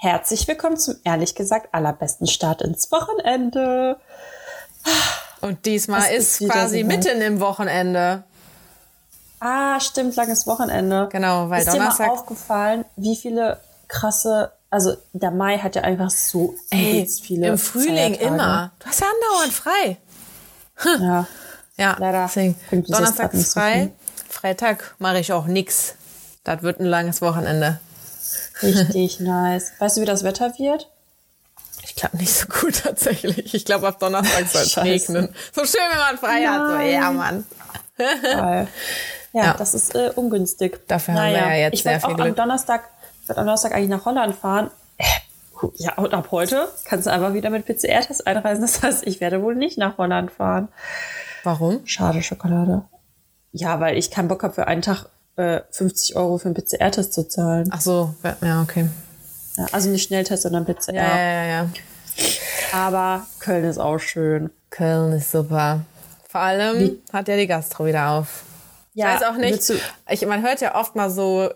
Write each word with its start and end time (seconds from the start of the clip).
Herzlich 0.00 0.46
willkommen 0.46 0.76
zum 0.76 0.94
ehrlich 1.04 1.34
gesagt 1.34 1.74
allerbesten 1.74 2.26
Start 2.28 2.62
ins 2.62 2.90
Wochenende. 2.92 3.96
Und 5.40 5.66
diesmal 5.66 6.02
Es 6.12 6.40
ist, 6.40 6.40
ist 6.42 6.50
quasi 6.50 6.84
mitten 6.84 7.20
im 7.20 7.40
Wochenende. 7.40 8.22
Ah, 9.40 9.80
stimmt, 9.80 10.14
langes 10.16 10.46
Wochenende. 10.46 11.08
Genau, 11.10 11.50
weil 11.50 11.60
ist 11.60 11.66
dir 11.66 11.78
mal 11.78 11.78
Donnerstag- 11.86 12.10
aufgefallen, 12.10 12.84
wie 12.96 13.16
viele 13.16 13.58
krasse, 13.88 14.52
also 14.70 14.96
der 15.12 15.32
Mai 15.32 15.58
hat 15.58 15.74
ja 15.74 15.82
einfach 15.82 16.10
so 16.10 16.54
Ey, 16.70 17.04
viele 17.20 17.48
im 17.48 17.58
Frühling 17.58 18.14
Feiertage. 18.14 18.24
immer. 18.24 18.70
Du 18.78 18.86
hast 18.86 19.00
ja 19.00 19.06
andauernd 19.06 19.52
frei. 19.52 19.96
Ja, 21.00 21.26
Ja, 21.76 21.96
Leider 21.98 22.30
Donnerstag 22.70 23.34
ist 23.34 23.52
so 23.52 23.60
frei. 23.60 23.72
viel. 23.72 23.92
Freitag 24.28 24.94
mache 24.98 25.18
ich 25.18 25.32
auch 25.32 25.46
nix. 25.46 25.94
Das 26.44 26.62
wird 26.62 26.78
ein 26.78 26.86
langes 26.86 27.20
Wochenende. 27.20 27.80
Richtig 28.62 29.20
nice. 29.20 29.72
Weißt 29.78 29.96
du, 29.96 30.00
wie 30.02 30.06
das 30.06 30.24
Wetter 30.24 30.52
wird? 30.58 30.90
Ich 31.84 31.94
glaube 31.96 32.16
nicht 32.18 32.32
so 32.32 32.46
gut 32.48 32.82
tatsächlich. 32.82 33.54
Ich 33.54 33.64
glaube, 33.64 33.88
ab 33.88 33.98
Donnerstag 33.98 34.46
soll 34.48 34.62
es 34.62 34.76
regnen. 35.08 35.34
So 35.52 35.64
schön, 35.64 35.80
wenn 35.90 35.98
man 35.98 36.18
frei 36.18 36.44
hat. 36.46 36.68
So, 36.68 36.74
Nein. 36.76 36.90
ja, 36.92 37.10
Mann. 37.10 37.46
Ja, 37.98 38.66
Ja. 39.32 39.54
das 39.54 39.74
ist 39.74 39.94
äh, 39.94 40.10
ungünstig. 40.14 40.80
Dafür 40.88 41.14
haben 41.14 41.22
wir 41.32 41.38
ja 41.38 41.54
jetzt 41.54 41.74
ich 41.74 41.82
sehr 41.82 42.00
viel 42.00 42.10
auch 42.10 42.18
am 42.18 42.24
Glück. 42.24 42.36
Donnerstag, 42.36 42.88
ich 43.22 43.28
wollte 43.28 43.40
am 43.40 43.46
Donnerstag 43.46 43.72
eigentlich 43.74 43.88
nach 43.90 44.04
Holland 44.04 44.34
fahren. 44.36 44.70
Äh, 44.98 45.04
Ja, 45.76 45.94
und 45.96 46.14
ab 46.14 46.28
heute 46.30 46.68
kannst 46.84 47.06
du 47.06 47.10
einfach 47.12 47.34
wieder 47.34 47.50
mit 47.50 47.66
PCR-Test 47.66 48.26
einreisen. 48.26 48.62
Das 48.62 48.82
heißt, 48.82 49.06
ich 49.06 49.20
werde 49.20 49.42
wohl 49.42 49.54
nicht 49.56 49.76
nach 49.78 49.98
Holland 49.98 50.30
fahren. 50.30 50.68
Warum? 51.44 51.84
Schade, 51.86 52.22
Schokolade. 52.22 52.82
Ja, 53.52 53.80
weil 53.80 53.96
ich 53.98 54.10
keinen 54.10 54.28
Bock 54.28 54.42
habe, 54.44 54.54
für 54.54 54.66
einen 54.68 54.82
Tag 54.82 55.06
äh, 55.38 55.62
50 55.70 56.16
Euro 56.16 56.38
für 56.38 56.46
einen 56.46 56.54
PCR-Test 56.54 57.12
zu 57.12 57.28
zahlen. 57.28 57.68
Ach 57.72 57.80
so, 57.80 58.14
ja, 58.42 58.62
okay. 58.62 58.88
Ja, 59.56 59.66
also 59.72 59.90
nicht 59.90 60.06
Schnelltest, 60.06 60.42
sondern 60.42 60.64
PCR. 60.64 60.94
Ja, 60.94 61.18
ja, 61.18 61.46
ja. 61.46 61.68
Aber 62.72 63.26
Köln 63.38 63.64
ist 63.64 63.78
auch 63.78 63.98
schön. 63.98 64.50
Köln 64.70 65.12
ist 65.12 65.30
super. 65.30 65.80
Vor 66.28 66.40
allem 66.40 66.98
hat 67.12 67.28
ja 67.28 67.36
die 67.36 67.46
Gastro 67.46 67.86
wieder 67.86 68.10
auf. 68.10 68.44
Ja, 68.94 69.14
ich 69.14 69.20
weiß 69.20 69.28
auch 69.28 69.36
nicht. 69.36 69.72
Ich, 70.10 70.26
man 70.26 70.42
hört 70.42 70.60
ja 70.60 70.74
oft 70.74 70.96
mal 70.96 71.08
so, 71.08 71.50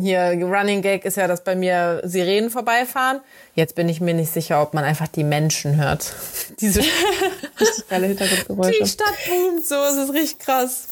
hier 0.00 0.38
Running 0.42 0.80
Gag 0.80 1.04
ist 1.04 1.18
ja, 1.18 1.28
dass 1.28 1.44
bei 1.44 1.54
mir 1.54 2.00
Sirenen 2.04 2.48
vorbeifahren. 2.48 3.20
Jetzt 3.54 3.74
bin 3.74 3.90
ich 3.90 4.00
mir 4.00 4.14
nicht 4.14 4.32
sicher, 4.32 4.62
ob 4.62 4.72
man 4.72 4.82
einfach 4.82 5.06
die 5.08 5.22
Menschen 5.22 5.76
hört. 5.76 6.14
Diese 6.60 6.80
Richtig 7.60 7.88
geile 7.88 8.06
Hintergrundgeräusche. 8.06 8.78
die 8.82 8.88
Stadt 8.88 9.14
boomt 9.28 9.66
so, 9.66 9.74
es 9.74 9.96
ist 10.08 10.14
richtig 10.14 10.38
krass. 10.38 10.84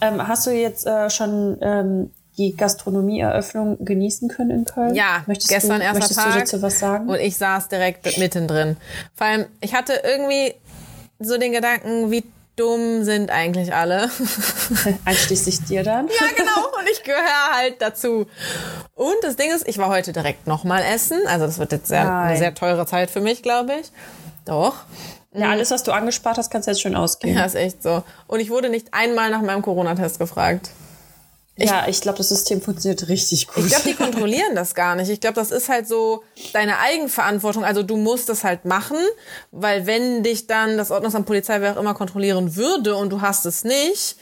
Ähm, 0.00 0.26
hast 0.26 0.46
du 0.46 0.50
jetzt 0.50 0.86
äh, 0.86 1.10
schon 1.10 1.58
ähm, 1.60 2.10
die 2.38 2.54
Gastronomieeröffnung 2.56 3.84
genießen 3.84 4.28
können 4.28 4.50
in 4.50 4.64
Köln? 4.64 4.94
Ja, 4.94 5.22
möchtest 5.26 5.48
gestern 5.48 5.78
du, 5.78 5.84
erster 5.84 5.98
möchtest 5.98 6.20
Tag. 6.20 6.32
du 6.32 6.38
dazu 6.38 6.62
was 6.62 6.78
sagen? 6.78 7.08
Und 7.08 7.18
ich 7.20 7.36
saß 7.36 7.68
direkt 7.68 8.18
mittendrin. 8.18 8.76
Vor 9.14 9.26
allem, 9.26 9.46
ich 9.60 9.74
hatte 9.74 9.94
irgendwie 10.04 10.54
so 11.18 11.38
den 11.38 11.52
Gedanken, 11.52 12.10
wie 12.10 12.24
dumm 12.56 13.04
sind 13.04 13.30
eigentlich 13.30 13.74
alle. 13.74 14.10
Einschließlich 15.04 15.64
dir 15.64 15.82
dann? 15.82 16.08
Ja, 16.08 16.26
genau. 16.36 16.68
Und 16.78 16.88
ich 16.90 17.02
gehöre 17.02 17.54
halt 17.54 17.80
dazu. 17.80 18.26
Und 18.94 19.16
das 19.22 19.36
Ding 19.36 19.54
ist, 19.54 19.68
ich 19.68 19.78
war 19.78 19.88
heute 19.88 20.12
direkt 20.12 20.46
nochmal 20.46 20.82
essen. 20.82 21.18
Also 21.26 21.46
das 21.46 21.58
wird 21.58 21.72
jetzt 21.72 21.88
sehr, 21.88 22.10
eine 22.10 22.38
sehr 22.38 22.54
teure 22.54 22.86
Zeit 22.86 23.10
für 23.10 23.20
mich, 23.20 23.42
glaube 23.42 23.74
ich. 23.80 23.92
Doch. 24.46 24.74
Ja, 25.36 25.50
alles, 25.50 25.70
was 25.70 25.82
du 25.82 25.92
angespart 25.92 26.38
hast, 26.38 26.50
kannst 26.50 26.66
du 26.66 26.72
jetzt 26.72 26.80
schön 26.80 26.96
ausgeben. 26.96 27.36
Ja, 27.36 27.44
ist 27.44 27.54
echt 27.54 27.82
so. 27.82 28.02
Und 28.26 28.40
ich 28.40 28.50
wurde 28.50 28.68
nicht 28.68 28.88
einmal 28.92 29.30
nach 29.30 29.42
meinem 29.42 29.62
Corona-Test 29.62 30.18
gefragt. 30.18 30.70
Ja, 31.58 31.88
ich 31.88 32.02
glaube, 32.02 32.18
das 32.18 32.28
System 32.28 32.60
funktioniert 32.60 33.08
richtig 33.08 33.48
gut. 33.48 33.64
Ich 33.64 33.70
glaube, 33.70 33.88
die 33.88 33.94
kontrollieren 34.02 34.54
das 34.54 34.74
gar 34.74 34.94
nicht. 34.94 35.08
Ich 35.08 35.20
glaube, 35.20 35.36
das 35.36 35.50
ist 35.50 35.68
halt 35.68 35.88
so 35.88 36.22
deine 36.52 36.78
Eigenverantwortung. 36.78 37.64
Also 37.64 37.82
du 37.82 37.96
musst 37.96 38.28
es 38.28 38.44
halt 38.44 38.66
machen, 38.66 38.98
weil 39.52 39.86
wenn 39.86 40.22
dich 40.22 40.46
dann 40.46 40.76
das 40.76 40.90
Ordnungsamt 40.90 41.26
Polizei, 41.26 41.60
wer 41.60 41.72
auch 41.72 41.80
immer 41.80 41.94
kontrollieren 41.94 42.56
würde 42.56 42.94
und 42.94 43.10
du 43.10 43.22
hast 43.22 43.46
es 43.46 43.64
nicht, 43.64 44.16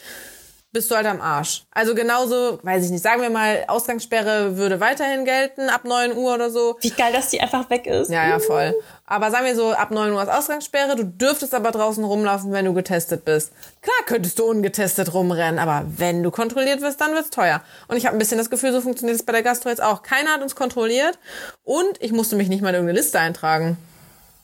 bist 0.75 0.91
du 0.91 0.97
halt 0.97 1.07
am 1.07 1.21
Arsch. 1.21 1.65
Also 1.71 1.95
genauso, 1.95 2.59
weiß 2.63 2.85
ich 2.85 2.91
nicht, 2.91 3.03
sagen 3.03 3.23
wir 3.23 3.31
mal, 3.31 3.65
Ausgangssperre 3.69 4.57
würde 4.57 4.81
weiterhin 4.81 5.25
gelten 5.25 5.69
ab 5.71 5.85
9 5.85 6.17
Uhr 6.17 6.35
oder 6.35 6.51
so. 6.51 6.77
Wie 6.81 6.91
geil, 6.91 7.13
dass 7.13 7.31
die 7.31 7.41
einfach 7.41 7.71
weg 7.71 7.87
ist. 7.87 8.11
Ja, 8.11 8.29
ja, 8.29 8.39
voll. 8.39 8.75
Aber 9.07 9.31
sagen 9.31 9.45
wir 9.45 9.55
so, 9.55 9.73
ab 9.73 9.91
9 9.91 10.13
Uhr 10.13 10.23
ist 10.23 10.31
Ausgangssperre, 10.31 10.97
du 10.97 11.05
dürftest 11.05 11.55
aber 11.55 11.73
draußen 11.73 12.03
rumlaufen, 12.03 12.53
wenn 12.53 12.65
du 12.65 12.73
getestet 12.73 13.27
bist. 13.27 13.53
Klar 13.83 13.97
könntest 14.07 14.39
du 14.39 14.45
ungetestet 14.45 15.13
rumrennen, 15.13 15.59
aber 15.59 15.85
wenn 15.99 16.23
du 16.23 16.31
kontrolliert 16.31 16.81
wirst, 16.81 17.03
dann 17.03 17.13
wird's 17.13 17.29
teuer. 17.29 17.63
Und 17.89 17.99
ich 17.99 18.07
habe 18.07 18.17
ein 18.17 18.19
bisschen 18.19 18.39
das 18.39 18.49
Gefühl, 18.49 18.73
so 18.73 18.81
funktioniert 18.81 19.19
es 19.19 19.27
bei 19.27 19.33
der 19.33 19.43
Gastro 19.43 19.69
jetzt 19.69 19.83
auch. 19.83 20.03
Keiner 20.03 20.31
hat 20.31 20.43
uns 20.43 20.57
kontrolliert 20.57 21.19
und 21.65 22.01
ich 22.01 22.13
musste 22.13 22.37
mich 22.37 22.49
nicht 22.49 22.63
mal 22.63 22.71
in 22.71 22.77
irgendeine 22.77 22.99
Liste 22.99 23.21
eintragen. 23.21 23.77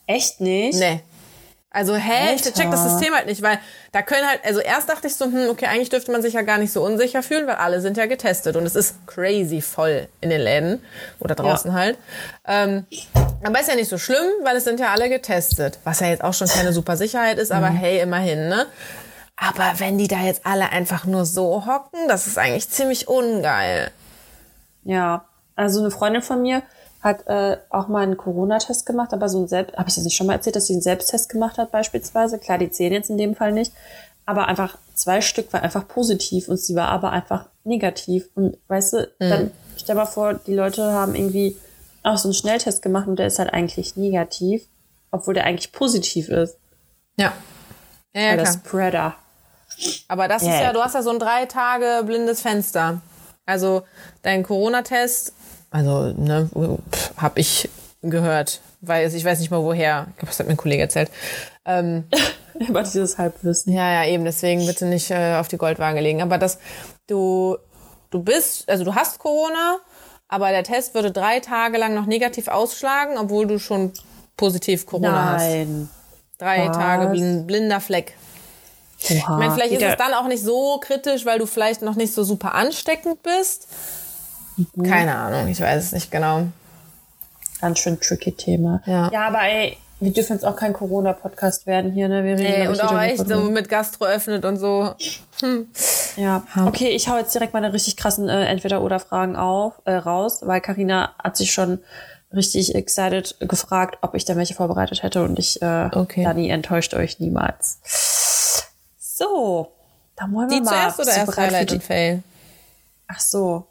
Echt 0.05 0.41
nicht? 0.41 0.77
Nee. 0.77 1.01
Also, 1.73 1.95
hä, 1.95 2.35
ich 2.35 2.45
Alter. 2.45 2.53
check 2.53 2.69
das 2.69 2.83
System 2.83 3.13
halt 3.13 3.27
nicht, 3.27 3.41
weil 3.41 3.57
da 3.93 4.01
können 4.01 4.27
halt, 4.27 4.41
also 4.43 4.59
erst 4.59 4.89
dachte 4.89 5.07
ich 5.07 5.15
so, 5.15 5.23
hm, 5.25 5.47
okay, 5.49 5.67
eigentlich 5.67 5.89
dürfte 5.89 6.11
man 6.11 6.21
sich 6.21 6.33
ja 6.33 6.41
gar 6.41 6.57
nicht 6.57 6.73
so 6.73 6.83
unsicher 6.83 7.23
fühlen, 7.23 7.47
weil 7.47 7.55
alle 7.55 7.79
sind 7.79 7.95
ja 7.95 8.07
getestet 8.07 8.57
und 8.57 8.65
es 8.65 8.75
ist 8.75 9.07
crazy 9.07 9.61
voll 9.61 10.09
in 10.19 10.29
den 10.29 10.41
Läden 10.41 10.83
oder 11.19 11.33
draußen 11.33 11.71
Ja. 11.71 11.77
halt. 11.77 11.97
Ähm, 12.45 12.85
aber 13.41 13.61
ist 13.61 13.69
ja 13.69 13.75
nicht 13.75 13.89
so 13.89 13.97
schlimm, 13.97 14.25
weil 14.43 14.57
es 14.57 14.65
sind 14.65 14.81
ja 14.81 14.89
alle 14.91 15.07
getestet, 15.07 15.79
was 15.85 16.01
ja 16.01 16.07
jetzt 16.07 16.25
auch 16.25 16.33
schon 16.33 16.49
keine 16.49 16.73
super 16.73 16.97
Sicherheit 16.97 17.37
ist, 17.37 17.53
aber 17.53 17.67
hey, 17.69 18.01
immerhin, 18.01 18.49
ne? 18.49 18.65
Aber 19.37 19.73
wenn 19.77 19.97
die 19.97 20.09
da 20.09 20.19
jetzt 20.19 20.45
alle 20.45 20.69
einfach 20.71 21.05
nur 21.05 21.25
so 21.25 21.65
hocken, 21.65 22.07
das 22.09 22.27
ist 22.27 22.37
eigentlich 22.37 22.69
ziemlich 22.69 23.07
ungeil. 23.07 23.91
Ja, 24.83 25.23
also 25.55 25.79
eine 25.79 25.89
Freundin 25.89 26.21
von 26.21 26.41
mir 26.41 26.63
hat 27.01 27.27
äh, 27.27 27.57
auch 27.69 27.87
mal 27.87 28.03
einen 28.03 28.17
Corona-Test 28.17 28.85
gemacht, 28.85 29.13
aber 29.13 29.27
so 29.27 29.41
ein 29.41 29.47
Selbst, 29.47 29.75
habe 29.75 29.89
ich 29.89 29.95
das 29.95 30.03
nicht 30.03 30.15
schon 30.15 30.27
mal 30.27 30.33
erzählt, 30.33 30.55
dass 30.55 30.67
sie 30.67 30.73
einen 30.73 30.81
Selbsttest 30.81 31.29
gemacht 31.29 31.57
hat 31.57 31.71
beispielsweise. 31.71 32.37
Klar, 32.37 32.57
die 32.57 32.69
zählen 32.69 32.93
jetzt 32.93 33.09
in 33.09 33.17
dem 33.17 33.35
Fall 33.35 33.51
nicht, 33.51 33.73
aber 34.25 34.47
einfach 34.47 34.77
zwei 34.93 35.21
Stück 35.21 35.51
war 35.51 35.63
einfach 35.63 35.87
positiv 35.87 36.47
und 36.47 36.57
sie 36.59 36.75
war 36.75 36.89
aber 36.89 37.11
einfach 37.11 37.45
negativ. 37.63 38.29
Und 38.35 38.57
weißt 38.67 38.93
du, 38.93 39.11
dann 39.19 39.51
stell 39.77 39.95
mal 39.95 40.05
vor, 40.05 40.35
die 40.35 40.53
Leute 40.53 40.91
haben 40.91 41.15
irgendwie 41.15 41.57
auch 42.03 42.17
so 42.17 42.27
einen 42.27 42.33
Schnelltest 42.35 42.81
gemacht 42.81 43.07
und 43.07 43.17
der 43.17 43.27
ist 43.27 43.39
halt 43.39 43.53
eigentlich 43.53 43.95
negativ, 43.95 44.63
obwohl 45.11 45.33
der 45.33 45.45
eigentlich 45.45 45.71
positiv 45.71 46.29
ist. 46.29 46.57
Ja. 47.17 47.33
Ja, 48.13 48.21
ja, 48.21 48.29
Weil 48.29 48.37
der 48.37 48.45
klar. 48.45 48.53
Spreader. 48.53 49.15
Aber 50.07 50.27
das 50.27 50.43
ist 50.43 50.49
Ja. 50.49 50.61
ja, 50.61 50.73
du 50.73 50.81
hast 50.81 50.95
ja 50.95 51.01
so 51.01 51.09
ein 51.11 51.19
drei 51.19 51.45
Tage 51.45 52.03
blindes 52.05 52.41
Fenster. 52.41 53.01
Also 53.45 53.83
dein 54.21 54.43
Corona-Test, 54.43 55.33
also 55.71 56.13
ne, 56.17 56.47
habe 57.17 57.39
ich 57.39 57.67
gehört, 58.03 58.61
weil 58.81 59.13
ich 59.13 59.25
weiß 59.25 59.39
nicht 59.39 59.49
mal 59.51 59.63
woher. 59.63 60.07
Ich 60.11 60.17
glaube, 60.17 60.27
das 60.27 60.39
hat 60.39 60.45
mir 60.47 60.53
ein 60.53 60.57
Kollege 60.57 60.83
erzählt. 60.83 61.09
Ähm, 61.65 62.05
Über 62.67 62.83
dieses 62.83 63.17
Halbwissen. 63.17 63.73
ja, 63.73 63.91
ja, 64.03 64.05
eben. 64.09 64.23
Deswegen 64.25 64.65
bitte 64.67 64.85
nicht 64.85 65.09
äh, 65.09 65.35
auf 65.39 65.47
die 65.47 65.57
Goldwaage 65.57 65.99
legen. 66.01 66.21
Aber 66.21 66.37
dass 66.37 66.59
du 67.07 67.57
du 68.11 68.21
bist, 68.21 68.69
also 68.69 68.83
du 68.83 68.93
hast 68.93 69.17
Corona, 69.19 69.77
aber 70.27 70.49
der 70.51 70.63
Test 70.63 70.93
würde 70.93 71.11
drei 71.11 71.39
Tage 71.39 71.77
lang 71.77 71.95
noch 71.95 72.05
negativ 72.05 72.47
ausschlagen, 72.49 73.17
obwohl 73.17 73.47
du 73.47 73.57
schon 73.57 73.93
positiv 74.37 74.85
Corona 74.85 75.33
hast. 75.33 75.41
Nein. 75.43 75.89
Drei 76.37 76.67
Was? 76.67 76.77
Tage 76.77 77.07
blin- 77.07 77.47
blinder 77.47 77.79
Fleck. 77.79 78.15
Oha. 79.05 79.13
Ich 79.13 79.27
meine, 79.27 79.51
vielleicht 79.53 79.73
ist 79.73 79.81
es 79.83 79.95
dann 79.97 80.13
auch 80.13 80.27
nicht 80.27 80.43
so 80.43 80.79
kritisch, 80.79 81.25
weil 81.25 81.39
du 81.39 81.45
vielleicht 81.45 81.81
noch 81.81 81.95
nicht 81.95 82.13
so 82.13 82.23
super 82.23 82.53
ansteckend 82.53 83.23
bist. 83.23 83.67
Mhm. 84.57 84.83
Keine 84.83 85.15
Ahnung, 85.15 85.47
ich 85.47 85.59
weiß 85.61 85.83
es 85.83 85.91
nicht 85.91 86.11
genau. 86.11 86.47
Ganz 87.61 87.79
schön 87.79 87.99
tricky 87.99 88.31
Thema. 88.31 88.81
Ja. 88.85 89.09
ja 89.11 89.27
aber 89.27 89.41
ey, 89.43 89.77
wir 89.99 90.11
dürfen 90.11 90.33
jetzt 90.33 90.45
auch 90.45 90.55
kein 90.55 90.73
Corona-Podcast 90.73 91.67
werden 91.67 91.91
hier, 91.91 92.09
ne? 92.09 92.23
Wir 92.23 92.33
reden, 92.33 92.61
Ey, 92.61 92.67
und 92.67 92.81
auch 92.83 92.99
echt 92.99 93.27
so 93.27 93.41
mit 93.41 93.69
Gastro 93.69 94.05
öffnet 94.05 94.45
und 94.45 94.57
so. 94.57 94.95
Ja. 96.17 96.43
Okay, 96.65 96.89
ich 96.89 97.07
hau 97.07 97.17
jetzt 97.17 97.33
direkt 97.35 97.53
meine 97.53 97.71
richtig 97.71 97.97
krassen 97.97 98.27
äh, 98.27 98.45
Entweder-Oder-Fragen 98.45 99.35
auf, 99.35 99.73
äh, 99.85 99.93
raus, 99.93 100.39
weil 100.43 100.59
Karina 100.59 101.13
hat 101.23 101.37
sich 101.37 101.51
schon 101.53 101.79
richtig 102.33 102.73
excited 102.73 103.35
gefragt, 103.39 103.99
ob 104.01 104.15
ich 104.15 104.25
da 104.25 104.35
welche 104.35 104.55
vorbereitet 104.55 105.03
hätte 105.03 105.23
und 105.23 105.37
ich, 105.37 105.61
äh, 105.61 105.89
Okay. 105.93 106.23
Dani, 106.23 106.49
enttäuscht 106.49 106.93
euch 106.95 107.19
niemals. 107.19 107.79
So, 108.97 109.71
dann 110.15 110.33
wollen 110.33 110.49
wir 110.49 110.57
Die 110.57 110.63
mal. 110.63 110.71
zuerst 110.71 110.99
oder 110.99 111.15
erst 111.15 111.37
Highlight 111.37 111.69
die- 111.69 111.75
und 111.75 111.83
Fail? 111.83 112.23
Ach 113.07 113.19
so. 113.19 113.67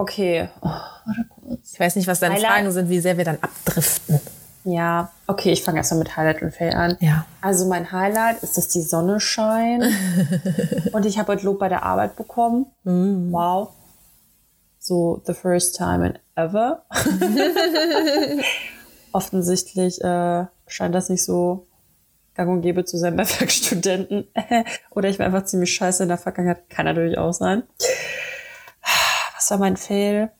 Okay. 0.00 0.48
Oh, 0.62 0.68
warte 0.68 1.26
kurz. 1.28 1.74
Ich 1.74 1.78
weiß 1.78 1.96
nicht, 1.96 2.08
was 2.08 2.20
deine 2.20 2.34
Highlight- 2.36 2.50
Fragen 2.50 2.72
sind, 2.72 2.88
wie 2.88 3.00
sehr 3.00 3.18
wir 3.18 3.24
dann 3.26 3.36
abdriften. 3.42 4.18
Ja, 4.64 5.10
okay, 5.26 5.52
ich 5.52 5.62
fange 5.62 5.76
erstmal 5.76 5.98
mit 5.98 6.16
Highlight 6.16 6.40
und 6.40 6.54
Fail 6.54 6.72
an. 6.72 6.96
Ja. 7.00 7.26
Also 7.42 7.66
mein 7.66 7.92
Highlight 7.92 8.42
ist, 8.42 8.56
dass 8.56 8.68
die 8.68 8.80
Sonne 8.80 9.20
scheint. 9.20 9.84
und 10.92 11.04
ich 11.04 11.18
habe 11.18 11.32
heute 11.32 11.44
Lob 11.44 11.58
bei 11.58 11.68
der 11.68 11.82
Arbeit 11.82 12.16
bekommen. 12.16 12.64
Wow. 12.84 13.72
So 14.78 15.20
the 15.26 15.34
first 15.34 15.76
time 15.76 16.06
in 16.06 16.18
ever. 16.34 16.82
Offensichtlich 19.12 20.00
äh, 20.02 20.46
scheint 20.66 20.94
das 20.94 21.10
nicht 21.10 21.24
so 21.24 21.66
gang 22.34 22.48
und 22.50 22.62
gäbe 22.62 22.86
zu 22.86 22.96
sein 22.96 23.16
bei 23.16 23.28
Werkstudenten. 23.28 24.28
Oder 24.92 25.10
ich 25.10 25.18
war 25.18 25.26
einfach 25.26 25.44
ziemlich 25.44 25.74
scheiße 25.74 26.04
in 26.04 26.08
der 26.08 26.16
Vergangenheit. 26.16 26.70
Kann 26.70 26.86
natürlich 26.86 27.18
auch 27.18 27.32
sein. 27.34 27.64
War 29.50 29.58
mein 29.58 29.76
Fail? 29.76 30.30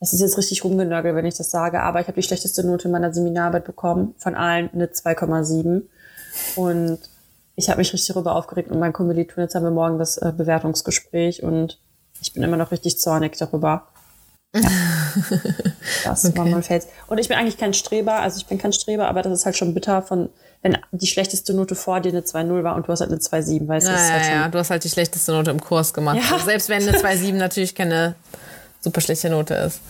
das 0.00 0.12
ist 0.12 0.20
jetzt 0.20 0.38
richtig 0.38 0.64
rumgenörgelt, 0.64 1.14
wenn 1.14 1.26
ich 1.26 1.36
das 1.36 1.50
sage, 1.50 1.80
aber 1.80 2.00
ich 2.00 2.06
habe 2.06 2.20
die 2.20 2.26
schlechteste 2.26 2.64
Note 2.64 2.86
in 2.86 2.92
meiner 2.92 3.12
Seminararbeit 3.12 3.64
bekommen, 3.64 4.14
von 4.18 4.34
allen 4.34 4.70
eine 4.72 4.86
2,7. 4.86 5.82
Und 6.54 6.98
ich 7.56 7.68
habe 7.68 7.78
mich 7.78 7.92
richtig 7.92 8.14
darüber 8.14 8.36
aufgeregt 8.36 8.70
und 8.70 8.78
mein 8.78 8.92
Kommiliton, 8.92 9.42
jetzt 9.42 9.56
haben 9.56 9.64
wir 9.64 9.72
morgen 9.72 9.98
das 9.98 10.16
äh, 10.18 10.32
Bewertungsgespräch 10.36 11.42
und 11.42 11.80
ich 12.20 12.32
bin 12.32 12.44
immer 12.44 12.56
noch 12.56 12.70
richtig 12.70 13.00
zornig 13.00 13.36
darüber. 13.36 13.88
Ja. 14.54 14.68
Das 16.04 16.24
okay. 16.24 16.36
war 16.36 16.44
mein 16.44 16.62
Fels. 16.62 16.86
Und 17.06 17.18
ich 17.18 17.28
bin 17.28 17.36
eigentlich 17.36 17.56
kein 17.56 17.74
Streber, 17.74 18.20
also 18.20 18.38
ich 18.38 18.46
bin 18.46 18.58
kein 18.58 18.72
Streber, 18.72 19.08
aber 19.08 19.22
das 19.22 19.32
ist 19.32 19.46
halt 19.46 19.56
schon 19.56 19.74
bitter 19.74 20.02
von, 20.02 20.28
wenn 20.62 20.76
die 20.90 21.06
schlechteste 21.06 21.54
Note 21.54 21.74
vor 21.74 22.00
dir 22.00 22.10
eine 22.10 22.22
2-0 22.22 22.64
war 22.64 22.74
und 22.74 22.86
du 22.86 22.92
hast 22.92 23.00
halt 23.00 23.10
eine 23.10 23.20
2-7, 23.20 23.68
weißt 23.68 23.86
du? 23.86 23.92
Ja, 23.92 23.98
halt 23.98 24.26
ja, 24.26 24.32
ja, 24.32 24.48
du 24.48 24.58
hast 24.58 24.70
halt 24.70 24.82
die 24.84 24.88
schlechteste 24.88 25.32
Note 25.32 25.50
im 25.50 25.60
Kurs 25.60 25.94
gemacht. 25.94 26.16
Ja. 26.16 26.32
Also 26.32 26.46
selbst 26.46 26.68
wenn 26.68 26.86
eine 26.86 26.98
2-7 26.98 27.32
natürlich 27.34 27.74
keine 27.74 28.14
super 28.80 29.00
schlechte 29.00 29.30
Note 29.30 29.54
ist. 29.54 29.80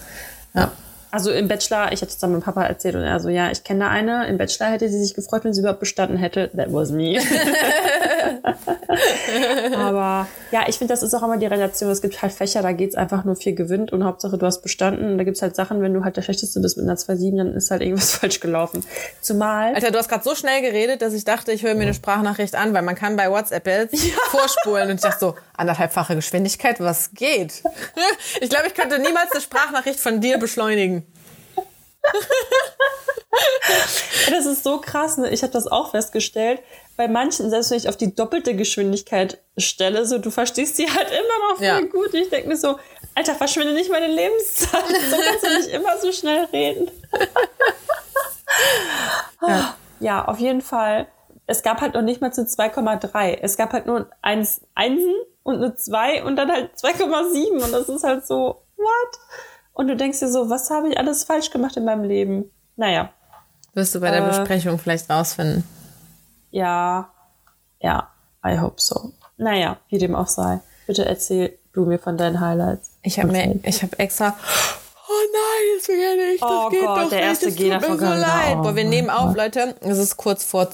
Ja. 0.55 0.73
Also 1.11 1.31
im 1.31 1.49
Bachelor, 1.49 1.91
ich 1.93 2.03
hatte 2.03 2.11
es 2.11 2.19
dann 2.19 2.33
meinem 2.33 2.43
Papa 2.43 2.65
erzählt 2.65 2.95
und 2.95 3.03
er 3.03 3.19
so, 3.19 3.31
ja, 3.31 3.51
ich 3.51 3.65
kenne 3.65 3.81
da 3.81 3.89
eine. 3.89 4.27
Im 4.27 4.37
Bachelor 4.37 4.67
hätte 4.67 4.91
sie 4.91 5.03
sich 5.03 5.15
gefreut, 5.15 5.43
wenn 5.45 5.55
sie 5.55 5.61
überhaupt 5.61 5.81
bestanden 5.81 6.19
hätte. 6.19 6.51
That 6.55 6.71
was 6.71 6.91
me. 6.91 7.19
Aber 9.77 10.27
ja, 10.51 10.65
ich 10.67 10.79
finde, 10.79 10.93
das 10.93 11.03
ist 11.03 11.15
auch 11.15 11.23
immer 11.23 11.37
die 11.37 11.47
Relation. 11.47 11.91
Es 11.91 12.03
gibt 12.03 12.21
halt 12.23 12.33
Fächer, 12.33 12.63
da 12.63 12.73
geht's 12.73 12.95
einfach 12.95 13.25
nur 13.25 13.37
viel 13.37 13.55
gewinnt 13.55 13.93
und 13.93 14.05
Hauptsache 14.05 14.39
du 14.39 14.47
hast 14.47 14.63
bestanden. 14.63 15.13
Und 15.13 15.19
da 15.19 15.25
gibt's 15.25 15.43
halt 15.43 15.57
Sachen, 15.57 15.83
wenn 15.83 15.95
du 15.95 16.05
halt 16.05 16.17
der 16.17 16.23
Schlechteste 16.23 16.61
bist 16.61 16.77
mit 16.77 16.87
einer 16.87 16.97
2,7, 16.97 17.37
dann 17.37 17.55
ist 17.55 17.71
halt 17.71 17.83
irgendwas 17.83 18.13
falsch 18.17 18.41
gelaufen. 18.41 18.85
Zumal. 19.21 19.75
Alter, 19.75 19.91
du 19.91 19.99
hast 19.99 20.09
gerade 20.09 20.25
so 20.25 20.35
schnell 20.35 20.63
geredet, 20.63 21.03
dass 21.03 21.13
ich 21.13 21.25
dachte, 21.25 21.53
ich 21.53 21.63
höre 21.63 21.75
mir 21.75 21.83
eine 21.83 21.95
Sprachnachricht 21.95 22.55
an, 22.55 22.75
weil 22.75 22.83
man 22.83 22.95
kann 22.95 23.17
bei 23.17 23.31
WhatsApp 23.31 23.67
jetzt 23.67 23.95
ja. 24.05 24.15
vorspulen. 24.31 24.91
Und 24.91 24.97
ich 24.97 25.03
dachte 25.03 25.21
so, 25.21 25.35
anderthalbfache 25.57 26.15
Geschwindigkeit, 26.15 26.81
was 26.81 27.13
geht? 27.13 27.63
Ich 28.41 28.51
glaube, 28.51 28.67
ich 28.67 28.75
könnte 28.75 28.99
niemals 28.99 29.33
eine 29.33 29.41
Sprachnachricht 29.41 30.01
von 30.01 30.21
dir 30.21 30.39
beschleunigen. 30.39 31.07
das 34.31 34.47
ist 34.47 34.65
so 34.65 34.81
krass. 34.81 35.19
Ne? 35.19 35.31
Ich 35.31 35.43
habe 35.43 35.53
das 35.53 35.67
auch 35.67 35.91
festgestellt. 35.91 36.61
Bei 36.99 37.07
manchen, 37.07 37.49
selbst 37.49 37.71
wenn 37.71 37.79
ich 37.79 37.89
auf 37.89 37.97
die 37.97 38.13
doppelte 38.13 38.57
Geschwindigkeit 38.57 39.39
stelle, 39.57 40.05
so 40.05 40.19
du 40.19 40.33
verstehst 40.33 40.75
sie 40.75 40.91
halt 40.91 41.09
immer 41.13 41.55
noch 41.55 41.61
ja. 41.61 41.81
gut. 41.81 42.13
Ich 42.13 42.29
denke 42.29 42.49
mir 42.49 42.57
so, 42.57 42.77
Alter, 43.15 43.37
verschwinde 43.37 43.73
nicht 43.73 43.89
meine 43.89 44.09
Lebenszeit. 44.09 44.83
So 45.09 45.17
kannst 45.17 45.45
du 45.45 45.59
nicht 45.59 45.69
immer 45.69 45.97
so 45.99 46.11
schnell 46.11 46.47
reden. 46.53 46.91
ja. 49.47 49.77
ja, 50.01 50.25
auf 50.25 50.41
jeden 50.41 50.61
Fall. 50.61 51.07
Es 51.47 51.63
gab 51.63 51.81
halt 51.81 51.95
noch 51.95 52.03
nicht 52.03 52.21
mal 52.21 52.33
zu 52.33 52.43
2,3. 52.43 53.39
Es 53.43 53.57
gab 53.57 53.73
halt 53.73 53.87
nur 53.87 54.11
eins 54.21 54.63
Einsen 54.75 55.15
und 55.45 55.63
eine 55.63 55.77
2 55.77 56.25
und 56.25 56.35
dann 56.35 56.51
halt 56.51 56.73
2,7. 56.75 57.63
Und 57.63 57.73
das 57.73 57.89
ist 57.89 58.03
halt 58.03 58.27
so, 58.27 58.65
what? 58.77 59.19
Und 59.73 59.87
du 59.87 59.95
denkst 59.95 60.19
dir 60.19 60.29
so, 60.29 60.51
was 60.51 60.69
habe 60.71 60.89
ich 60.89 60.99
alles 60.99 61.23
falsch 61.23 61.51
gemacht 61.51 61.77
in 61.77 61.85
meinem 61.85 62.03
Leben? 62.03 62.51
Naja. 62.75 63.13
Wirst 63.75 63.95
du 63.95 64.01
bei 64.01 64.11
der 64.11 64.25
äh, 64.25 64.29
Besprechung 64.29 64.81
vielleicht 64.81 65.09
rausfinden. 65.09 65.63
Ja, 66.51 67.11
ja, 67.81 68.09
I 68.45 68.59
hope 68.59 68.81
so. 68.81 69.13
Naja, 69.37 69.79
wie 69.89 69.99
dem 69.99 70.15
auch 70.15 70.27
sei. 70.27 70.61
Bitte 70.87 71.05
erzähl 71.05 71.59
du 71.73 71.85
mir 71.85 71.99
von 71.99 72.17
deinen 72.17 72.41
Highlights. 72.41 72.91
Ich 73.03 73.19
habe 73.19 73.31
mir, 73.31 73.61
ich 73.63 73.83
habe 73.83 73.99
extra. 73.99 74.35
Oh 75.09 75.13
nein, 75.33 75.75
jetzt 75.75 75.87
vergesse 75.87 76.35
ich. 76.35 76.41
Das 76.41 76.51
oh 76.51 76.69
geht 76.69 76.85
Gott, 76.85 76.99
doch 76.99 77.09
der 77.09 77.19
nicht. 77.19 77.29
erste 77.29 77.53
geht 77.53 77.73
tut 77.73 77.89
mir 77.89 77.99
so 77.99 78.05
leid. 78.05 78.57
Oh, 78.59 78.63
Boah, 78.63 78.77
wir 78.77 78.85
nehmen 78.85 79.11
auf, 79.11 79.35
Leute. 79.35 79.75
Es 79.81 79.99
ist 79.99 80.17
kurz 80.17 80.45
vor 80.45 80.69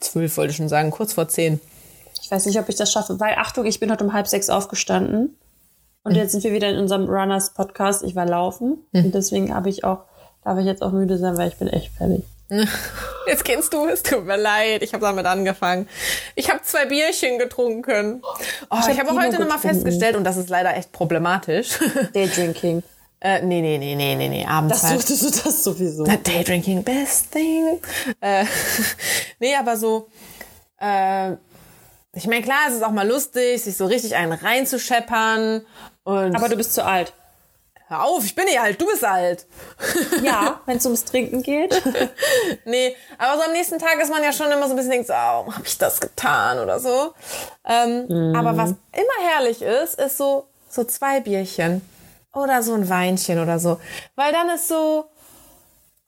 zwölf, 0.00 0.36
wollte 0.36 0.50
ich 0.50 0.56
schon 0.56 0.68
sagen, 0.68 0.90
kurz 0.90 1.12
vor 1.12 1.28
zehn. 1.28 1.60
Ich 2.22 2.30
weiß 2.30 2.46
nicht, 2.46 2.58
ob 2.58 2.68
ich 2.68 2.76
das 2.76 2.90
schaffe, 2.90 3.20
weil 3.20 3.34
Achtung, 3.36 3.66
ich 3.66 3.78
bin 3.78 3.90
heute 3.90 4.04
um 4.04 4.12
halb 4.12 4.26
sechs 4.26 4.50
aufgestanden. 4.50 5.36
Und 6.02 6.12
mhm. 6.12 6.18
jetzt 6.18 6.32
sind 6.32 6.44
wir 6.44 6.52
wieder 6.52 6.68
in 6.68 6.78
unserem 6.78 7.08
Runners 7.08 7.54
Podcast. 7.54 8.02
Ich 8.02 8.16
war 8.16 8.26
laufen. 8.26 8.78
Mhm. 8.92 9.06
Und 9.06 9.14
deswegen 9.14 9.54
habe 9.54 9.68
ich 9.68 9.84
auch, 9.84 10.00
darf 10.42 10.58
ich 10.58 10.66
jetzt 10.66 10.82
auch 10.82 10.92
müde 10.92 11.18
sein, 11.18 11.36
weil 11.36 11.48
ich 11.48 11.56
bin 11.56 11.68
echt 11.68 11.92
fertig. 11.92 12.24
Jetzt 13.26 13.44
kennst 13.44 13.72
du 13.72 13.86
es, 13.86 14.02
tut 14.02 14.24
mir 14.24 14.36
leid. 14.36 14.82
Ich 14.82 14.94
habe 14.94 15.04
damit 15.04 15.26
angefangen. 15.26 15.88
Ich 16.34 16.50
habe 16.50 16.62
zwei 16.62 16.86
Bierchen 16.86 17.38
getrunken. 17.38 18.22
Oh, 18.70 18.76
ich 18.78 18.98
habe 18.98 18.98
hab 18.98 19.10
auch 19.10 19.20
heute 19.20 19.40
nochmal 19.40 19.58
festgestellt, 19.58 20.16
und 20.16 20.24
das 20.24 20.36
ist 20.36 20.48
leider 20.48 20.76
echt 20.76 20.92
problematisch. 20.92 21.78
Daydrinking. 22.14 22.82
Äh, 23.18 23.42
nee, 23.42 23.60
nee, 23.60 23.78
nee, 23.78 23.94
nee, 23.94 24.14
nee, 24.14 24.28
nee, 24.28 24.46
abends 24.46 24.82
das 24.82 24.90
halt. 24.90 25.08
du 25.08 25.42
das 25.42 25.64
sowieso. 25.64 26.04
Daydrinking, 26.04 26.84
best 26.84 27.32
thing. 27.32 27.80
Äh, 28.20 28.44
nee, 29.40 29.56
aber 29.56 29.76
so, 29.76 30.08
äh, 30.80 31.32
ich 32.12 32.26
meine, 32.26 32.42
klar, 32.42 32.66
es 32.68 32.74
ist 32.76 32.84
auch 32.84 32.92
mal 32.92 33.06
lustig, 33.08 33.62
sich 33.62 33.76
so 33.76 33.86
richtig 33.86 34.14
einen 34.14 34.32
reinzuscheppern 34.32 35.66
und 36.04 36.36
Aber 36.36 36.48
du 36.48 36.56
bist 36.56 36.74
zu 36.74 36.84
alt. 36.84 37.12
Hör 37.88 38.04
auf, 38.04 38.24
ich 38.24 38.34
bin 38.34 38.48
eh 38.48 38.58
alt, 38.58 38.80
du 38.80 38.86
bist 38.86 39.04
alt. 39.04 39.46
Ja, 40.20 40.60
wenn 40.66 40.78
es 40.78 40.84
ums 40.86 41.04
Trinken 41.04 41.42
geht. 41.42 41.80
nee, 42.64 42.96
aber 43.16 43.38
so 43.38 43.44
am 43.44 43.52
nächsten 43.52 43.78
Tag 43.78 44.00
ist 44.02 44.10
man 44.10 44.24
ja 44.24 44.32
schon 44.32 44.50
immer 44.50 44.64
so 44.64 44.70
ein 44.70 44.76
bisschen 44.76 44.90
denkt, 44.90 45.06
so, 45.06 45.12
oh, 45.12 45.16
warum 45.16 45.54
habe 45.54 45.64
ich 45.64 45.78
das 45.78 46.00
getan 46.00 46.58
oder 46.58 46.80
so. 46.80 47.14
Ähm, 47.64 48.06
mm. 48.08 48.34
Aber 48.34 48.56
was 48.56 48.70
immer 48.70 49.30
herrlich 49.30 49.62
ist, 49.62 50.00
ist 50.00 50.16
so, 50.16 50.48
so 50.68 50.82
zwei 50.82 51.20
Bierchen 51.20 51.80
oder 52.32 52.60
so 52.64 52.74
ein 52.74 52.88
Weinchen 52.88 53.38
oder 53.38 53.60
so. 53.60 53.78
Weil 54.16 54.32
dann 54.32 54.50
ist 54.50 54.66
so, 54.66 55.04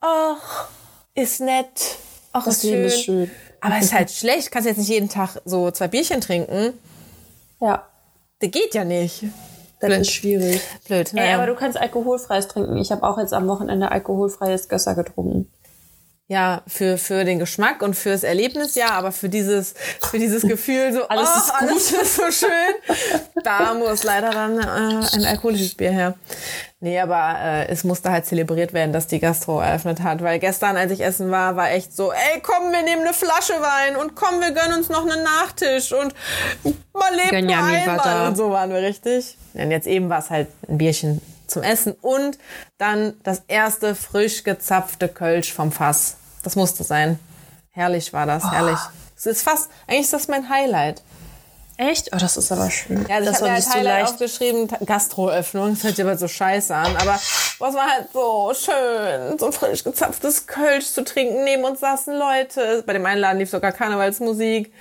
ach, 0.00 0.68
ist 1.14 1.40
nett, 1.40 1.96
ach, 2.32 2.48
ist 2.48 2.62
schön. 2.62 2.84
ist 2.84 3.04
schön. 3.04 3.30
Aber 3.60 3.76
es 3.76 3.84
ist 3.84 3.94
halt 3.94 4.10
schlecht, 4.10 4.50
kannst 4.50 4.66
jetzt 4.66 4.78
nicht 4.78 4.88
jeden 4.88 5.08
Tag 5.08 5.40
so 5.44 5.70
zwei 5.70 5.86
Bierchen 5.86 6.20
trinken. 6.20 6.76
Ja. 7.60 7.86
Das 8.40 8.50
geht 8.50 8.74
ja 8.74 8.84
nicht. 8.84 9.24
Das 9.80 9.88
Blöd. 9.88 10.00
ist 10.00 10.12
schwierig. 10.12 10.60
Blöd. 10.86 11.12
Naja. 11.12 11.28
Ey, 11.28 11.34
aber 11.34 11.46
du 11.46 11.54
kannst 11.54 11.78
alkoholfreies 11.78 12.48
trinken. 12.48 12.76
Ich 12.78 12.90
habe 12.90 13.04
auch 13.04 13.18
jetzt 13.18 13.32
am 13.32 13.46
Wochenende 13.46 13.90
alkoholfreies 13.90 14.68
Gösser 14.68 14.94
getrunken. 14.94 15.48
Ja, 16.30 16.60
für, 16.66 16.98
für 16.98 17.24
den 17.24 17.38
Geschmack 17.38 17.80
und 17.80 17.94
fürs 17.94 18.22
Erlebnis 18.22 18.74
ja, 18.74 18.90
aber 18.90 19.12
für 19.12 19.30
dieses, 19.30 19.72
für 20.10 20.18
dieses 20.18 20.42
Gefühl 20.42 20.92
so, 20.92 21.08
alles, 21.08 21.26
oh, 21.32 21.38
ist, 21.38 21.46
gut. 21.46 21.68
alles 21.70 21.92
ist 21.92 22.16
so 22.16 22.30
schön, 22.30 23.32
da 23.42 23.72
muss 23.72 24.04
leider 24.04 24.28
dann 24.28 24.58
äh, 24.58 25.16
ein 25.16 25.24
alkoholisches 25.24 25.74
Bier 25.74 25.90
her. 25.90 26.14
Nee, 26.80 27.00
aber 27.00 27.38
äh, 27.40 27.68
es 27.68 27.82
musste 27.82 28.10
halt 28.10 28.26
zelebriert 28.26 28.74
werden, 28.74 28.92
dass 28.92 29.06
die 29.06 29.20
Gastro 29.20 29.60
eröffnet 29.60 30.02
hat, 30.02 30.22
weil 30.22 30.38
gestern, 30.38 30.76
als 30.76 30.92
ich 30.92 31.00
essen 31.00 31.30
war, 31.30 31.56
war 31.56 31.70
echt 31.70 31.96
so, 31.96 32.12
ey, 32.12 32.42
komm, 32.42 32.72
wir 32.72 32.82
nehmen 32.82 33.06
eine 33.06 33.14
Flasche 33.14 33.54
Wein 33.54 33.96
und 33.96 34.14
komm, 34.14 34.42
wir 34.42 34.50
gönnen 34.50 34.76
uns 34.76 34.90
noch 34.90 35.10
einen 35.10 35.24
Nachtisch 35.24 35.92
und 35.92 36.14
man 36.92 37.14
lebt 37.14 37.42
nur 37.42 37.56
einmal 37.56 38.28
und 38.28 38.36
so 38.36 38.50
waren 38.50 38.68
wir 38.70 38.82
richtig. 38.82 39.38
Und 39.54 39.70
jetzt 39.70 39.86
eben 39.86 40.10
war 40.10 40.18
es 40.18 40.28
halt 40.28 40.48
ein 40.68 40.76
Bierchen 40.76 41.22
zum 41.48 41.62
Essen 41.62 41.92
und 42.00 42.38
dann 42.78 43.14
das 43.24 43.42
erste 43.48 43.94
frisch 43.94 44.44
gezapfte 44.44 45.08
Kölsch 45.08 45.52
vom 45.52 45.72
Fass. 45.72 46.16
Das 46.42 46.56
musste 46.56 46.84
sein. 46.84 47.18
Herrlich 47.70 48.12
war 48.12 48.26
das, 48.26 48.44
oh. 48.44 48.52
herrlich. 48.52 48.78
Es 49.16 49.26
ist 49.26 49.42
fast, 49.42 49.70
eigentlich 49.86 50.02
ist 50.02 50.12
das 50.12 50.28
mein 50.28 50.48
Highlight. 50.48 51.02
Echt? 51.76 52.10
Oh, 52.12 52.18
das 52.18 52.36
ist 52.36 52.50
aber 52.50 52.70
schön. 52.70 53.06
Ja, 53.08 53.16
also 53.16 53.30
das 53.30 53.36
ich 53.36 53.42
habe 53.42 53.50
mir 53.50 53.56
als 53.56 53.74
Highlight 53.74 54.08
so 54.08 54.14
aufgeschrieben, 54.14 54.68
Gastroöffnung. 54.84 55.74
Das 55.74 55.84
hört 55.84 55.94
sich 55.94 56.04
aber 56.04 56.18
so 56.18 56.26
scheiße 56.26 56.74
an. 56.74 56.96
Aber 56.96 57.20
was 57.58 57.74
war 57.74 57.88
halt 57.88 58.08
so 58.12 58.52
schön, 58.52 59.38
so 59.38 59.52
frisch 59.52 59.84
gezapftes 59.84 60.48
Kölsch 60.48 60.86
zu 60.86 61.04
trinken. 61.04 61.44
Neben 61.44 61.62
uns 61.62 61.78
saßen 61.78 62.16
Leute. 62.16 62.82
Bei 62.84 62.94
dem 62.94 63.06
Einladen 63.06 63.38
lief 63.38 63.50
sogar 63.50 63.70
Karnevalsmusik. 63.70 64.72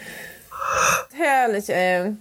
Herrlich, 1.14 1.70
ey. 1.70 2.16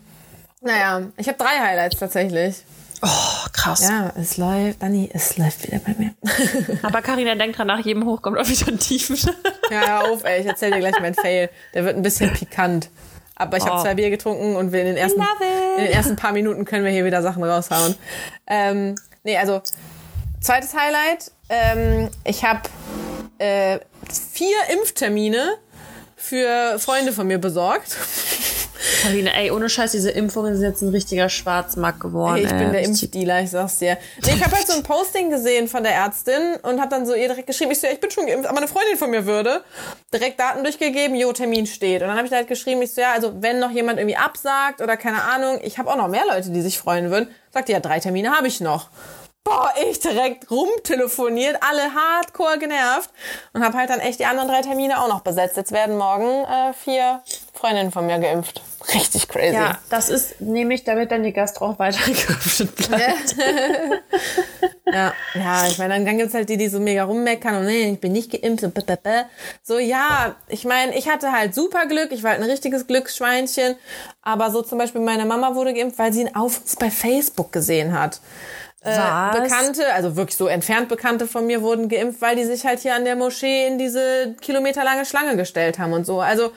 Naja, 0.61 1.03
ich 1.17 1.27
habe 1.27 1.39
drei 1.39 1.59
Highlights 1.59 1.99
tatsächlich. 1.99 2.57
Oh, 3.03 3.49
krass. 3.53 3.83
Ja, 3.83 4.13
es 4.17 4.37
läuft, 4.37 4.83
Dani, 4.83 5.11
es 5.13 5.37
läuft 5.37 5.67
wieder 5.67 5.79
bei 5.79 5.95
mir. 5.99 6.15
Aber 6.83 7.03
Karina 7.03 7.35
denkt 7.35 7.59
dran, 7.59 7.67
nach 7.67 7.85
jedem 7.85 8.05
Hoch 8.05 8.23
kommt 8.23 8.39
auch 8.39 8.49
wieder 8.49 8.69
ein 8.69 8.79
Tiefen. 8.79 9.17
ja, 9.71 9.87
hör 9.87 10.11
auf, 10.11 10.25
ey, 10.25 10.41
ich 10.41 10.47
erzähl 10.47 10.71
dir 10.71 10.79
gleich 10.79 10.99
meinen 11.01 11.15
Fail. 11.15 11.51
Der 11.75 11.85
wird 11.85 11.97
ein 11.97 12.03
bisschen 12.03 12.33
pikant. 12.33 12.89
Aber 13.35 13.59
ich 13.59 13.65
oh. 13.65 13.67
habe 13.67 13.83
zwei 13.83 13.95
Bier 13.95 14.11
getrunken 14.11 14.57
und 14.57 14.73
wir 14.73 14.81
in 14.81 14.87
den, 14.87 14.97
ersten, 14.97 15.21
in 15.21 15.85
den 15.85 15.93
ersten 15.93 16.17
paar 16.17 16.33
Minuten 16.33 16.65
können 16.65 16.85
wir 16.85 16.91
hier 16.91 17.05
wieder 17.05 17.23
Sachen 17.23 17.45
raushauen. 17.45 17.95
Ähm, 18.47 18.95
nee, 19.25 19.37
also 19.37 19.61
zweites 20.41 20.75
Highlight. 20.75 21.31
Ähm, 21.51 22.11
ich 22.25 22.45
habe 22.45 22.63
äh, 23.39 23.79
vier 24.33 24.57
Impftermine 24.73 25.59
für 26.17 26.79
Freunde 26.79 27.13
von 27.13 27.27
mir 27.27 27.39
besorgt. 27.39 27.97
Karina, 29.03 29.33
ey, 29.33 29.51
ohne 29.51 29.69
Scheiß, 29.69 29.93
diese 29.93 30.11
Impfungen 30.11 30.55
sind 30.55 30.65
jetzt 30.65 30.83
ein 30.83 30.89
richtiger 30.89 31.29
Schwarzmarkt 31.29 32.01
geworden. 32.01 32.37
Ey, 32.37 32.45
ich 32.45 32.53
ey. 32.53 32.59
bin 32.59 32.73
der 32.73 32.83
Impfdealer, 32.83 33.43
ich 33.43 33.51
sag's 33.51 33.79
dir. 33.79 33.99
Nee, 34.25 34.33
ich 34.35 34.45
habe 34.45 34.55
halt 34.55 34.67
so 34.67 34.75
ein 34.75 34.83
Posting 34.83 35.31
gesehen 35.31 35.69
von 35.69 35.83
der 35.83 35.95
Ärztin 35.95 36.57
und 36.63 36.81
habe 36.81 36.91
dann 36.91 37.07
so 37.07 37.15
ihr 37.15 37.29
direkt 37.29 37.47
geschrieben, 37.47 37.71
ich 37.71 37.81
so, 37.81 37.87
ja, 37.87 37.93
ich 37.93 38.01
bin 38.01 38.11
schon 38.11 38.27
geimpft, 38.27 38.49
aber 38.49 38.59
eine 38.59 38.69
Freundin 38.69 38.97
von 38.97 39.11
mir 39.11 39.27
würde. 39.27 39.63
Direkt 40.13 40.41
Daten 40.41 40.63
durchgegeben, 40.63 41.17
jo, 41.17 41.33
Termin 41.33 41.67
steht. 41.67 42.03
Und 42.03 42.09
dann 42.09 42.17
habe 42.17 42.27
ich 42.27 42.33
halt 42.33 42.49
geschrieben, 42.49 42.83
ich 42.83 42.93
so, 42.93 43.01
ja, 43.01 43.13
also 43.13 43.33
wenn 43.41 43.59
noch 43.59 43.71
jemand 43.71 43.99
irgendwie 43.99 44.17
absagt 44.17 44.81
oder 44.81 44.97
keine 44.97 45.23
Ahnung, 45.23 45.59
ich 45.63 45.79
habe 45.79 45.91
auch 45.91 45.97
noch 45.97 46.09
mehr 46.09 46.25
Leute, 46.29 46.51
die 46.51 46.63
sich 46.63 46.79
freuen 46.79 47.11
würden. 47.11 47.29
Sagt 47.53 47.69
ja, 47.69 47.81
drei 47.81 48.01
Termine 48.01 48.37
habe 48.37 48.49
ich 48.49 48.61
noch 48.61 48.89
boah, 49.47 49.71
ich 49.89 50.01
direkt 50.01 50.51
rumtelefoniert, 50.51 51.57
alle 51.61 51.95
hardcore 51.95 52.59
genervt 52.59 53.11
und 53.53 53.65
habe 53.65 53.79
halt 53.79 53.91
dann 53.91 54.01
echt 54.01 54.19
die 54.19 54.27
anderen 54.27 54.49
drei 54.49 54.61
Termine 54.61 55.01
auch 55.01 55.09
noch 55.09 55.21
besetzt. 55.21 55.57
Jetzt 55.57 55.71
werden 55.71 55.97
morgen 55.97 56.45
äh, 56.45 56.73
vier 56.73 57.23
Freundinnen 57.55 57.93
von 57.93 58.07
mir 58.07 58.19
geimpft. 58.19 58.61
Richtig 58.95 59.29
crazy. 59.29 59.55
Ja, 59.55 59.79
das 59.91 60.09
ist 60.09 60.41
nämlich, 60.41 60.85
damit 60.85 61.11
dann 61.11 61.23
die 61.23 61.33
Gastro 61.33 61.67
auch 61.71 61.79
weiter 61.79 61.99
bleibt. 62.89 63.37
Ja, 64.89 65.13
ja, 65.35 65.67
ich 65.67 65.79
meine, 65.79 65.95
dann, 65.95 66.07
dann 66.07 66.17
gibt's 66.17 66.33
halt 66.33 66.49
die, 66.49 66.57
die 66.57 66.69
so 66.69 66.79
mega 66.79 67.03
rummeckern 67.03 67.57
und 67.57 67.67
nee, 67.67 67.91
ich 67.91 68.01
bin 68.01 68.13
nicht 68.13 68.31
geimpft 68.31 68.63
und 68.63 68.73
blablabla. 68.73 69.25
So, 69.61 69.81
ja, 69.81 70.37
ich 70.47 70.65
meine, 70.65 70.97
ich 70.97 71.09
hatte 71.09 71.33
halt 71.33 71.57
super 71.57 71.87
Glück, 71.87 72.13
ich 72.13 72.23
war 72.23 72.31
halt 72.31 72.41
ein 72.41 72.49
richtiges 72.49 72.87
Glücksschweinchen, 72.87 73.75
aber 74.23 74.53
so 74.53 74.63
zum 74.63 74.79
Beispiel 74.79 75.01
meine 75.01 75.25
Mama 75.25 75.57
wurde 75.57 75.75
geimpft, 75.75 75.99
weil 75.99 76.13
sie 76.13 76.25
einen 76.25 76.37
Aufruf 76.37 76.77
bei 76.77 76.93
Facebook 76.93 77.51
gesehen 77.51 77.99
hat. 77.99 78.21
Äh, 78.83 78.97
Was? 78.97 79.41
Bekannte, 79.41 79.93
also 79.93 80.15
wirklich 80.15 80.37
so 80.37 80.47
entfernt 80.47 80.89
Bekannte 80.89 81.27
von 81.27 81.47
mir 81.47 81.63
wurden 81.63 81.89
geimpft, 81.89 82.21
weil 82.23 82.37
die 82.37 82.45
sich 82.45 82.65
halt 82.65 82.79
hier 82.79 82.95
an 82.95 83.05
der 83.05 83.17
Moschee 83.17 83.67
in 83.67 83.79
diese 83.79 84.37
kilometerlange 84.41 85.05
Schlange 85.05 85.37
gestellt 85.37 85.81
haben 85.81 85.95
und 85.95 86.07
so. 86.07 86.21
Also 86.21 86.53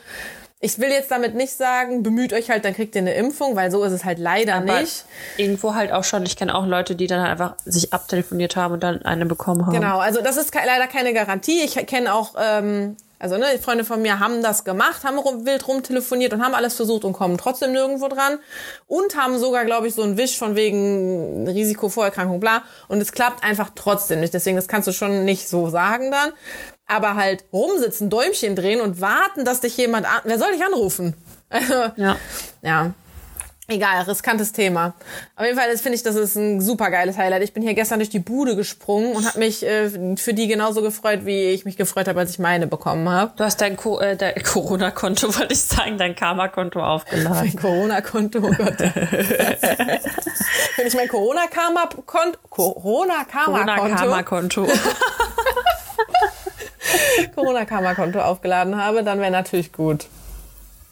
ich 0.62 0.78
will 0.78 0.90
jetzt 0.90 1.10
damit 1.10 1.34
nicht 1.34 1.54
sagen, 1.54 2.02
bemüht 2.02 2.34
euch 2.34 2.50
halt, 2.50 2.66
dann 2.66 2.74
kriegt 2.74 2.94
ihr 2.94 3.00
eine 3.00 3.14
Impfung, 3.14 3.56
weil 3.56 3.70
so 3.70 3.82
ist 3.82 3.92
es 3.92 4.04
halt 4.04 4.18
leider 4.18 4.56
Aber 4.56 4.80
nicht. 4.80 5.06
irgendwo 5.38 5.74
halt 5.74 5.90
auch 5.90 6.04
schon, 6.04 6.24
ich 6.24 6.36
kenne 6.36 6.54
auch 6.54 6.66
Leute, 6.66 6.94
die 6.94 7.06
dann 7.06 7.20
halt 7.20 7.32
einfach 7.32 7.54
sich 7.64 7.94
abtelefoniert 7.94 8.56
haben 8.56 8.74
und 8.74 8.82
dann 8.82 9.02
eine 9.02 9.24
bekommen 9.24 9.64
haben. 9.64 9.72
Genau, 9.72 9.98
also 9.98 10.20
das 10.20 10.36
ist 10.36 10.52
ke 10.52 10.58
leider 10.64 10.86
keine 10.86 11.14
Garantie. 11.14 11.62
Ich 11.62 11.74
kenne 11.86 12.14
auch, 12.14 12.34
ähm, 12.38 12.96
also 13.18 13.36
ne, 13.36 13.46
Freunde 13.60 13.84
von 13.84 14.00
mir 14.00 14.18
haben 14.18 14.42
das 14.42 14.64
gemacht, 14.64 15.04
haben 15.04 15.18
rum, 15.18 15.46
wild 15.46 15.68
rumtelefoniert 15.68 16.32
und 16.34 16.42
haben 16.42 16.54
alles 16.54 16.74
versucht 16.74 17.04
und 17.04 17.12
kommen 17.12 17.36
trotzdem 17.36 17.72
nirgendwo 17.72 18.08
dran. 18.08 18.38
Und 18.86 19.14
haben 19.14 19.38
sogar, 19.38 19.66
glaube 19.66 19.88
ich, 19.88 19.94
so 19.94 20.02
einen 20.02 20.16
Wisch 20.16 20.38
von 20.38 20.56
wegen 20.56 21.46
Risiko, 21.46 21.90
Vorerkrankung, 21.90 22.40
bla. 22.40 22.62
Und 22.88 23.00
es 23.00 23.12
klappt 23.12 23.44
einfach 23.44 23.70
trotzdem 23.74 24.20
nicht. 24.20 24.32
Deswegen, 24.32 24.56
das 24.56 24.68
kannst 24.68 24.88
du 24.88 24.92
schon 24.92 25.26
nicht 25.26 25.48
so 25.48 25.68
sagen 25.68 26.10
dann. 26.10 26.32
Aber 26.90 27.14
halt 27.14 27.44
rumsitzen, 27.52 28.10
Däumchen 28.10 28.56
drehen 28.56 28.80
und 28.80 29.00
warten, 29.00 29.44
dass 29.44 29.60
dich 29.60 29.76
jemand 29.76 30.06
an... 30.06 30.20
Wer 30.24 30.38
soll 30.38 30.52
dich 30.52 30.64
anrufen? 30.64 31.14
Also, 31.52 31.74
Ja. 31.96 32.14
ja. 32.62 32.92
Egal, 33.70 34.02
riskantes 34.02 34.52
Thema. 34.52 34.94
Auf 35.36 35.44
jeden 35.44 35.56
Fall 35.56 35.76
finde 35.78 35.94
ich, 35.94 36.02
das 36.02 36.16
ist 36.16 36.34
ein 36.34 36.60
super 36.60 36.90
geiles 36.90 37.16
Highlight. 37.16 37.42
Ich 37.42 37.52
bin 37.52 37.62
hier 37.62 37.74
gestern 37.74 38.00
durch 38.00 38.10
die 38.10 38.18
Bude 38.18 38.56
gesprungen 38.56 39.14
und 39.14 39.26
habe 39.26 39.38
mich 39.38 39.64
äh, 39.64 40.16
für 40.16 40.34
die 40.34 40.48
genauso 40.48 40.82
gefreut, 40.82 41.24
wie 41.24 41.50
ich 41.50 41.64
mich 41.64 41.76
gefreut 41.76 42.08
habe, 42.08 42.18
als 42.18 42.30
ich 42.30 42.40
meine 42.40 42.66
bekommen 42.66 43.08
habe. 43.08 43.32
Du 43.36 43.44
hast 43.44 43.60
dein, 43.60 43.76
Co 43.76 44.00
äh, 44.00 44.16
dein 44.16 44.34
Corona-Konto, 44.42 45.38
wollte 45.38 45.54
ich 45.54 45.62
sagen, 45.62 45.98
dein 45.98 46.16
Karma-Konto 46.16 46.84
aufgeladen. 46.84 47.30
Mein 47.30 47.56
Corona-Konto, 47.56 48.38
oh 48.40 48.50
Gott. 48.50 48.78
Wenn 48.80 50.86
ich 50.86 50.94
mein 50.94 51.08
Corona-Karma-Konto, 51.08 52.38
Corona-Karma-Konto, 52.48 53.76
Corona-Karma-Konto. 53.76 54.66
Corona-Karma-Konto 57.34 58.20
aufgeladen 58.20 58.76
habe, 58.76 59.02
dann 59.02 59.20
wäre 59.20 59.30
natürlich 59.30 59.72
gut. 59.72 60.06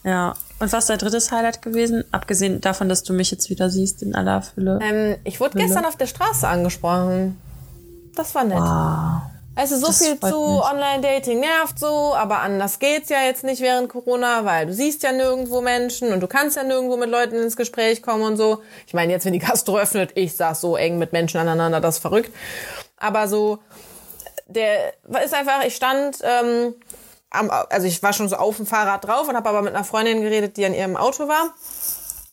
ja. 0.03 0.33
Und 0.61 0.73
was 0.73 0.83
ist 0.83 0.89
dein 0.89 0.97
drittes 0.97 1.31
Highlight 1.31 1.61
gewesen? 1.61 2.03
Abgesehen 2.11 2.59
davon, 2.59 2.89
dass 2.89 3.03
du 3.03 3.13
mich 3.13 3.31
jetzt 3.31 3.49
wieder 3.49 3.69
siehst 3.69 4.01
in 4.03 4.13
aller 4.13 4.41
Fülle. 4.41 4.77
Ähm, 4.83 5.15
ich 5.23 5.39
wurde 5.39 5.57
gestern 5.57 5.85
auf 5.85 5.95
der 5.95 6.05
Straße 6.07 6.45
angesprochen. 6.45 7.39
Das 8.13 8.35
war 8.35 8.43
nett. 8.43 8.59
Wow. 8.59 9.21
Also 9.55 9.77
so 9.77 9.87
Das 9.87 10.03
viel 10.05 10.19
zu. 10.19 10.35
Online-Dating 10.35 11.39
nervt 11.39 11.79
so, 11.79 12.13
aber 12.13 12.39
anders 12.39 12.79
geht's 12.79 13.07
ja 13.07 13.21
jetzt 13.25 13.45
nicht 13.45 13.61
während 13.61 13.87
Corona, 13.87 14.43
weil 14.43 14.65
du 14.65 14.73
siehst 14.73 15.01
ja 15.03 15.13
nirgendwo 15.13 15.61
Menschen 15.61 16.11
und 16.11 16.19
du 16.19 16.27
kannst 16.27 16.57
ja 16.57 16.63
nirgendwo 16.63 16.97
mit 16.97 17.09
Leuten 17.09 17.35
ins 17.35 17.55
Gespräch 17.55 18.01
kommen 18.01 18.23
und 18.23 18.35
so. 18.35 18.61
Ich 18.85 18.93
meine, 18.93 19.13
jetzt, 19.13 19.23
wenn 19.25 19.31
die 19.33 19.39
Gastro 19.39 19.77
öffnet, 19.77 20.11
ich 20.15 20.35
saß 20.35 20.59
so 20.59 20.75
eng 20.75 20.97
mit 20.97 21.13
Menschen 21.13 21.39
aneinander, 21.39 21.79
das 21.79 21.95
ist 21.95 22.01
verrückt. 22.01 22.31
Aber 22.97 23.29
so, 23.29 23.59
der 24.49 24.93
ist 25.23 25.33
einfach, 25.33 25.63
ich 25.63 25.75
stand, 25.75 26.17
ähm, 26.23 26.73
am, 27.29 27.49
also 27.51 27.87
ich 27.87 28.01
war 28.01 28.13
schon 28.13 28.27
so 28.27 28.35
auf 28.35 28.57
dem 28.57 28.65
Fahrrad 28.65 29.05
drauf 29.05 29.27
und 29.29 29.35
habe 29.35 29.47
aber 29.49 29.61
mit 29.61 29.75
einer 29.75 29.83
Freundin 29.83 30.21
geredet, 30.21 30.57
die 30.57 30.65
an 30.65 30.73
ihrem 30.73 30.97
Auto 30.97 31.27
war. 31.27 31.53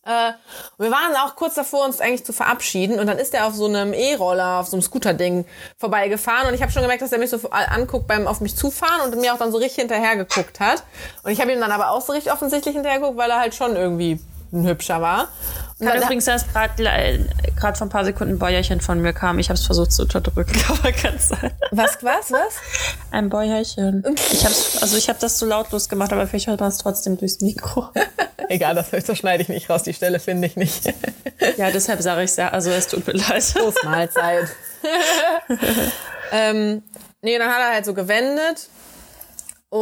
Äh, 0.06 0.32
wir 0.78 0.90
waren 0.90 1.14
auch 1.16 1.37
kurz 1.37 1.54
davor, 1.54 1.85
uns 1.85 2.00
eigentlich 2.00 2.25
zu 2.25 2.32
verabschieden 2.32 2.99
und 2.99 3.06
dann 3.06 3.18
ist 3.18 3.35
er 3.35 3.46
auf 3.46 3.54
so 3.54 3.66
einem 3.66 3.92
E-Roller, 3.92 4.61
auf 4.61 4.68
so 4.68 4.76
einem 4.76 4.82
Scooter-Ding 4.82 5.44
vorbeigefahren 5.76 6.49
und 6.49 6.54
ich 6.54 6.62
habe 6.62 6.73
schon 6.73 6.82
gemerkt, 6.82 7.02
dass 7.02 7.12
er 7.12 7.18
mich 7.18 7.30
so 7.30 7.50
anguckt 7.50 8.06
beim 8.06 8.26
auf 8.26 8.40
mich 8.40 8.56
zufahren 8.56 9.00
und 9.02 9.20
mir 9.20 9.35
auch 9.35 9.38
dann 9.38 9.52
so 9.52 9.58
richtig 9.58 9.80
hinterher 9.80 10.16
geguckt 10.16 10.61
hat. 10.61 10.85
Und 11.23 11.32
ich 11.32 11.40
habe 11.40 11.52
ihm 11.52 11.61
dann 11.61 11.73
aber 11.73 11.90
auch 11.90 12.00
so 12.00 12.12
richtig 12.12 12.32
offensichtlich 12.32 12.75
hinterher 12.75 13.00
geguckt, 13.00 13.18
weil 13.18 13.30
er 13.30 13.40
halt 13.40 13.54
schon 13.54 13.76
irgendwie 13.76 14.20
ein 14.52 14.66
hübscher 14.66 15.00
war. 15.00 15.28
Und 15.78 15.86
Kann 15.86 16.00
übrigens 16.02 16.26
erst 16.26 16.46
gerade 16.54 17.76
vor 17.76 17.86
ein 17.86 17.90
paar 17.90 18.04
Sekunden 18.04 18.34
ein 18.34 18.38
Bäuerchen 18.38 18.80
von 18.80 19.00
mir 19.00 19.12
kam. 19.12 19.38
Ich 19.38 19.50
habe 19.50 19.58
es 19.58 19.66
versucht 19.66 19.92
zu 19.92 20.02
unterdrücken, 20.02 20.58
aber 20.68 20.92
kann 20.92 21.18
sein. 21.18 21.50
was, 21.70 21.98
was, 22.02 22.32
was? 22.32 22.54
Ein 23.10 23.28
Bäuerchen. 23.28 24.02
Ich 24.32 24.44
hab's, 24.44 24.80
also 24.80 24.96
ich 24.96 25.08
habe 25.08 25.18
das 25.20 25.38
so 25.38 25.44
lautlos 25.44 25.88
gemacht, 25.88 26.12
aber 26.12 26.26
vielleicht 26.26 26.46
hört 26.46 26.60
man 26.60 26.70
es 26.70 26.78
trotzdem 26.78 27.18
durchs 27.18 27.40
Mikro. 27.40 27.90
Egal, 28.48 28.74
das, 28.74 28.90
das 28.90 29.18
schneide 29.18 29.42
ich 29.42 29.48
nicht 29.48 29.68
raus, 29.68 29.82
die 29.82 29.92
Stelle 29.92 30.18
finde 30.20 30.46
ich 30.46 30.56
nicht. 30.56 30.92
Ja, 31.58 31.70
deshalb 31.70 32.00
sage 32.00 32.22
ich 32.22 32.34
ja. 32.36 32.48
Also 32.48 32.70
es 32.70 32.88
tut 32.88 33.06
mir 33.06 33.12
leid. 33.12 33.44
Prost 33.54 33.84
Mahlzeit. 33.84 34.48
ähm, 36.32 36.82
nee, 37.20 37.38
dann 37.38 37.50
hat 37.50 37.60
er 37.60 37.74
halt 37.74 37.84
so 37.84 37.92
gewendet 37.92 38.68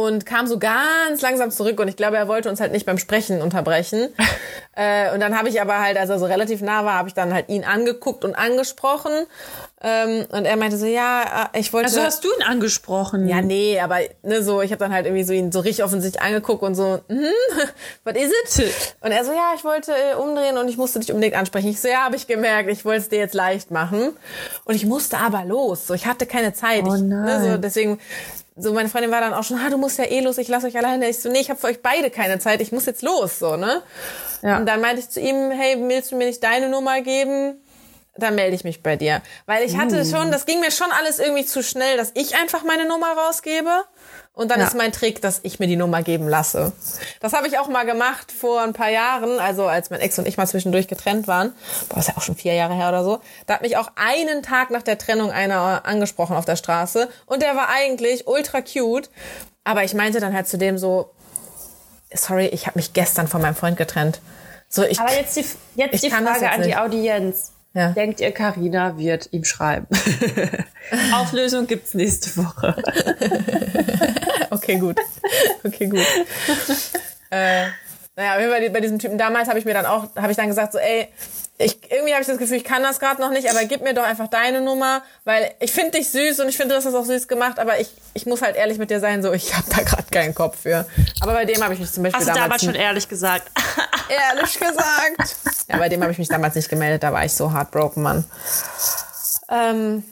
und 0.03 0.25
kam 0.25 0.45
so 0.45 0.59
ganz 0.59 1.21
langsam 1.21 1.51
zurück 1.51 1.79
und 1.79 1.87
ich 1.87 1.95
glaube, 1.95 2.17
er 2.17 2.27
wollte 2.27 2.49
uns 2.49 2.59
halt 2.59 2.73
nicht 2.73 2.85
beim 2.85 2.97
Sprechen 2.97 3.41
unterbrechen. 3.41 4.09
äh, 4.75 5.13
und 5.13 5.21
dann 5.21 5.37
habe 5.37 5.47
ich 5.47 5.61
aber 5.61 5.79
halt, 5.79 5.97
als 5.97 6.09
er 6.09 6.19
so 6.19 6.25
relativ 6.25 6.61
nah 6.61 6.83
war, 6.83 6.95
habe 6.95 7.07
ich 7.07 7.13
dann 7.13 7.33
halt 7.33 7.47
ihn 7.47 7.63
angeguckt 7.63 8.25
und 8.25 8.35
angesprochen. 8.35 9.13
Ähm, 9.81 10.25
und 10.31 10.45
er 10.45 10.55
meinte 10.55 10.77
so, 10.77 10.85
ja, 10.85 11.49
äh, 11.53 11.59
ich 11.59 11.73
wollte... 11.73 11.87
Also 11.87 12.01
hast 12.01 12.23
du 12.23 12.29
ihn 12.29 12.43
angesprochen? 12.43 13.27
ja, 13.27 13.41
nee, 13.41 13.79
aber 13.79 13.99
ne, 14.23 14.41
so, 14.41 14.61
ich 14.61 14.71
habe 14.71 14.79
dann 14.79 14.93
halt 14.93 15.05
irgendwie 15.05 15.25
so 15.25 15.33
ihn 15.33 15.51
so 15.51 15.59
richtig 15.59 15.83
offensichtlich 15.83 16.23
angeguckt 16.23 16.63
und 16.63 16.75
so, 16.75 17.01
hm, 17.07 17.25
what 18.05 18.15
is 18.15 18.31
it? 18.31 18.95
Und 19.01 19.11
er 19.11 19.25
so, 19.25 19.31
ja, 19.31 19.51
ich 19.55 19.65
wollte 19.65 19.91
äh, 19.91 20.15
umdrehen 20.15 20.57
und 20.57 20.69
ich 20.69 20.77
musste 20.77 20.99
dich 20.99 21.11
unbedingt 21.11 21.35
ansprechen. 21.35 21.67
Ich 21.67 21.81
so, 21.81 21.89
ja, 21.89 22.05
habe 22.05 22.15
ich 22.15 22.25
gemerkt, 22.25 22.69
ich 22.69 22.85
wollte 22.85 23.01
es 23.01 23.09
dir 23.09 23.19
jetzt 23.19 23.35
leicht 23.35 23.69
machen. 23.69 24.15
Und 24.63 24.75
ich 24.75 24.85
musste 24.85 25.17
aber 25.17 25.43
los, 25.43 25.87
so, 25.87 25.93
ich 25.93 26.05
hatte 26.05 26.25
keine 26.25 26.53
Zeit. 26.53 26.85
Oh 26.85 26.95
ich, 26.95 27.01
ne, 27.01 27.23
nein. 27.25 27.43
so, 27.43 27.57
deswegen, 27.57 27.99
so 28.55 28.71
meine 28.71 28.87
Freundin 28.87 29.11
war 29.11 29.19
dann 29.19 29.33
auch 29.33 29.43
schon, 29.43 29.57
ah, 29.57 29.69
du 29.69 29.77
musst 29.77 29.99
ja 29.99 30.05
eh 30.05 30.21
los, 30.21 30.37
ich 30.37 30.47
lasse 30.47 30.67
euch 30.67 30.77
alleine. 30.77 31.09
Ich 31.09 31.19
so, 31.19 31.29
nee, 31.29 31.39
ich 31.39 31.49
habe 31.49 31.59
für 31.59 31.67
euch 31.67 31.81
beide 31.81 32.09
keine 32.09 32.39
Zeit, 32.39 32.61
ich 32.61 32.71
muss 32.71 32.85
jetzt 32.85 33.01
los, 33.01 33.39
so, 33.39 33.57
ne? 33.57 33.81
Ja. 34.41 34.57
Und 34.57 34.67
dann 34.67 34.79
meinte 34.79 35.01
ich 35.01 35.09
zu 35.09 35.19
ihm, 35.19 35.51
hey, 35.51 35.75
willst 35.79 36.11
du 36.11 36.15
mir 36.15 36.27
nicht 36.27 36.41
deine 36.43 36.69
Nummer 36.69 37.01
geben? 37.01 37.59
Dann 38.17 38.35
melde 38.35 38.55
ich 38.55 38.63
mich 38.63 38.81
bei 38.81 38.95
dir. 38.95 39.21
Weil 39.45 39.63
ich 39.63 39.75
hatte 39.77 40.01
Uh. 40.01 40.05
schon, 40.05 40.31
das 40.31 40.45
ging 40.45 40.61
mir 40.61 40.71
schon 40.71 40.87
alles 40.97 41.19
irgendwie 41.19 41.45
zu 41.45 41.61
schnell, 41.61 41.97
dass 41.97 42.11
ich 42.13 42.35
einfach 42.37 42.63
meine 42.63 42.87
Nummer 42.87 43.07
rausgebe. 43.11 43.83
Und 44.33 44.51
dann 44.51 44.59
Ja. 44.59 44.67
ist 44.67 44.75
mein 44.75 44.91
Trick, 44.91 45.21
dass 45.21 45.39
ich 45.43 45.59
mir 45.59 45.67
die 45.67 45.75
Nummer 45.77 46.01
geben 46.01 46.27
lasse. 46.27 46.71
Das 47.21 47.33
habe 47.33 47.47
ich 47.47 47.57
auch 47.57 47.67
mal 47.67 47.85
gemacht 47.85 48.31
vor 48.31 48.61
ein 48.61 48.73
paar 48.73 48.89
Jahren, 48.89 49.39
also 49.39 49.65
als 49.65 49.89
mein 49.89 49.99
Ex 50.01 50.17
und 50.19 50.27
ich 50.27 50.35
mal 50.37 50.45
zwischendurch 50.47 50.87
getrennt 50.87 51.27
waren. 51.27 51.53
Boah, 51.89 51.99
ist 51.99 52.07
ja 52.09 52.15
auch 52.17 52.21
schon 52.21 52.35
vier 52.35 52.53
Jahre 52.53 52.73
her 52.73 52.89
oder 52.89 53.03
so. 53.03 53.19
Da 53.47 53.55
hat 53.55 53.61
mich 53.61 53.75
auch 53.77 53.89
einen 53.95 54.43
Tag 54.43 54.71
nach 54.71 54.81
der 54.81 54.97
Trennung 54.97 55.31
einer 55.31 55.85
angesprochen 55.85 56.35
auf 56.35 56.45
der 56.45 56.55
Straße. 56.57 57.09
Und 57.25 57.41
der 57.41 57.55
war 57.55 57.69
eigentlich 57.69 58.27
ultra 58.27 58.61
cute. 58.61 59.09
Aber 59.63 59.83
ich 59.83 59.93
meinte 59.93 60.19
dann 60.19 60.33
halt 60.33 60.47
zu 60.47 60.57
dem 60.57 60.77
so, 60.77 61.09
sorry, 62.13 62.47
ich 62.47 62.67
habe 62.67 62.77
mich 62.77 62.93
gestern 62.93 63.27
von 63.27 63.41
meinem 63.41 63.55
Freund 63.55 63.77
getrennt. 63.77 64.19
So, 64.69 64.83
ich, 64.83 64.99
Aber 64.99 65.13
jetzt 65.13 65.35
die, 65.37 65.45
jetzt 65.75 66.03
die 66.03 66.09
Frage 66.09 66.49
an 66.49 66.61
die. 66.63 66.75
Audienz. 66.75 67.51
Ja. 67.75 67.91
Denkt 67.91 68.21
ihr, 68.21 68.31
Karina 68.31 68.97
wird 68.97 69.27
ihm 69.31 69.43
schreiben? 69.43 69.87
Auflösung 71.13 71.67
gibt's 71.67 71.93
nächste 71.93 72.35
Woche. 72.37 72.75
Okay, 74.51 74.77
gut. 74.77 74.97
Okay, 75.63 75.87
gut. 75.87 75.99
äh, 77.29 77.65
naja, 78.15 78.49
Fall 78.49 78.69
bei 78.69 78.79
diesem 78.79 78.97
Typen 78.97 79.17
damals 79.17 79.49
habe 79.49 79.59
ich 79.59 79.65
mir 79.65 79.73
dann 79.73 79.85
auch, 79.85 80.07
habe 80.15 80.31
ich 80.31 80.37
dann 80.37 80.47
gesagt 80.47 80.71
so, 80.71 80.79
ey, 80.79 81.09
ich, 81.57 81.91
irgendwie 81.91 82.13
habe 82.13 82.21
ich 82.21 82.27
das 82.27 82.37
Gefühl, 82.37 82.57
ich 82.57 82.63
kann 82.63 82.83
das 82.83 82.99
gerade 82.99 83.21
noch 83.21 83.29
nicht, 83.29 83.49
aber 83.49 83.63
gib 83.65 83.81
mir 83.81 83.93
doch 83.93 84.03
einfach 84.03 84.27
deine 84.27 84.61
Nummer, 84.61 85.01
weil 85.23 85.51
ich 85.59 85.71
finde 85.71 85.91
dich 85.91 86.09
süß 86.09 86.39
und 86.41 86.49
ich 86.49 86.57
finde, 86.57 86.73
du 86.73 86.77
hast 86.77 86.85
das 86.85 86.93
auch 86.93 87.05
süß 87.05 87.27
gemacht, 87.27 87.59
aber 87.59 87.79
ich, 87.79 87.89
ich 88.13 88.25
muss 88.25 88.41
halt 88.41 88.55
ehrlich 88.55 88.77
mit 88.77 88.89
dir 88.89 88.99
sein, 88.99 89.21
so, 89.21 89.33
ich 89.33 89.55
habe 89.55 89.65
da 89.69 89.83
gerade 89.83 90.03
keinen 90.11 90.33
Kopf 90.33 90.61
für. 90.61 90.85
Aber 91.21 91.33
bei 91.33 91.45
dem 91.45 91.61
habe 91.63 91.73
ich 91.73 91.79
mich 91.79 91.91
zum 91.91 92.03
Beispiel 92.03 92.19
Hast 92.19 92.27
du 92.27 92.33
damals 92.33 92.61
damals 92.61 92.63
schon 92.63 92.75
ehrlich 92.75 93.07
gesagt? 93.07 93.49
ehrlich 94.09 94.59
gesagt. 94.59 95.35
Ja, 95.69 95.77
bei 95.77 95.89
dem 95.89 96.01
habe 96.01 96.11
ich 96.11 96.17
mich 96.17 96.27
damals 96.27 96.55
nicht 96.55 96.69
gemeldet, 96.69 97.03
da 97.03 97.11
war 97.11 97.23
ich 97.23 97.33
so 97.33 97.53
heartbroken, 97.53 98.03
Mann. 98.03 98.25
Ähm, 99.49 100.03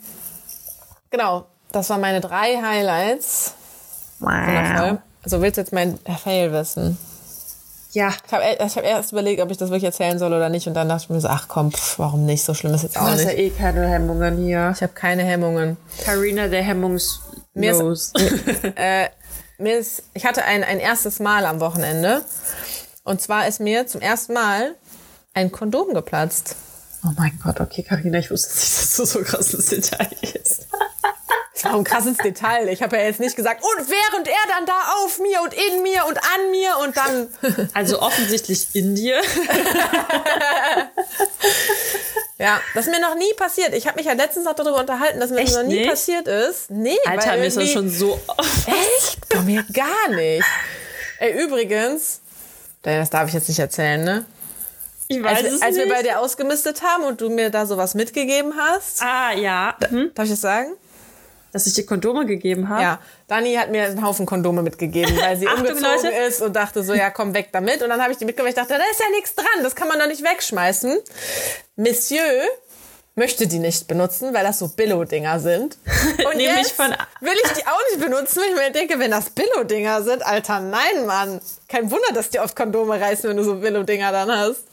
genau, 1.10 1.45
das 1.72 1.89
waren 1.89 2.01
meine 2.01 2.22
drei 2.22 2.62
Highlights. 2.62 3.53
Wundervoll. 4.19 5.01
Also 5.24 5.41
willst 5.41 5.57
du 5.57 5.62
jetzt 5.62 5.74
mein 5.74 5.98
Fail 6.24 6.51
wissen? 6.51 6.98
Ja. 7.93 8.13
Ich 8.25 8.31
habe 8.33 8.43
ich 8.65 8.75
hab 8.77 8.83
erst 8.83 9.12
überlegt, 9.12 9.41
ob 9.41 9.50
ich 9.51 9.57
das 9.57 9.69
wirklich 9.69 9.83
erzählen 9.85 10.17
soll 10.19 10.33
oder 10.33 10.50
nicht. 10.50 10.67
Und 10.67 10.73
dann 10.73 10.89
dachte 10.89 11.03
ich 11.03 11.09
mir 11.09 11.21
so, 11.21 11.27
ach 11.29 11.47
komm, 11.47 11.71
pff, 11.71 12.00
warum 12.00 12.25
nicht? 12.25 12.43
So 12.43 12.53
schlimm 12.53 12.73
ist 12.73 12.83
jetzt 12.83 12.95
Du 12.95 13.00
auch 13.00 13.03
hast 13.05 13.19
ja 13.21 13.27
nicht. 13.27 13.38
eh 13.38 13.50
keine 13.51 13.88
Hemmungen 13.88 14.38
hier. 14.43 14.71
Ich 14.75 14.81
habe 14.81 14.93
keine 14.93 15.23
Hemmungen. 15.23 15.77
Karina, 16.03 16.47
der 16.47 16.63
Hemmungslos. 16.63 18.12
ist- 18.15 18.17
Mir 19.59 19.77
ist, 19.77 20.03
ich 20.15 20.25
hatte 20.25 20.43
ein, 20.45 20.63
ein 20.63 20.79
erstes 20.79 21.19
Mal 21.19 21.45
am 21.45 21.59
Wochenende. 21.59 22.23
Und 23.03 23.21
zwar 23.21 23.47
ist 23.47 23.59
mir 23.59 23.85
zum 23.85 24.01
ersten 24.01 24.33
Mal 24.33 24.75
ein 25.35 25.51
Kondom 25.51 25.93
geplatzt. 25.93 26.55
oh 27.05 27.09
mein 27.17 27.39
Gott, 27.43 27.59
okay, 27.62 27.83
Karina, 27.83 28.17
ich 28.17 28.31
wusste 28.31 28.50
nicht, 28.55 28.77
dass 28.81 28.95
du 28.95 29.05
so 29.05 29.19
krasses 29.21 29.67
Detail 29.67 30.09
ist. 30.21 30.67
Das 31.63 31.72
war 31.72 31.79
ein 31.79 31.86
krasses 31.86 32.17
Detail. 32.17 32.67
Ich 32.67 32.84
habe 32.84 32.98
ja 32.98 33.03
jetzt 33.03 33.22
nicht 33.22 33.38
gesagt, 33.38 33.63
und 33.63 33.89
während 33.89 34.27
er 34.27 34.34
dann 34.50 34.65
da 34.65 34.74
auf 35.03 35.20
mir 35.20 35.41
und 35.41 35.53
in 35.53 35.82
mir 35.82 36.05
und 36.05 36.17
an 36.17 36.51
mir 36.51 36.77
und 36.82 36.98
dann. 36.98 37.29
Also 37.74 38.01
offensichtlich 38.01 38.67
in 38.74 38.96
dir. 38.96 39.22
Ja, 42.39 42.60
das 42.74 42.88
ist 42.88 42.91
mir 42.91 43.00
noch 43.00 43.15
nie 43.15 43.32
passiert. 43.38 43.74
Ich 43.74 43.88
habe 43.88 43.96
mich 43.96 44.05
ja 44.05 44.13
letztens 44.13 44.43
noch 44.43 44.55
darüber 44.55 44.79
unterhalten, 44.79 45.20
dass 45.20 45.29
mir 45.29 45.38
Echt 45.38 45.50
das 45.50 45.62
noch 45.62 45.70
nie 45.70 45.77
nicht? 45.77 45.89
passiert 45.89 46.27
ist. 46.27 46.70
Nee, 46.70 46.98
Alter, 47.05 47.29
weil 47.29 47.39
mir 47.39 47.46
ist 47.46 47.55
das 47.55 47.72
schon 47.72 47.89
so. 47.89 48.20
Echt? 48.65 49.29
Bei 49.29 49.39
mir 49.41 49.63
gar 49.72 50.10
nicht. 50.10 50.43
Ey, 51.20 51.41
übrigens, 51.41 52.20
das 52.82 53.10
darf 53.12 53.29
ich 53.29 53.34
jetzt 53.34 53.48
nicht 53.48 53.60
erzählen, 53.60 54.03
ne? 54.03 54.25
Ich 55.08 55.24
Als, 55.24 55.43
weiß 55.43 55.53
es 55.53 55.62
als 55.62 55.75
wir 55.77 55.88
bei 55.88 56.01
dir 56.01 56.20
ausgemistet 56.20 56.82
haben 56.82 57.03
und 57.03 57.22
du 57.22 57.29
mir 57.29 57.50
da 57.50 57.65
sowas 57.65 57.93
mitgegeben 57.93 58.53
hast, 58.58 59.01
ah, 59.01 59.32
ja. 59.34 59.77
Hm? 59.88 60.12
darf 60.13 60.25
ich 60.25 60.32
das 60.32 60.41
sagen? 60.41 60.74
Dass 61.53 61.67
ich 61.67 61.74
dir 61.75 61.86
Kondome 61.86 62.25
gegeben 62.25 62.67
habe. 62.67 62.81
Ja, 62.81 63.00
Dani 63.27 63.53
hat 63.55 63.69
mir 63.69 63.83
einen 63.83 64.03
Haufen 64.05 64.25
Kondome 64.25 64.62
mitgegeben, 64.63 65.15
weil 65.22 65.38
sie 65.38 65.48
Achtung, 65.50 65.67
umgezogen 65.67 66.03
Leute. 66.03 66.07
ist 66.27 66.41
und 66.41 66.53
dachte 66.55 66.83
so, 66.83 66.93
ja, 66.93 67.12
komm 67.12 67.33
weg 67.33 67.50
damit. 67.53 67.81
Und 67.83 67.89
dann 67.89 68.01
habe 68.01 68.12
ich 68.12 68.17
die 68.17 68.25
mitgenommen. 68.25 68.50
Ich 68.50 68.55
dachte, 68.55 68.74
da 68.74 68.83
ist 68.91 69.00
ja 69.00 69.05
nichts 69.12 69.36
dran, 69.36 69.45
das 69.62 69.75
kann 69.75 69.88
man 69.88 70.00
doch 70.00 70.07
nicht 70.07 70.24
wegschmeißen. 70.24 70.98
Monsieur 71.75 72.24
möchte 73.15 73.45
die 73.45 73.60
nicht 73.60 73.88
benutzen, 73.88 74.33
weil 74.33 74.43
das 74.43 74.57
so 74.57 74.67
Billo-Dinger 74.69 75.39
sind. 75.39 75.77
Und 76.25 76.36
Nämlich 76.38 76.57
jetzt 76.57 76.72
von- 76.72 76.89
will 77.22 77.33
ich 77.45 77.51
die 77.51 77.67
auch 77.67 77.79
nicht 77.91 78.03
benutzen, 78.03 78.39
weil 78.41 78.50
ich 78.50 78.55
mir 78.55 78.72
denke, 78.72 78.98
wenn 78.98 79.12
das 79.12 79.29
Billo-Dinger 79.29 80.01
sind, 80.01 80.25
Alter, 80.25 80.60
nein, 80.60 81.05
Mann. 81.05 81.39
Kein 81.69 81.91
Wunder, 81.91 82.12
dass 82.15 82.31
die 82.31 82.39
oft 82.39 82.55
Kondome 82.55 83.00
reißen, 83.00 83.29
wenn 83.29 83.38
du 83.38 83.43
so 83.43 83.57
Billo-Dinger 83.57 84.12
dann 84.12 84.31
hast. 84.31 84.63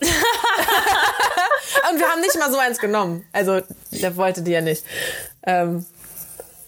und 1.90 1.98
wir 1.98 2.06
haben 2.08 2.20
nicht 2.20 2.38
mal 2.38 2.50
so 2.52 2.58
eins 2.58 2.78
genommen. 2.78 3.26
Also, 3.32 3.60
der 3.90 4.16
wollte 4.16 4.42
die 4.42 4.52
ja 4.52 4.60
nicht. 4.60 4.84
Ähm, 5.44 5.84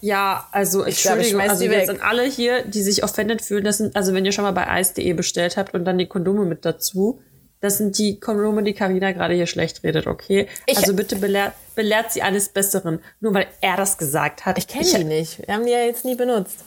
Ja, 0.01 0.47
also 0.51 0.85
Ich 0.85 1.01
glaube, 1.01 1.21
ich 1.21 1.27
Entschuldigung, 1.31 1.41
also 1.51 1.63
jetzt 1.65 1.73
weg. 1.73 1.85
sind 1.87 2.01
alle 2.03 2.23
hier, 2.23 2.63
die 2.63 2.81
sich 2.81 3.03
offended 3.03 3.41
fühlen, 3.41 3.63
das 3.63 3.77
sind, 3.77 3.95
also 3.95 4.13
wenn 4.13 4.25
ihr 4.25 4.31
schon 4.31 4.43
mal 4.43 4.51
bei 4.51 4.79
ice.de 4.81 5.13
bestellt 5.13 5.57
habt 5.57 5.73
und 5.73 5.85
dann 5.85 5.97
die 5.97 6.07
Kondome 6.07 6.45
mit 6.45 6.65
dazu, 6.65 7.21
das 7.59 7.77
sind 7.77 7.97
die 7.99 8.19
Kondome, 8.19 8.63
die 8.63 8.73
Karina 8.73 9.11
gerade 9.11 9.35
hier 9.35 9.45
schlecht 9.45 9.83
redet, 9.83 10.07
okay? 10.07 10.47
Ich- 10.65 10.77
also 10.77 10.95
bitte 10.95 11.15
belehrt, 11.17 11.53
belehrt 11.75 12.11
sie 12.11 12.23
eines 12.23 12.49
Besseren, 12.49 12.99
nur 13.19 13.33
weil 13.35 13.45
er 13.61 13.77
das 13.77 13.99
gesagt 13.99 14.45
hat. 14.45 14.57
Ich 14.57 14.67
kenne 14.67 14.87
die 14.89 15.03
nicht. 15.03 15.47
Wir 15.47 15.53
haben 15.53 15.65
die 15.67 15.71
ja 15.71 15.83
jetzt 15.83 16.03
nie 16.03 16.15
benutzt. 16.15 16.63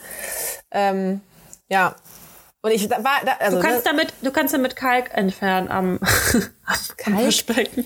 Ähm, 0.70 1.20
ja. 1.68 1.96
Und 2.62 2.70
ich 2.70 2.88
war, 2.88 3.02
da, 3.26 3.32
also, 3.40 3.56
Du 3.58 3.62
kannst 3.62 3.84
ne, 3.84 3.90
damit, 3.90 4.12
du 4.22 4.30
kannst 4.30 4.54
damit 4.54 4.76
Kalk 4.76 5.10
entfernen 5.12 5.68
am, 5.68 5.98
am 6.64 6.78
Kalk? 6.96 7.26
Waschbecken. 7.26 7.84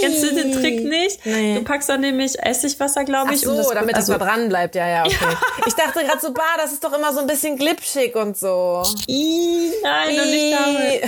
Kennst 0.00 0.22
du 0.22 0.34
den 0.34 0.52
Trick 0.52 0.82
nicht? 0.82 1.26
Nee. 1.26 1.56
Du 1.56 1.64
packst 1.64 1.86
dann 1.88 2.00
nämlich 2.00 2.38
Essigwasser, 2.38 3.04
glaube 3.04 3.28
Ach 3.30 3.34
ich. 3.34 3.42
so, 3.42 3.50
und 3.50 3.58
das, 3.58 3.68
damit 3.68 3.90
das 3.90 4.08
also, 4.08 4.14
da 4.14 4.18
dran 4.24 4.48
bleibt. 4.48 4.74
Ja, 4.74 4.88
ja, 4.88 5.04
okay. 5.04 5.36
Ich 5.66 5.74
dachte 5.74 6.00
gerade 6.00 6.18
so, 6.20 6.32
bah, 6.32 6.56
das 6.56 6.72
ist 6.72 6.82
doch 6.82 6.94
immer 6.94 7.12
so 7.12 7.20
ein 7.20 7.26
bisschen 7.26 7.58
glitschig 7.58 8.16
und 8.16 8.34
so. 8.36 8.82
Ih, 9.06 9.70
nein, 9.82 10.16
doch 10.16 10.24
nicht 10.24 10.54
damit. 10.54 11.02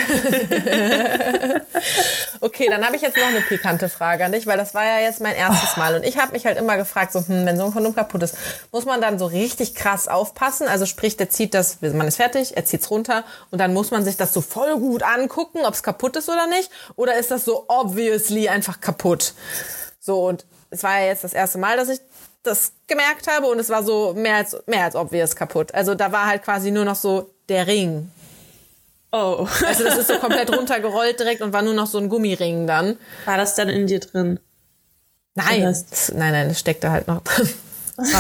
okay, 2.45 2.69
dann 2.69 2.85
habe 2.85 2.95
ich 2.95 3.03
jetzt 3.03 3.17
noch 3.17 3.27
eine 3.27 3.41
pikante 3.41 3.89
Frage 3.89 4.25
an 4.25 4.33
dich, 4.33 4.47
weil 4.47 4.59
das 4.59 4.75
war 4.75 4.85
ja 4.85 4.99
jetzt 4.99 5.21
mein 5.21 5.35
erstes 5.35 5.79
Mal. 5.79 5.95
Und 5.95 6.05
ich 6.05 6.19
habe 6.19 6.33
mich 6.33 6.45
halt 6.45 6.59
immer 6.59 6.77
gefragt, 6.77 7.13
so, 7.13 7.21
hm, 7.21 7.47
wenn 7.47 7.57
so 7.57 7.65
ein 7.65 7.73
Kondom 7.73 7.95
kaputt 7.95 8.23
ist, 8.23 8.37
muss 8.71 8.85
man 8.85 9.01
dann 9.01 9.19
so 9.19 9.25
richtig 9.25 9.75
krass 9.75 10.09
aufpassen? 10.09 10.69
Also 10.69 10.85
sprich, 10.85 11.17
der 11.17 11.31
zieht 11.31 11.55
das, 11.55 11.81
man 11.81 12.07
ist 12.07 12.17
fertig, 12.17 12.57
er 12.57 12.67
zieht's 12.67 12.91
runter 12.91 13.25
und 13.51 13.59
dann 13.59 13.73
muss 13.73 13.91
man 13.91 14.05
sich 14.05 14.19
das 14.19 14.35
so 14.35 14.43
voll 14.43 14.79
gut 14.79 15.03
angucken, 15.03 15.61
ob 15.65 15.73
es 15.73 15.83
kaputt 15.83 16.17
ist 16.17 16.29
oder 16.29 16.47
nicht? 16.47 16.71
Oder 16.97 17.17
ist 17.17 17.31
das 17.31 17.47
so 17.47 17.65
obviously 17.69 18.49
einfach 18.49 18.81
kaputt? 18.81 19.33
So, 19.99 20.27
und 20.29 20.45
es 20.69 20.83
war 20.83 21.01
ja 21.01 21.07
jetzt 21.07 21.25
das 21.25 21.33
erste 21.33 21.57
Mal, 21.57 21.79
dass 21.79 21.89
ich 21.89 22.01
das 22.43 22.73
gemerkt 22.87 23.27
habe 23.27 23.47
und 23.47 23.59
es 23.59 23.71
war 23.71 23.83
so 23.83 24.13
mehr 24.13 24.37
als, 24.37 24.55
mehr 24.67 24.85
als 24.85 24.97
obvious 24.97 25.35
kaputt. 25.35 25.73
Also 25.73 25.95
da 25.95 26.13
war 26.13 26.27
halt 26.27 26.43
quasi 26.43 26.71
nur 26.71 26.85
noch 26.85 26.97
so 26.97 27.31
der 27.49 27.67
Ring. 27.67 28.11
Oh. 29.17 29.47
Also 29.65 29.85
das 29.85 29.97
ist 29.97 30.09
so 30.09 30.19
komplett 30.19 30.51
runtergerollt 30.57 31.21
direkt 31.21 31.41
und 31.41 31.53
war 31.53 31.63
nur 31.63 31.75
noch 31.75 31.87
so 31.87 31.99
ein 31.99 32.09
Gummiring 32.09 32.67
dann. 32.67 32.99
War 33.27 33.37
das 33.37 33.55
dann 33.55 33.69
in 33.69 33.87
dir 33.87 34.01
drin? 34.01 34.41
Nein, 35.37 35.63
Das- 35.63 36.11
nein, 36.13 36.33
nein, 36.33 36.49
das 36.49 36.59
steckte 36.59 36.91
halt 36.91 37.07
noch 37.07 37.23
drin. 37.23 37.49
Das 37.97 38.13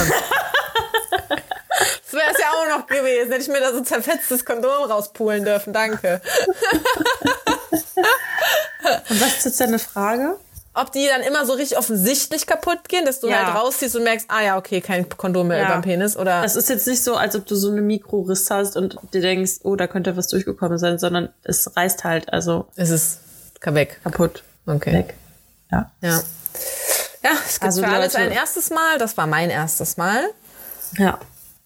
wäre 2.12 2.30
es 2.32 2.38
ja 2.38 2.46
auch 2.52 2.78
noch 2.78 2.86
gewesen, 2.86 3.32
hätte 3.32 3.42
ich 3.42 3.48
mir 3.48 3.58
da 3.58 3.72
so 3.72 3.80
zerfetztes 3.80 4.44
Kondom 4.44 4.84
rauspulen 4.88 5.44
dürfen, 5.44 5.72
danke. 5.72 6.20
Und 9.10 9.20
was 9.20 9.38
ist 9.38 9.44
jetzt 9.46 9.60
deine 9.60 9.80
Frage? 9.80 10.36
Ob 10.76 10.90
die 10.90 11.06
dann 11.06 11.20
immer 11.22 11.46
so 11.46 11.52
richtig 11.52 11.78
offensichtlich 11.78 12.46
kaputt 12.46 12.88
gehen, 12.88 13.04
dass 13.04 13.20
du 13.20 13.28
Ja. 13.28 13.46
halt 13.46 13.56
rausziehst 13.56 13.94
und 13.94 14.02
merkst, 14.02 14.26
ah 14.28 14.42
ja, 14.42 14.56
okay, 14.58 14.80
kein 14.80 15.08
Kondom 15.08 15.46
mehr 15.48 15.58
Ja. 15.58 15.64
über 15.66 15.74
dem 15.74 15.82
Penis, 15.82 16.16
oder? 16.16 16.42
Das 16.42 16.56
ist 16.56 16.68
jetzt 16.68 16.86
nicht 16.88 17.02
so, 17.02 17.14
als 17.16 17.36
ob 17.36 17.46
du 17.46 17.54
so 17.54 17.70
eine 17.70 17.80
Mikroriss 17.80 18.50
hast 18.50 18.76
und 18.76 18.96
dir 19.12 19.20
denkst, 19.20 19.60
oh, 19.62 19.76
da 19.76 19.86
könnte 19.86 20.16
was 20.16 20.26
durchgekommen 20.28 20.78
sein, 20.78 20.98
sondern 20.98 21.28
es 21.44 21.76
reißt 21.76 22.02
halt, 22.04 22.32
also 22.32 22.66
ist 22.76 22.90
es 22.90 23.18
weg. 23.66 24.00
kaputt. 24.02 24.42
Okay. 24.66 24.92
Weg. 24.92 25.14
Ja. 25.70 25.90
Ja. 26.02 26.22
Ja, 27.22 27.30
es 27.46 27.54
gibt 27.54 27.64
Also, 27.64 27.82
für 27.82 27.88
alles 27.88 28.12
Leute- 28.12 28.26
ein 28.26 28.32
erstes 28.32 28.70
Mal. 28.70 28.98
Das 28.98 29.16
war 29.16 29.26
mein 29.26 29.50
erstes 29.50 29.96
Mal. 29.96 30.24
Ja. 30.98 31.18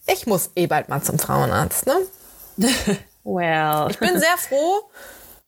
Ich 0.06 0.26
muss 0.26 0.50
eh 0.54 0.66
bald 0.66 0.88
mal 0.88 1.02
zum 1.02 1.18
Frauenarzt, 1.18 1.86
ne? 1.86 1.96
Well. 3.24 3.88
Ich 3.90 3.98
bin 3.98 4.18
sehr 4.18 4.36
froh, 4.38 4.82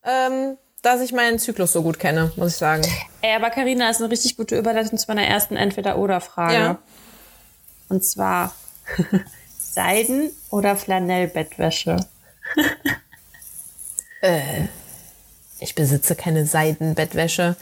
ähm, 0.05 0.59
dass 0.83 1.01
ich 1.01 1.12
meinen 1.12 1.38
Zyklus 1.38 1.73
so 1.73 1.83
gut 1.83 1.99
kenne, 1.99 2.33
muss 2.37 2.53
ich 2.53 2.57
sagen. 2.57 2.83
Ey, 3.23 3.35
aber 3.35 3.51
Carina 3.51 3.90
ist 3.90 4.01
eine 4.01 4.11
richtig 4.11 4.37
gute 4.37 4.57
Überleitung 4.59 4.99
zu 4.99 5.07
meiner 5.09 5.25
ersten 5.27 5.57
Entweder-Oder-Frage. 5.57 6.55
Ja. 6.55 6.79
Und 7.88 8.05
zwar 8.05 8.55
Seiden- 9.59 10.31
oder 10.51 10.77
Flanellbettwäsche? 10.77 11.97
Ich 15.61 15.75
besitze 15.75 16.14
keine 16.14 16.45
Seidenbettwäsche. 16.47 17.57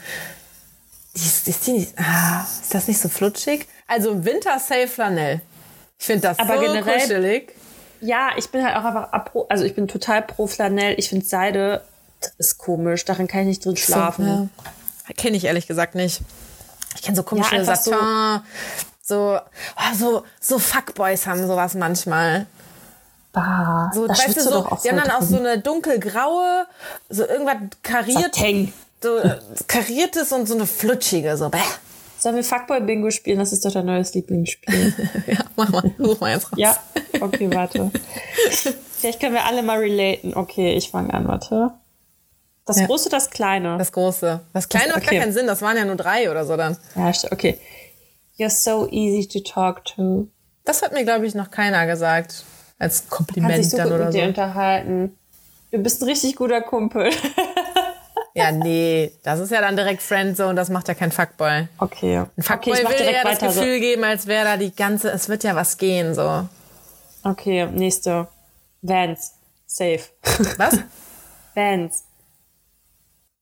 Ist, 1.13 1.47
ist, 1.47 1.67
die 1.67 1.71
nicht, 1.71 1.93
ah, 1.97 2.45
ist 2.61 2.73
das 2.73 2.87
nicht 2.87 2.99
so 2.99 3.09
flutschig? 3.09 3.65
Also 3.87 4.25
Winter 4.25 4.59
safe 4.59 4.87
Flanell. 4.87 5.41
Ich 5.97 6.05
finde 6.05 6.21
das 6.27 6.39
Aber 6.39 6.55
so 6.55 6.61
generell- 6.61 6.99
kuschelig. 6.99 7.53
Ja, 8.01 8.31
ich 8.37 8.49
bin 8.49 8.63
halt 8.63 8.75
auch 8.77 8.85
einfach 8.85 9.45
also 9.49 9.65
ich 9.65 9.75
bin 9.75 9.87
total 9.87 10.21
pro 10.21 10.47
Flanell. 10.47 10.95
Ich 10.97 11.09
finde 11.09 11.25
Seide 11.25 11.81
ist 12.37 12.57
komisch, 12.57 13.05
darin 13.05 13.27
kann 13.27 13.41
ich 13.41 13.47
nicht 13.47 13.65
drin 13.65 13.77
schlafen. 13.77 14.49
Ja. 15.07 15.13
Kenne 15.15 15.37
ich 15.37 15.45
ehrlich 15.45 15.67
gesagt 15.67 15.95
nicht. 15.95 16.21
Ich 16.95 17.01
kenne 17.01 17.15
so 17.15 17.23
komische 17.23 17.55
Ja, 17.55 17.75
so-. 17.75 17.91
So, 19.01 19.39
oh, 19.39 19.95
so, 19.97 20.23
so 20.39 20.59
Fuckboys 20.59 21.25
haben 21.25 21.45
sowas 21.47 21.73
manchmal. 21.73 22.45
Bah, 23.31 23.89
So, 23.93 24.07
weißt 24.07 24.37
du, 24.37 24.41
so, 24.41 24.49
doch 24.51 24.71
auch 24.71 24.81
die 24.81 24.89
haben 24.89 24.97
dann 24.97 25.09
auch 25.09 25.23
so 25.23 25.37
eine 25.39 25.59
dunkelgraue, 25.59 26.67
so 27.09 27.25
irgendwas 27.25 27.57
kariert, 27.81 28.35
Satin. 28.35 28.71
so 29.01 29.17
äh, 29.17 29.39
kariertes 29.67 30.31
und 30.31 30.47
so 30.47 30.53
eine 30.53 30.67
flutschige, 30.67 31.37
so. 31.37 31.49
Bäh. 31.49 31.57
Sollen 32.19 32.35
wir 32.35 32.43
Fuckboy-Bingo 32.43 33.09
spielen? 33.11 33.39
Das 33.39 33.51
ist 33.53 33.63
doch 33.65 33.71
dein 33.71 33.85
neues 33.85 34.13
Lieblingsspiel. 34.13 34.93
Ja, 35.27 35.37
mach 35.55 35.69
mal, 35.69 35.91
such 35.97 36.19
mal 36.19 36.33
jetzt 36.33 36.45
raus. 36.51 36.57
ja, 36.57 36.77
okay, 37.21 37.49
warte. 37.53 37.91
Vielleicht 38.97 39.19
können 39.19 39.33
wir 39.33 39.45
alle 39.45 39.63
mal 39.63 39.79
relaten. 39.79 40.35
Okay, 40.35 40.73
ich 40.75 40.91
fange 40.91 41.13
an, 41.13 41.27
warte. 41.27 41.71
Das 42.69 42.79
Ja. 42.79 42.85
große, 42.85 43.09
das 43.09 43.29
kleine. 43.29 43.77
Das 43.77 43.91
große. 43.91 44.39
Das 44.53 44.69
kleine 44.69 44.93
macht 44.93 45.03
Okay. 45.03 45.15
gar 45.15 45.23
keinen 45.23 45.33
Sinn, 45.33 45.47
das 45.47 45.61
waren 45.61 45.75
ja 45.75 45.85
nur 45.85 45.95
drei 45.95 46.29
oder 46.29 46.45
so 46.45 46.55
dann. 46.55 46.77
ja, 46.95 47.11
okay. 47.31 47.57
You're 48.37 48.49
so 48.49 48.87
easy 48.91 49.27
to 49.27 49.39
talk 49.39 49.83
to. 49.85 50.27
Das 50.65 50.81
hat 50.81 50.93
mir, 50.93 51.03
glaube 51.03 51.25
ich, 51.25 51.35
noch 51.35 51.51
keiner 51.51 51.85
gesagt. 51.87 52.43
Als 52.77 53.01
Kann 53.01 53.09
Kompliment 53.09 53.55
sich 53.63 53.69
so 53.71 53.77
dann 53.77 53.87
gut 53.87 53.95
oder 53.95 54.05
mit 54.05 54.13
dir 54.13 54.21
so. 54.21 54.27
unterhalten. 54.29 55.17
Du 55.71 55.79
bist 55.79 56.01
ein 56.01 56.07
richtig 56.07 56.35
guter 56.35 56.61
Kumpel. 56.61 57.09
Ja, 58.35 58.51
nee, 58.51 59.11
das 59.23 59.39
ist 59.39 59.51
ja 59.51 59.59
dann 59.59 59.75
direkt 59.75 60.01
Friendzone, 60.01 60.53
das 60.53 60.69
macht 60.69 60.87
ja 60.87 60.93
kein 60.93 61.11
Fuckboy. 61.11 61.67
Okay. 61.79 62.23
Ein 62.37 62.43
Fuckboy 62.43 62.73
okay, 62.73 62.87
will 62.89 62.97
dir 62.97 63.11
ja 63.11 63.23
das 63.23 63.41
weiter. 63.41 63.51
so. 63.51 63.59
Gefühl 63.59 63.79
geben, 63.79 64.03
als 64.03 64.27
wäre 64.27 64.45
da 64.45 64.55
die 64.55 64.73
ganze, 64.73 65.09
es 65.11 65.27
wird 65.27 65.43
ja 65.43 65.55
was 65.55 65.77
gehen, 65.77 66.13
so. 66.13 66.47
Okay, 67.23 67.65
nächste. 67.65 68.27
Vans. 68.81 69.33
Safe. 69.65 69.99
Was? 70.57 70.77
Vans. 71.55 72.03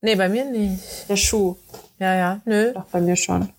Nee, 0.01 0.15
bei 0.15 0.29
mir 0.29 0.45
nicht. 0.45 1.09
Der 1.09 1.15
Schuh. 1.15 1.55
Ja, 1.99 2.15
ja, 2.15 2.41
nö. 2.45 2.73
Doch, 2.73 2.85
bei 2.85 3.01
mir 3.01 3.15
schon. 3.15 3.51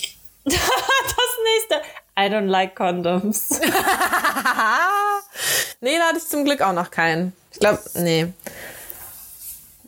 das 0.44 0.54
nächste. 0.54 1.82
I 2.18 2.32
don't 2.32 2.46
like 2.46 2.74
condoms. 2.74 3.60
Nee, 5.80 5.98
da 5.98 6.06
hatte 6.08 6.18
ich 6.18 6.26
zum 6.26 6.44
Glück 6.44 6.62
auch 6.62 6.72
noch 6.72 6.90
keinen. 6.90 7.32
Ich 7.52 7.60
glaube, 7.60 7.78
nee. 7.94 8.32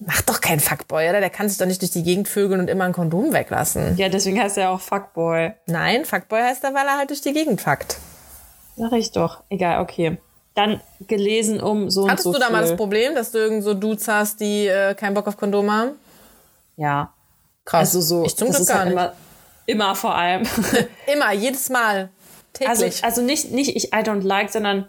Macht 0.00 0.28
doch 0.28 0.40
kein 0.40 0.60
Fuckboy, 0.60 1.08
oder? 1.08 1.20
Der 1.20 1.30
kann 1.30 1.48
sich 1.48 1.58
doch 1.58 1.66
nicht 1.66 1.80
durch 1.80 1.90
die 1.90 2.02
Gegend 2.02 2.28
vögeln 2.28 2.60
und 2.60 2.68
immer 2.68 2.84
ein 2.84 2.92
Kondom 2.92 3.32
weglassen. 3.32 3.96
ja, 3.96 4.08
deswegen 4.08 4.40
heißt 4.40 4.58
er 4.58 4.70
auch 4.70 4.80
Fuckboy. 4.80 5.52
Nein, 5.66 6.04
Fuckboy 6.04 6.40
heißt 6.40 6.62
er, 6.64 6.74
weil 6.74 6.86
er 6.86 6.98
halt 6.98 7.10
durch 7.10 7.22
die 7.22 7.32
Gegend 7.32 7.60
fuckt. 7.62 7.96
Sag 8.76 8.92
ich 8.92 9.10
doch. 9.10 9.42
Egal, 9.48 9.80
okay. 9.80 10.18
Dann 10.58 10.80
gelesen 11.06 11.60
um 11.60 11.88
so 11.88 12.08
Hattest 12.08 12.26
und 12.26 12.32
so 12.32 12.38
du 12.40 12.44
da 12.44 12.50
mal 12.50 12.62
das 12.62 12.74
Problem, 12.74 13.14
dass 13.14 13.30
du 13.30 13.38
irgend 13.38 13.62
so 13.62 13.74
Dudes 13.74 14.08
hast, 14.08 14.40
die 14.40 14.66
äh, 14.66 14.92
keinen 14.96 15.14
Bock 15.14 15.28
auf 15.28 15.36
Kondom 15.36 15.70
haben? 15.70 15.92
Ja. 16.74 17.12
Krass. 17.64 17.94
Also 17.94 18.00
so. 18.00 18.24
Ich 18.24 18.34
zum 18.34 18.50
Glück 18.50 18.66
gar 18.66 18.78
halt 18.78 18.88
nicht. 18.88 18.94
Immer, 18.94 19.12
immer 19.66 19.94
vor 19.94 20.16
allem. 20.16 20.42
Immer, 21.06 21.32
jedes 21.32 21.70
Mal. 21.70 22.10
Also, 22.66 22.82
Täglich. 22.82 23.04
also 23.04 23.22
nicht, 23.22 23.52
nicht 23.52 23.76
ich 23.76 23.92
I 23.92 23.98
don't 23.98 24.22
like, 24.22 24.50
sondern 24.50 24.88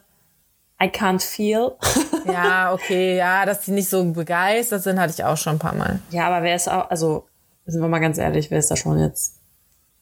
I 0.81 0.85
can't 0.85 1.21
feel. 1.21 1.73
ja, 2.25 2.73
okay, 2.73 3.15
ja, 3.17 3.45
dass 3.45 3.61
die 3.61 3.71
nicht 3.71 3.89
so 3.89 4.03
begeistert 4.05 4.81
sind, 4.81 4.99
hatte 4.99 5.13
ich 5.15 5.23
auch 5.23 5.37
schon 5.37 5.57
ein 5.57 5.59
paar 5.59 5.75
Mal. 5.75 5.99
ja, 6.09 6.25
aber 6.25 6.43
wer 6.43 6.55
ist 6.55 6.67
auch, 6.67 6.89
also 6.89 7.27
Sind 7.67 7.79
wir 7.79 7.89
mal 7.89 7.99
ganz 7.99 8.17
ehrlich, 8.17 8.49
wer 8.49 8.57
ist 8.57 8.71
da 8.71 8.75
schon 8.75 8.97
jetzt 8.97 9.35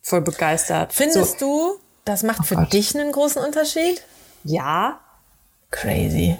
voll 0.02 0.22
begeistert? 0.22 0.94
Findest 0.94 1.40
so, 1.40 1.46
du, 1.46 1.80
das 2.06 2.24
macht 2.24 2.46
für 2.46 2.56
Gott. 2.56 2.72
dich 2.72 2.98
einen 2.98 3.12
großen 3.12 3.44
Unterschied? 3.44 4.02
Ja, 4.46 5.02
Crazy. 5.72 6.38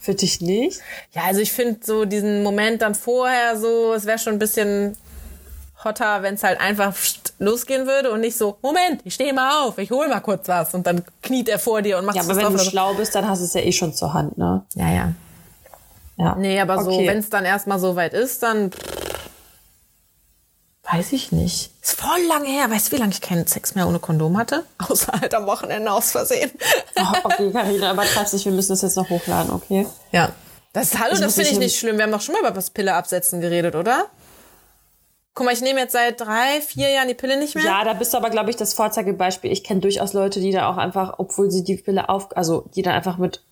für 0.00 0.14
dich 0.14 0.40
nicht? 0.40 0.80
Ja, 1.12 1.22
also 1.26 1.40
ich 1.40 1.52
finde 1.52 1.80
so 1.82 2.04
diesen 2.04 2.42
Moment 2.42 2.82
dann 2.82 2.94
vorher 2.94 3.56
so, 3.58 3.94
es 3.94 4.04
wäre 4.04 4.18
schon 4.18 4.34
ein 4.34 4.38
bisschen 4.38 4.96
hotter, 5.82 6.22
wenn 6.22 6.34
es 6.34 6.42
halt 6.42 6.60
einfach 6.60 6.94
losgehen 7.38 7.86
würde 7.86 8.10
und 8.10 8.20
nicht 8.20 8.36
so, 8.36 8.56
Moment, 8.62 9.00
ich 9.04 9.14
stehe 9.14 9.32
mal 9.32 9.64
auf, 9.66 9.78
ich 9.78 9.90
hole 9.90 10.08
mal 10.08 10.20
kurz 10.20 10.48
was 10.48 10.74
und 10.74 10.86
dann 10.86 11.04
kniet 11.22 11.48
er 11.48 11.58
vor 11.58 11.82
dir 11.82 11.98
und 11.98 12.04
macht 12.06 12.16
Ja, 12.16 12.22
aber 12.22 12.36
wenn 12.36 12.52
du 12.52 12.58
so. 12.58 12.70
schlau 12.70 12.94
bist, 12.94 13.14
dann 13.14 13.26
hast 13.28 13.40
du 13.40 13.44
es 13.44 13.54
ja 13.54 13.60
eh 13.62 13.72
schon 13.72 13.94
zur 13.94 14.12
Hand, 14.12 14.36
ne? 14.38 14.64
Ja, 14.74 14.90
ja. 14.90 15.12
Ja. 16.16 16.36
Nee, 16.36 16.60
aber 16.60 16.82
so, 16.84 16.92
Okay. 16.92 17.08
wenn 17.08 17.18
es 17.18 17.28
dann 17.28 17.44
erstmal 17.44 17.78
so 17.80 17.96
weit 17.96 18.12
ist, 18.14 18.42
dann 18.42 18.70
weiß 20.90 21.12
ich 21.12 21.32
nicht. 21.32 21.70
Ist 21.82 22.00
voll 22.00 22.20
lange 22.28 22.48
her. 22.48 22.70
Weißt 22.70 22.88
du, 22.88 22.96
wie 22.96 23.00
lange 23.00 23.12
ich 23.12 23.20
keinen 23.20 23.46
Sex 23.46 23.74
mehr 23.74 23.88
ohne 23.88 23.98
Kondom 23.98 24.36
hatte? 24.36 24.64
Außer 24.88 25.12
halt 25.20 25.34
am 25.34 25.46
Wochenende 25.46 25.90
aus 25.90 26.12
Versehen. 26.12 26.50
Oh, 26.96 27.06
okay, 27.24 27.50
Carina, 27.50 27.92
übertreib's 27.92 28.32
nicht, 28.32 28.44
wir 28.44 28.52
müssen 28.52 28.70
das 28.70 28.82
jetzt 28.82 28.96
noch 28.96 29.10
hochladen, 29.10 29.52
okay? 29.52 29.84
Ja. 30.12 30.30
Das, 30.72 30.96
hallo, 30.96 31.14
Ich 31.14 31.20
das 31.20 31.34
finde 31.34 31.50
ich 31.50 31.58
nicht 31.58 31.76
schlimm. 31.78 31.96
Wir 31.96 32.04
haben 32.04 32.12
doch 32.12 32.20
schon 32.20 32.34
mal 32.34 32.40
über 32.40 32.52
das 32.52 32.70
Pille 32.70 32.94
absetzen 32.94 33.40
geredet, 33.40 33.74
oder? 33.74 34.06
Guck 35.34 35.46
mal, 35.46 35.52
ich 35.52 35.60
nehme 35.60 35.80
jetzt 35.80 35.92
seit 35.92 36.20
drei, 36.20 36.60
vier 36.60 36.88
Jahren 36.90 37.08
die 37.08 37.14
Pille 37.14 37.36
nicht 37.36 37.56
mehr. 37.56 37.64
Ja, 37.64 37.84
da 37.84 37.94
bist 37.94 38.14
du 38.14 38.18
aber, 38.18 38.30
glaube 38.30 38.50
ich, 38.50 38.56
das 38.56 38.74
Vorzeigebeispiel. 38.74 39.50
Ich 39.50 39.64
kenne 39.64 39.80
durchaus 39.80 40.12
Leute, 40.12 40.38
die 40.38 40.52
da 40.52 40.68
auch 40.70 40.76
einfach, 40.76 41.14
obwohl 41.18 41.50
sie 41.50 41.64
die 41.64 41.76
Pille 41.76 42.08
auf, 42.08 42.34
also 42.36 42.64
die 42.76 42.82
dann 42.82 42.94
einfach 42.94 43.18
mit 43.18 43.42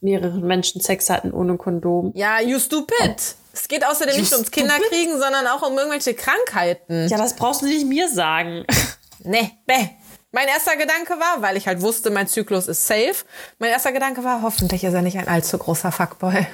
mehreren 0.00 0.46
Menschen 0.46 0.80
Sex 0.80 1.10
hatten 1.10 1.32
ohne 1.32 1.56
Kondom. 1.56 2.12
Ja, 2.14 2.40
you 2.40 2.58
stupid. 2.58 3.16
Es 3.52 3.66
geht 3.66 3.84
außerdem 3.84 4.14
You 4.14 4.20
nicht 4.20 4.32
ums 4.32 4.48
stupid? 4.48 4.68
Kinderkriegen, 4.68 5.18
sondern 5.18 5.46
auch 5.48 5.62
um 5.62 5.76
irgendwelche 5.76 6.14
Krankheiten. 6.14 7.08
Ja, 7.08 7.16
das 7.16 7.34
brauchst 7.34 7.62
du 7.62 7.66
nicht 7.66 7.86
mir 7.86 8.08
sagen. 8.08 8.64
Nee, 9.24 9.50
bäh. 9.66 9.88
Mein 10.30 10.46
erster 10.46 10.76
Gedanke 10.76 11.14
war, 11.14 11.42
weil 11.42 11.56
ich 11.56 11.66
halt 11.66 11.80
wusste, 11.80 12.10
mein 12.10 12.28
Zyklus 12.28 12.68
ist 12.68 12.86
safe, 12.86 13.24
mein 13.58 13.70
erster 13.70 13.90
Gedanke 13.90 14.22
war, 14.22 14.42
hoffentlich 14.42 14.84
ist 14.84 14.94
er 14.94 15.02
nicht 15.02 15.18
ein 15.18 15.26
allzu 15.26 15.58
großer 15.58 15.90
Fuckboy. 15.90 16.46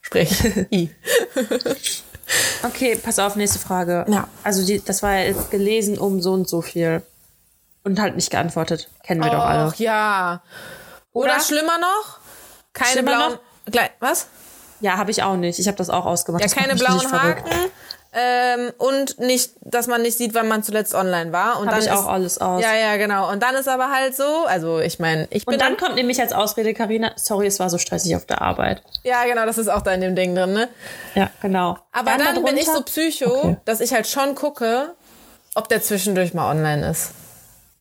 Sprich, 0.00 0.42
I. 0.72 0.90
Okay, 2.62 2.96
pass 2.96 3.18
auf, 3.18 3.36
nächste 3.36 3.58
Frage. 3.58 4.06
Ja. 4.08 4.28
Also 4.42 4.64
die, 4.64 4.82
das 4.82 5.02
war 5.02 5.14
ja 5.16 5.24
jetzt 5.24 5.50
gelesen 5.50 5.98
um 5.98 6.20
so 6.22 6.32
und 6.32 6.48
so 6.48 6.62
viel. 6.62 7.02
Und 7.84 8.00
halt 8.00 8.16
nicht 8.16 8.30
geantwortet. 8.30 8.88
Kennen 9.02 9.22
wir 9.22 9.30
doch 9.30 9.44
alle. 9.44 9.64
Ach 9.64 9.74
ja. 9.76 10.42
Oder, 11.12 11.32
Oder? 11.34 11.40
schlimmer 11.40 11.78
noch, 11.78 12.18
keine 12.78 13.02
blauen... 13.02 13.38
Gleich, 13.70 13.90
was? 14.00 14.28
Ja, 14.80 14.96
habe 14.96 15.10
ich 15.10 15.22
auch 15.22 15.36
nicht. 15.36 15.58
Ich 15.58 15.66
habe 15.66 15.76
das 15.76 15.90
auch 15.90 16.06
ausgemacht. 16.06 16.42
Ja, 16.42 16.48
keine 16.48 16.74
blauen. 16.76 17.12
Haken. 17.12 17.50
Ähm, 18.10 18.72
und 18.78 19.18
nicht, 19.18 19.50
dass 19.60 19.86
man 19.86 20.00
nicht 20.00 20.16
sieht, 20.16 20.32
wann 20.34 20.48
man 20.48 20.62
zuletzt 20.62 20.94
online 20.94 21.30
war. 21.32 21.60
Und 21.60 21.66
Hab 21.66 21.74
dann 21.74 21.82
ich 21.84 21.90
ist, 21.90 21.92
auch 21.92 22.06
alles 22.06 22.38
aus. 22.38 22.62
Ja, 22.62 22.74
ja, 22.74 22.96
genau. 22.96 23.30
Und 23.30 23.42
dann 23.42 23.54
ist 23.54 23.68
aber 23.68 23.90
halt 23.90 24.16
so, 24.16 24.46
also 24.46 24.78
ich 24.80 24.98
meine, 24.98 25.26
ich 25.30 25.44
bin 25.44 25.54
Und 25.54 25.60
dann 25.60 25.76
kommt 25.76 25.96
nämlich 25.96 26.18
als 26.20 26.32
Ausrede, 26.32 26.72
Karina, 26.72 27.12
sorry, 27.16 27.46
es 27.46 27.60
war 27.60 27.68
so 27.68 27.76
stressig 27.76 28.16
auf 28.16 28.24
der 28.24 28.40
Arbeit. 28.40 28.82
ja, 29.02 29.24
genau, 29.24 29.44
das 29.44 29.58
ist 29.58 29.68
auch 29.68 29.82
da 29.82 29.92
in 29.92 30.00
dem 30.00 30.16
Ding 30.16 30.34
drin, 30.34 30.54
ne? 30.54 30.68
Ja, 31.14 31.30
genau. 31.42 31.76
Aber 31.92 32.16
dann, 32.16 32.42
bin 32.42 32.56
ich 32.56 32.64
so 32.66 32.80
psycho, 32.82 33.30
Okay. 33.30 33.56
dass 33.66 33.80
ich 33.80 33.92
halt 33.92 34.06
schon 34.06 34.34
gucke, 34.34 34.94
ob 35.54 35.68
der 35.68 35.82
zwischendurch 35.82 36.32
mal 36.32 36.50
online 36.50 36.88
ist. 36.90 37.10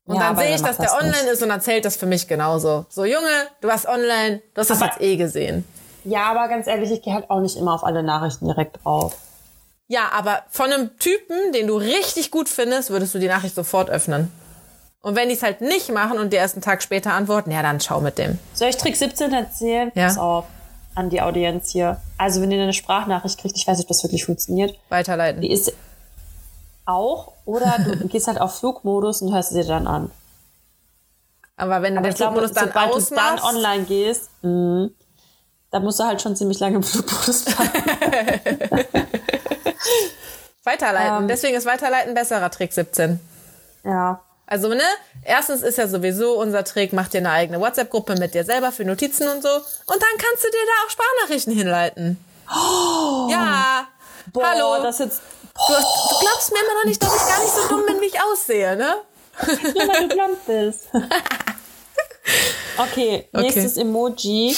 Und 0.08 0.16
Ja, 0.16 0.22
dann 0.22 0.38
sehe 0.38 0.56
ich, 0.56 0.62
dass 0.62 0.78
der 0.78 0.86
das 0.86 0.94
online 0.96 1.12
nicht? 1.24 1.34
ist 1.34 1.44
und 1.44 1.50
dann 1.50 1.62
zählt 1.62 1.84
das 1.86 1.98
für 1.98 2.06
mich 2.06 2.28
genauso. 2.28 2.86
So, 2.90 3.04
Junge, 3.06 3.28
du 3.62 3.68
warst 3.68 3.88
online, 3.88 4.42
du 4.54 4.62
hast 4.62 4.70
das 4.70 4.82
Aber- 4.82 4.92
jetzt 4.92 5.02
eh 5.02 5.18
gesehen. 5.18 5.68
Ja, 6.06 6.32
aber 6.32 6.48
ganz 6.48 6.66
ehrlich, 6.68 6.90
ich 6.92 7.02
gehe 7.02 7.14
halt 7.14 7.30
auch 7.30 7.42
nicht 7.42 7.58
immer 7.58 7.74
auf 7.74 7.84
alle 7.84 8.02
Nachrichten 8.04 8.46
direkt 8.48 8.84
drauf. 8.84 9.16
Ja, 9.90 10.10
aber 10.14 10.44
von 10.50 10.72
einem 10.72 10.98
Typen, 10.98 11.52
den 11.54 11.68
du 11.68 11.76
richtig 11.78 12.32
gut 12.32 12.48
findest, 12.50 12.90
würdest 12.90 13.14
du 13.14 13.20
die 13.20 13.28
Nachricht 13.28 13.56
sofort 13.56 13.90
öffnen. 13.90 14.32
Und 15.02 15.16
wenn 15.16 15.28
die 15.30 15.36
es 15.36 15.44
halt 15.44 15.62
nicht 15.62 15.90
machen 15.92 16.18
und 16.20 16.32
dir 16.34 16.38
erst 16.40 16.56
einen 16.56 16.62
Tag 16.64 16.82
später 16.82 17.14
antworten, 17.14 17.52
ja, 17.52 17.62
dann 17.62 17.80
schau 17.82 18.00
mit 18.02 18.18
dem. 18.18 18.40
Soll 18.54 18.70
ich 18.70 18.78
Trick 18.78 18.96
17 18.96 19.32
erzählen? 19.34 19.92
Ja. 19.96 20.06
Pass 20.06 20.18
auf. 20.18 20.46
An 20.96 21.10
die 21.10 21.22
Audienz 21.22 21.72
hier. 21.72 22.02
Also, 22.18 22.42
wenn 22.42 22.52
ihr 22.52 22.62
eine 22.62 22.74
Sprachnachricht 22.74 23.40
kriegt, 23.40 23.56
ich 23.58 23.68
weiß 23.68 23.78
nicht, 23.78 23.86
ob 23.86 23.90
das 23.90 24.04
wirklich 24.04 24.26
funktioniert. 24.26 24.74
Weiterleiten. 24.90 25.42
Die 25.42 25.52
ist 25.52 25.72
auch, 26.88 27.34
oder 27.46 27.78
du 27.80 28.08
gehst 28.08 28.28
halt 28.28 28.40
auf 28.42 28.60
Flugmodus 28.60 29.22
und 29.22 29.34
hörst 29.34 29.50
sie 29.50 29.62
dir 29.62 29.68
dann 29.68 29.88
an. 29.88 30.12
Aber 31.56 31.82
wenn 31.82 31.94
du 31.96 32.00
Aber 32.00 32.08
den 32.08 32.12
ich 32.12 32.18
glaube, 32.18 32.40
Flugmodus 32.40 32.54
dann 32.56 32.68
sobald 32.68 32.90
du 32.96 33.16
dann 33.16 33.40
ausmachst, 33.40 33.56
online 33.56 33.84
gehst, 33.86 34.30
mh, 34.42 34.90
da 35.72 35.80
musst 35.80 36.00
du 36.00 36.04
halt 36.04 36.22
schon 36.22 36.36
ziemlich 36.36 36.60
lange 36.60 36.78
im 36.78 36.84
Flugmodus 36.84 37.46
bleiben. 37.46 38.86
weiterleiten. 40.64 41.22
Ähm. 41.24 41.28
Deswegen 41.28 41.56
ist 41.58 41.66
Weiterleiten 41.66 42.14
besserer 42.14 42.50
Trick 42.52 42.74
17. 42.74 43.20
ja. 43.84 44.22
Also, 44.50 44.70
ne? 44.70 44.82
Erstens 45.26 45.62
ist 45.62 45.78
ja 45.78 45.90
sowieso 45.90 46.40
unser 46.40 46.64
Trick, 46.64 46.94
mach 46.94 47.10
dir 47.10 47.18
eine 47.18 47.32
eigene 47.32 47.60
WhatsApp-Gruppe 47.60 48.16
mit 48.16 48.34
dir 48.34 48.46
selber 48.46 48.72
für 48.72 48.86
Notizen 48.86 49.28
und 49.28 49.44
so. 49.44 49.50
Und 49.50 50.02
dann 50.02 50.18
kannst 50.18 50.42
du 50.46 50.48
dir 50.50 50.66
da 50.66 50.86
auch 50.86 50.90
Sprachnachrichten 50.90 51.54
hinleiten. 51.54 52.18
ja. 53.30 53.88
Boah, 54.32 54.46
Hallo. 54.46 54.82
das 54.84 55.00
jetzt. 55.00 55.22
Du, 55.68 55.74
du 55.74 56.20
glaubst 56.20 56.52
mir 56.52 56.60
immer 56.60 56.74
noch 56.76 56.86
nicht, 56.86 57.02
dass 57.02 57.16
ich 57.16 57.28
gar 57.28 57.40
nicht 57.40 57.54
so 57.54 57.68
dumm 57.68 57.86
bin, 57.86 58.00
wie 58.02 58.06
ich 58.06 58.22
aussehe, 58.22 58.76
ne? 58.76 58.98
Nur 59.46 59.88
weil 59.88 60.08
du 60.08 60.16
blond 60.16 60.46
bist. 60.46 60.88
okay, 62.78 63.28
nächstes 63.32 63.78
Emoji. 63.78 64.56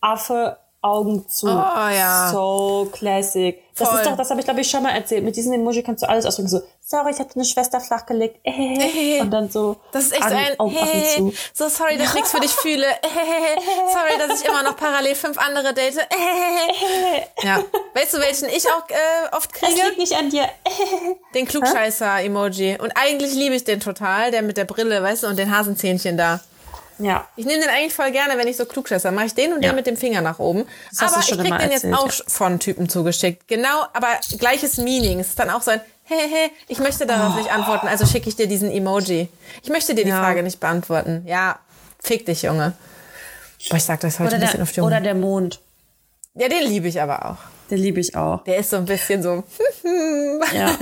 Affe, 0.00 0.58
Augen 0.82 1.28
zu. 1.28 1.46
Oh, 1.46 1.50
ja. 1.88 2.28
So 2.32 2.88
classic. 2.92 3.62
Das 3.76 3.88
Voll. 3.88 3.98
ist 4.00 4.06
doch, 4.06 4.16
das 4.16 4.28
habe 4.28 4.40
ich 4.40 4.44
glaube 4.44 4.60
ich 4.60 4.68
schon 4.68 4.82
mal 4.82 4.90
erzählt. 4.90 5.24
Mit 5.24 5.34
diesem 5.36 5.52
Emoji 5.52 5.82
kannst 5.82 6.02
du 6.02 6.08
alles 6.08 6.26
ausdrücken. 6.26 6.48
So, 6.48 6.60
sorry, 6.84 7.12
ich 7.12 7.18
hatte 7.18 7.36
eine 7.36 7.44
Schwester 7.44 7.80
flachgelegt. 7.80 8.40
Äh, 8.44 9.20
und 9.20 9.30
dann 9.30 9.48
so. 9.48 9.76
Das 9.92 10.04
ist 10.04 10.12
echt 10.12 10.22
so 10.24 10.28
Augen- 10.28 10.36
ein, 10.36 10.60
Augen 10.60 10.76
offen 10.76 10.88
hey, 10.88 11.16
zu. 11.16 11.32
so 11.54 11.68
sorry, 11.68 11.96
dass 11.96 12.08
ich 12.08 12.14
nichts 12.14 12.30
für 12.32 12.40
dich 12.40 12.50
fühle. 12.50 12.86
sorry, 13.92 14.18
dass 14.28 14.42
ich 14.42 14.46
immer 14.48 14.62
noch 14.62 14.76
parallel 14.76 15.14
fünf 15.14 15.38
andere 15.38 15.72
date. 15.72 15.96
ja. 17.42 17.62
Weißt 17.94 18.12
du, 18.14 18.18
welchen 18.18 18.48
ich 18.48 18.68
auch 18.68 18.88
äh, 18.90 19.34
oft 19.36 19.52
kriege? 19.52 19.72
liegt 19.72 19.98
nicht 19.98 20.16
an 20.16 20.28
dir. 20.30 20.46
Den 21.34 21.46
Klugscheißer-Emoji. 21.46 22.78
Und 22.78 22.92
eigentlich 22.96 23.32
liebe 23.34 23.54
ich 23.54 23.64
den 23.64 23.80
total, 23.80 24.30
der 24.32 24.42
mit 24.42 24.56
der 24.56 24.64
Brille, 24.64 25.02
weißt 25.02 25.22
du, 25.22 25.28
und 25.28 25.38
den 25.38 25.56
Hasenzähnchen 25.56 26.16
da. 26.18 26.40
Ja. 27.02 27.26
Ich 27.36 27.44
nehme 27.46 27.60
den 27.60 27.68
eigentlich 27.70 27.92
voll 27.94 28.10
gerne, 28.12 28.36
wenn 28.38 28.48
ich 28.48 28.56
so 28.56 28.64
klugscheißer 28.66 29.10
mache 29.12 29.26
ich 29.26 29.34
den 29.34 29.52
und 29.52 29.62
Ja. 29.62 29.70
den 29.70 29.76
mit 29.76 29.86
dem 29.86 29.96
Finger 29.96 30.20
nach 30.20 30.38
oben. 30.38 30.64
Das 30.90 31.12
aber 31.12 31.20
ich 31.22 31.26
krieg 31.30 31.42
den 31.42 31.60
jetzt 31.70 31.84
erzählt, 31.84 31.94
auch 31.94 32.10
ja. 32.12 32.24
von 32.28 32.58
Typen 32.60 32.88
zugeschickt. 32.88 33.46
Genau, 33.48 33.82
aber 33.92 34.08
gleiches 34.38 34.78
Meaning. 34.78 35.20
Es 35.20 35.28
ist 35.28 35.38
dann 35.38 35.50
auch 35.50 35.62
so 35.62 35.70
ein, 35.72 35.80
hey, 36.04 36.28
hey, 36.30 36.50
ich 36.68 36.78
möchte 36.78 37.06
darauf 37.06 37.36
nicht 37.36 37.50
antworten, 37.52 37.88
also 37.88 38.06
schicke 38.06 38.28
ich 38.28 38.36
dir 38.36 38.46
diesen 38.46 38.70
Emoji. 38.70 39.28
Ich 39.62 39.68
möchte 39.70 39.94
dir 39.94 40.04
die 40.04 40.10
Ja. 40.10 40.20
Frage 40.20 40.42
nicht 40.42 40.60
beantworten. 40.60 41.22
Ja, 41.26 41.58
fick 42.02 42.26
dich, 42.26 42.42
Junge. 42.42 42.72
Boah, 43.70 43.76
ich 43.76 43.84
sag 43.84 44.00
das 44.00 44.18
heute 44.18 44.28
Oder 44.28 44.36
ein 44.36 44.40
bisschen 44.40 44.56
der, 44.58 44.62
auf 44.64 44.72
Junge. 44.76 44.86
oder 44.88 45.00
der 45.00 45.14
Mond. 45.14 45.60
ja, 46.34 46.48
den 46.48 46.64
liebe 46.66 46.88
ich 46.88 47.00
aber 47.00 47.26
auch. 47.26 47.36
Den 47.70 47.78
liebe 47.78 48.00
ich 48.00 48.14
auch. 48.16 48.42
Der 48.44 48.58
ist 48.58 48.70
so 48.70 48.76
ein 48.76 48.84
bisschen 48.84 49.22
so, 49.22 49.44
Ja. 50.52 50.76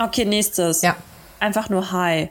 Okay, 0.00 0.24
nächstes. 0.24 0.82
ja. 0.82 0.96
Einfach 1.40 1.68
nur 1.70 1.90
Hi. 1.92 2.30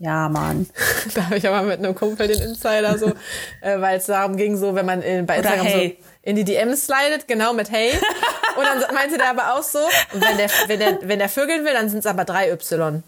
Ja, 0.00 0.30
Mann. 0.30 0.66
Da 1.14 1.26
habe 1.26 1.36
ich 1.36 1.46
aber 1.46 1.62
mit 1.62 1.78
einem 1.78 1.94
Kumpel 1.94 2.26
den 2.26 2.40
Insider 2.40 2.98
so, 2.98 3.08
äh, 3.60 3.80
weil 3.80 3.98
es 3.98 4.06
darum 4.06 4.36
ging, 4.36 4.56
so, 4.56 4.74
wenn 4.74 4.86
man 4.86 5.02
in, 5.02 5.26
bei 5.26 5.38
Oder 5.38 5.54
Instagram 5.54 5.66
hey. 5.66 5.98
so 6.00 6.06
in 6.22 6.36
die 6.36 6.44
DMs 6.44 6.86
slidet, 6.86 7.28
genau 7.28 7.52
mit 7.52 7.70
Hey. 7.70 7.92
Und 8.56 8.64
dann 8.64 8.94
meinte 8.94 9.18
der 9.18 9.30
aber 9.30 9.54
auch 9.54 9.62
so, 9.62 9.78
und 10.12 10.22
wenn 10.22 10.36
der, 10.36 10.50
wenn 10.66 10.78
der, 10.80 10.98
wenn 11.02 11.18
der 11.18 11.28
vögeln 11.28 11.64
will, 11.64 11.72
dann 11.72 11.88
sind 11.88 12.00
es 12.00 12.06
aber 12.06 12.24
drei 12.24 12.50
Y. 12.50 13.02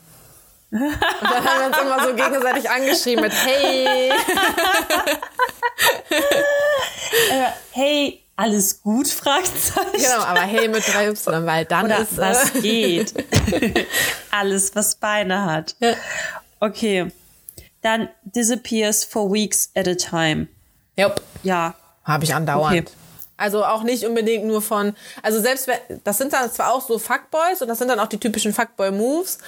Und 0.71 0.81
dann 0.81 1.45
haben 1.45 1.61
wir 1.61 1.67
uns 1.67 1.79
immer 1.79 2.07
so 2.07 2.15
gegenseitig 2.15 2.71
angeschrieben 2.71 3.25
mit 3.25 3.33
Hey. 3.45 4.11
Äh, 7.31 7.49
hey, 7.73 8.25
alles 8.37 8.81
gut? 8.81 9.09
Fragezeichen. 9.09 9.93
Genau, 9.93 10.25
aber 10.25 10.43
Hey 10.43 10.69
mit 10.69 10.87
drei 10.87 11.09
Y, 11.09 11.45
weil 11.45 11.65
dann 11.65 11.87
Oder 11.87 11.99
ist, 11.99 12.17
was 12.17 12.55
äh, 12.55 12.61
geht? 12.61 13.13
alles, 14.31 14.75
was 14.75 14.95
Beine 14.95 15.45
hat. 15.45 15.75
Okay. 16.63 17.11
Dann 17.81 18.09
disappears 18.23 19.03
for 19.05 19.33
weeks 19.33 19.71
at 19.75 19.89
a 19.89 19.97
time. 19.97 20.47
Jupp. 20.97 21.21
Ja. 21.43 21.75
Habe 22.05 22.25
ich 22.25 22.33
andauernd. 22.35 22.73
Okay. 22.73 22.85
Also 23.37 23.65
auch 23.65 23.83
nicht 23.83 24.05
unbedingt 24.07 24.45
nur 24.45 24.63
von, 24.63 24.95
also 25.23 25.41
selbst 25.41 25.67
wenn, 25.67 25.79
das 26.05 26.19
sind 26.19 26.33
dann 26.33 26.49
zwar 26.53 26.73
auch 26.73 26.87
so 26.87 27.01
Fuckboys 27.01 27.61
und 27.63 27.69
das 27.69 27.79
sind 27.79 27.89
dann 27.89 27.99
auch 27.99 28.07
die 28.07 28.19
typischen 28.19 28.53
Fuckboy-Moves, 28.53 29.39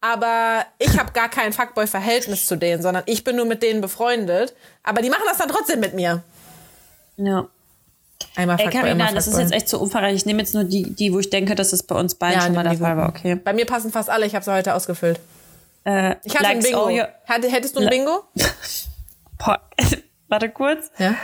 aber 0.00 0.64
ich 0.78 0.96
habe 0.96 1.10
gar 1.10 1.28
kein 1.28 1.52
Fuckboy-Verhältnis 1.52 2.46
zu 2.46 2.54
denen, 2.54 2.82
sondern 2.82 3.02
ich 3.06 3.24
bin 3.24 3.34
nur 3.34 3.46
mit 3.46 3.62
denen 3.64 3.80
befreundet. 3.80 4.54
Aber 4.84 5.02
die 5.02 5.10
machen 5.10 5.24
das 5.26 5.38
dann 5.38 5.48
trotzdem 5.48 5.80
mit 5.80 5.94
mir. 5.94 6.22
Ja. 7.16 7.48
Einmal 8.36 8.60
Ey, 8.60 8.66
Fuckboy, 8.66 8.80
Carina, 8.80 9.06
einmal 9.06 9.14
das 9.14 9.26
ist 9.26 9.38
jetzt 9.38 9.52
echt 9.52 9.68
zu 9.68 9.80
umfangreich. 9.80 10.14
Ich 10.14 10.26
nehme 10.26 10.40
jetzt 10.40 10.54
nur 10.54 10.62
die, 10.62 10.94
die, 10.94 11.12
wo 11.12 11.18
ich 11.18 11.30
denke, 11.30 11.56
dass 11.56 11.72
es 11.72 11.82
bei 11.82 11.96
uns 11.96 12.14
beiden 12.14 12.38
Ja, 12.38 12.46
schon 12.46 12.54
mal 12.54 12.62
der 12.62 12.78
Fall 12.78 12.96
war. 12.96 13.08
Okay. 13.08 13.34
Bei 13.34 13.52
mir 13.52 13.66
passen 13.66 13.90
fast 13.90 14.10
alle, 14.10 14.26
ich 14.26 14.36
habe 14.36 14.44
sie 14.44 14.52
heute 14.52 14.74
ausgefüllt. 14.74 15.18
Äh, 15.84 16.16
Ich 16.24 16.34
hatte 16.34 16.48
ein 16.48 16.60
Bingo. 16.60 16.88
Hatte, 17.26 17.50
hättest 17.50 17.76
du 17.76 17.80
ein 17.80 17.88
Bingo? 17.90 18.24
Warte 20.28 20.48
kurz. 20.50 20.90
Ja. 20.98 21.14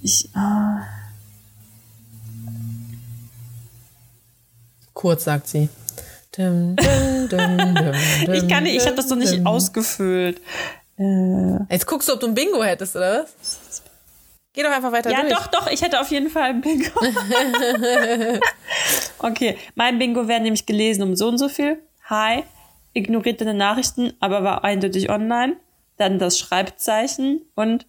Ich, 0.00 0.28
ah, 0.34 0.80
Kurz, 4.92 5.24
sagt 5.24 5.46
sie. 5.48 5.68
Dum, 6.36 6.76
dum, 6.76 7.28
dum, 7.28 7.94
Ich 8.34 8.48
kann 8.48 8.64
nicht, 8.64 8.76
ich 8.76 8.84
habe 8.86 8.96
das 8.96 9.08
noch 9.08 9.16
nicht 9.16 9.46
ausgefüllt. 9.46 10.40
Jetzt 11.68 11.86
guckst 11.86 12.08
du, 12.08 12.12
ob 12.12 12.20
du 12.20 12.26
ein 12.26 12.34
Bingo 12.34 12.62
hättest, 12.62 12.96
oder 12.96 13.24
was? 13.24 13.82
Geh 14.52 14.62
doch 14.62 14.70
einfach 14.70 14.92
weiter 14.92 15.10
Ja, 15.10 15.22
durch. 15.22 15.32
doch, 15.32 15.46
doch, 15.46 15.66
ich 15.70 15.80
hätte 15.80 16.00
auf 16.00 16.10
jeden 16.10 16.28
Fall 16.28 16.50
ein 16.50 16.60
Bingo. 16.60 16.90
okay, 19.20 19.56
mein 19.74 19.98
Bingo 19.98 20.28
wäre 20.28 20.40
nämlich 20.40 20.66
gelesen 20.66 21.02
um 21.02 21.16
so 21.16 21.28
und 21.28 21.38
so 21.38 21.48
viel. 21.48 21.78
Hi, 22.04 22.44
ignoriert 22.92 23.40
deine 23.40 23.54
Nachrichten, 23.54 24.12
aber 24.20 24.42
war 24.44 24.64
eindeutig 24.64 25.10
online. 25.10 25.56
Dann 25.96 26.18
das 26.18 26.38
Schreibzeichen 26.38 27.42
und 27.54 27.86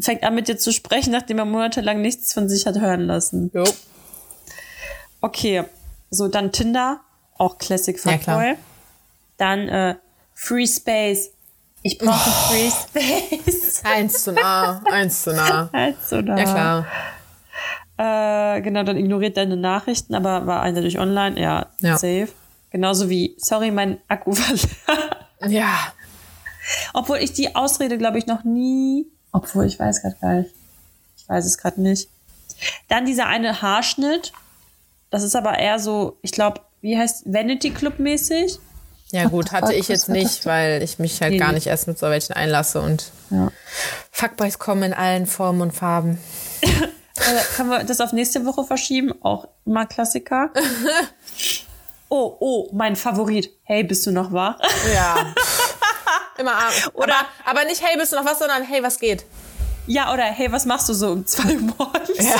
fängt 0.00 0.22
an 0.22 0.34
mit 0.34 0.46
dir 0.48 0.56
zu 0.58 0.72
sprechen, 0.72 1.10
nachdem 1.12 1.38
er 1.38 1.44
monatelang 1.44 2.00
nichts 2.00 2.32
von 2.32 2.48
sich 2.48 2.66
hat 2.66 2.78
hören 2.78 3.06
lassen. 3.06 3.50
Jo. 3.54 3.64
Okay, 5.20 5.64
so 6.10 6.28
dann 6.28 6.52
Tinder, 6.52 7.00
auch 7.38 7.58
Classic 7.58 7.96
Ja, 8.04 8.18
klar. 8.18 8.40
Fuckboy. 8.40 8.56
dann 9.38 9.68
äh, 9.68 9.94
Free 10.34 10.66
Space. 10.66 11.30
Ich 11.82 11.98
brauche 11.98 12.30
Free 12.30 12.70
Space. 12.70 13.82
Eins 13.84 14.24
zu 14.24 14.32
nah, 14.32 14.82
eins 14.90 15.22
zu 15.22 15.32
nah. 15.32 15.68
Also 15.72 16.20
da. 16.22 16.36
Ja, 16.36 16.44
klar. 16.44 16.86
Äh, 17.98 18.60
genau, 18.62 18.82
dann 18.82 18.96
ignoriert 18.96 19.36
deine 19.36 19.56
Nachrichten, 19.56 20.14
aber 20.14 20.46
war 20.46 20.60
eindeutig 20.62 20.98
online. 20.98 21.40
Ja, 21.40 21.66
Ja. 21.80 21.96
safe. 21.96 22.28
Genauso 22.76 23.08
wie, 23.08 23.34
sorry, 23.38 23.70
mein 23.70 24.02
Akku 24.06 24.32
war. 24.36 25.48
Ja. 25.48 25.94
Obwohl 26.92 27.16
ich 27.16 27.32
die 27.32 27.56
Ausrede, 27.56 27.96
glaube 27.96 28.18
ich, 28.18 28.26
noch 28.26 28.44
nie. 28.44 29.06
Obwohl, 29.32 29.64
ich 29.64 29.78
weiß 29.78 30.02
gerade 30.02 30.16
gar 30.20 30.34
nicht. 30.34 30.50
Ich 31.16 31.26
weiß 31.26 31.46
es 31.46 31.56
gerade 31.56 31.80
nicht. 31.80 32.10
Dann 32.90 33.06
dieser 33.06 33.28
eine 33.28 33.62
Haarschnitt. 33.62 34.34
Das 35.08 35.22
ist 35.22 35.34
aber 35.34 35.58
eher 35.58 35.78
so, 35.78 36.18
ich 36.20 36.32
glaube, 36.32 36.60
wie 36.82 36.98
heißt 36.98 37.32
Vanity 37.32 37.70
Club 37.70 37.98
mäßig? 37.98 38.58
Ja, 39.10 39.24
gut, 39.28 39.52
hatte 39.52 39.72
ich 39.72 39.88
jetzt 39.88 40.10
nicht, 40.10 40.44
weil 40.44 40.82
ich 40.82 40.98
mich 40.98 41.22
halt 41.22 41.32
Nee, 41.32 41.38
gar 41.38 41.52
nicht 41.52 41.68
erst 41.68 41.88
mit 41.88 41.98
so 41.98 42.10
welchen 42.10 42.34
einlasse 42.34 42.82
und 42.82 43.10
Ja. 43.30 43.50
Fuckboys 44.10 44.58
kommen 44.58 44.82
in 44.82 44.92
allen 44.92 45.24
Formen 45.24 45.62
und 45.62 45.72
Farben. 45.72 46.18
Äh, 47.18 47.42
können 47.56 47.70
wir 47.70 47.82
das 47.82 48.02
auf 48.02 48.12
nächste 48.12 48.44
Woche 48.44 48.62
verschieben? 48.64 49.14
Auch 49.22 49.48
immer 49.64 49.86
Klassiker. 49.86 50.50
oh, 52.08 52.36
oh, 52.40 52.68
mein 52.72 52.96
Favorit. 52.96 53.50
Hey, 53.64 53.82
bist 53.84 54.06
du 54.06 54.10
noch 54.12 54.32
wach? 54.32 54.58
Ja. 54.92 55.16
Immer 56.38 56.52
arm. 56.54 56.72
Oder- 56.94 57.14
aber, 57.14 57.28
aber 57.60 57.64
nicht, 57.64 57.82
hey, 57.82 57.96
bist 57.98 58.12
du 58.12 58.16
noch 58.16 58.24
was, 58.24 58.38
sondern 58.38 58.62
hey, 58.62 58.82
was 58.82 58.98
geht? 58.98 59.24
Ja, 59.86 60.12
oder 60.12 60.24
hey, 60.24 60.50
was 60.50 60.66
machst 60.66 60.88
du 60.88 60.94
so 60.94 61.10
um 61.12 61.26
zwei 61.26 61.56
Uhr? 61.58 61.92
Ja. 62.18 62.36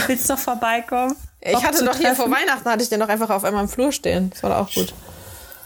Willst 0.06 0.28
du 0.28 0.32
noch 0.34 0.40
vorbeikommen? 0.40 1.16
Ich 1.40 1.62
hatte 1.64 1.84
doch 1.84 1.96
hier 1.96 2.14
vor 2.14 2.26
treffen? 2.26 2.32
Weihnachten, 2.32 2.68
hatte 2.68 2.82
ich 2.82 2.88
den 2.88 3.00
doch 3.00 3.08
einfach 3.08 3.30
auf 3.30 3.44
einmal 3.44 3.62
im 3.62 3.68
Flur 3.68 3.92
stehen. 3.92 4.30
Das 4.30 4.42
war 4.42 4.50
doch 4.50 4.66
auch 4.68 4.74
gut. 4.74 4.92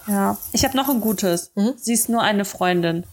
Ja. 0.07 0.37
Ich 0.53 0.65
habe 0.65 0.77
noch 0.77 0.89
ein 0.89 1.01
gutes. 1.01 1.53
Mhm. 1.55 1.75
Sie 1.77 1.95
ist 1.95 2.09
nur 2.09 2.21
eine 2.23 2.45
Freundin. 2.45 3.05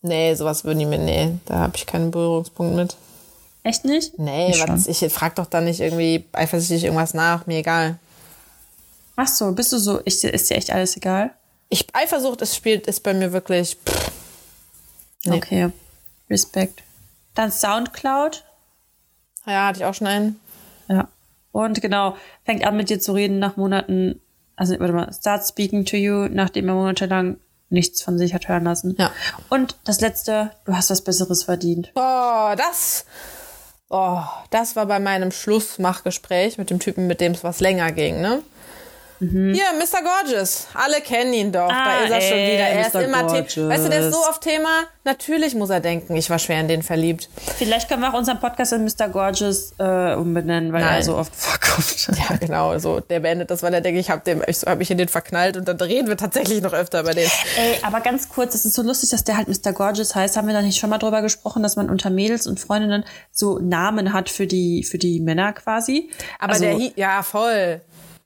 Nee, 0.00 0.34
sowas 0.34 0.64
würden 0.64 0.80
die 0.80 0.86
mir, 0.86 0.98
nee, 0.98 1.38
da 1.46 1.58
habe 1.60 1.76
ich 1.76 1.86
keinen 1.86 2.10
Berührungspunkt 2.10 2.74
mit. 2.74 2.96
Echt 3.62 3.84
nicht? 3.84 4.18
Nee, 4.18 4.50
Ich 4.50 4.60
was, 4.66 4.84
schon. 4.84 4.90
ich 5.06 5.12
frag 5.12 5.36
doch 5.36 5.46
da 5.46 5.60
nicht 5.60 5.78
irgendwie 5.80 6.24
eifersüchtig 6.32 6.82
irgendwas 6.84 7.14
nach, 7.14 7.46
mir 7.46 7.58
egal. 7.58 7.98
Ach 9.16 9.28
so, 9.28 9.52
bist 9.52 9.72
du 9.72 9.78
so, 9.78 10.00
ich, 10.04 10.24
ist 10.24 10.50
dir 10.50 10.56
echt 10.56 10.70
alles 10.70 10.96
egal? 10.96 11.34
Ich, 11.68 11.86
Eifersucht 11.94 12.42
ist, 12.42 12.56
spielt, 12.56 12.86
ist 12.86 13.00
bei 13.00 13.14
mir 13.14 13.32
wirklich, 13.32 13.76
pff, 13.86 14.12
Nee. 15.24 15.36
Okay. 15.36 15.70
Respekt. 16.28 16.82
Dann 17.34 17.50
Soundcloud. 17.52 18.44
ja, 19.46 19.66
hatte 19.68 19.80
ich 19.80 19.84
auch 19.84 19.94
schon 19.94 20.06
einen. 20.06 20.40
Ja. 20.88 21.08
Und 21.52 21.80
genau, 21.80 22.16
fängt 22.44 22.64
an 22.64 22.76
mit 22.76 22.90
dir 22.90 23.00
zu 23.00 23.12
reden 23.12 23.38
nach 23.38 23.56
Monaten, 23.56 24.20
also 24.56 24.78
warte 24.80 24.92
mal, 24.92 25.12
start 25.12 25.46
speaking 25.46 25.84
to 25.84 25.96
you, 25.96 26.28
nachdem 26.28 26.68
er 26.68 26.74
monatelang 26.74 27.38
nichts 27.68 28.02
von 28.02 28.18
sich 28.18 28.34
hat 28.34 28.48
hören 28.48 28.64
lassen. 28.64 28.96
Ja. 28.98 29.10
Und 29.48 29.76
das 29.84 30.00
letzte, 30.00 30.50
du 30.64 30.74
hast 30.74 30.90
was 30.90 31.02
Besseres 31.02 31.44
verdient. 31.44 31.90
Oh, 31.94 32.54
das, 32.56 33.06
oh, 33.88 34.20
das 34.50 34.76
war 34.76 34.86
bei 34.86 34.98
meinem 34.98 35.30
Schlussmachgespräch 35.30 36.58
mit 36.58 36.70
dem 36.70 36.80
Typen, 36.80 37.06
mit 37.06 37.20
dem 37.20 37.32
es 37.32 37.44
was 37.44 37.60
länger 37.60 37.92
ging, 37.92 38.20
ne? 38.20 38.42
Hier, 39.30 39.64
Mr. 39.78 40.02
Gorgeous. 40.02 40.66
Alle 40.74 41.00
kennen 41.00 41.32
ihn 41.32 41.52
doch. 41.52 41.68
da 41.68 41.74
Ah, 41.74 42.04
ist 42.04 42.10
er 42.10 42.20
schon 42.20 42.38
ey, 42.38 42.52
wieder. 42.54 42.64
Er 42.64 42.86
ist 42.86 42.94
Mr. 42.94 43.02
immer 43.02 43.18
The 43.28 43.36
Gorgeous. 43.36 43.68
Weißt 43.68 43.84
du, 43.84 43.88
der 43.90 44.00
ist 44.00 44.12
so 44.12 44.18
auf 44.24 44.40
Thema. 44.40 44.68
Natürlich 45.04 45.54
muss 45.54 45.70
er 45.70 45.78
denken, 45.80 46.16
ich 46.16 46.28
war 46.28 46.38
schwer 46.40 46.60
in 46.60 46.66
den 46.66 46.82
verliebt. 46.82 47.28
Vielleicht 47.56 47.88
können 47.88 48.02
wir 48.02 48.12
auch 48.12 48.18
unseren 48.18 48.40
Podcast 48.40 48.72
in 48.72 48.84
Mr. 48.84 49.08
Gorgeous 49.08 49.74
äh, 49.78 50.14
umbenennen, 50.14 50.72
weil 50.72 50.82
er 50.82 50.90
Nein. 50.92 51.02
so 51.04 51.16
oft 51.16 51.32
vorkommt. 51.36 52.08
Ja, 52.18 52.36
genau. 52.36 52.76
So, 52.78 52.98
der 53.00 53.20
beendet 53.20 53.50
das, 53.50 53.62
weil 53.62 53.72
er 53.74 53.80
denkt, 53.80 54.00
ich 54.00 54.10
habe 54.10 54.44
ich 54.46 54.62
hab 54.62 54.78
mich 54.78 54.90
in 54.90 54.98
den 54.98 55.08
verknallt 55.08 55.56
und 55.56 55.68
dann 55.68 55.76
reden 55.76 56.08
wir 56.08 56.16
tatsächlich 56.16 56.60
noch 56.60 56.72
öfter 56.72 57.00
über 57.00 57.14
den. 57.14 57.28
Ey, 57.58 57.78
aber 57.82 58.00
ganz 58.00 58.28
kurz, 58.28 58.54
es 58.56 58.64
ist 58.64 58.74
so 58.74 58.82
lustig, 58.82 59.10
dass 59.10 59.22
der 59.22 59.36
halt 59.36 59.46
Mr. 59.48 59.72
Gorgeous 59.72 60.14
heißt. 60.16 60.36
Haben 60.36 60.48
wir 60.48 60.54
da 60.54 60.62
nicht 60.62 60.78
schon 60.80 60.90
mal 60.90 60.98
drüber 60.98 61.22
gesprochen, 61.22 61.62
dass 61.62 61.76
man 61.76 61.90
unter 61.90 62.10
Mädels 62.10 62.46
und 62.48 62.58
Freundinnen 62.58 63.04
so 63.30 63.58
Namen 63.60 64.12
hat 64.12 64.28
für 64.30 64.46
die, 64.48 64.82
für 64.82 64.98
die 64.98 65.20
Männer 65.20 65.52
quasi? 65.52 66.10
Aber 66.40 66.54
also, 66.54 66.64
der, 66.64 66.78
ja, 66.96 67.22
voll. 67.22 67.80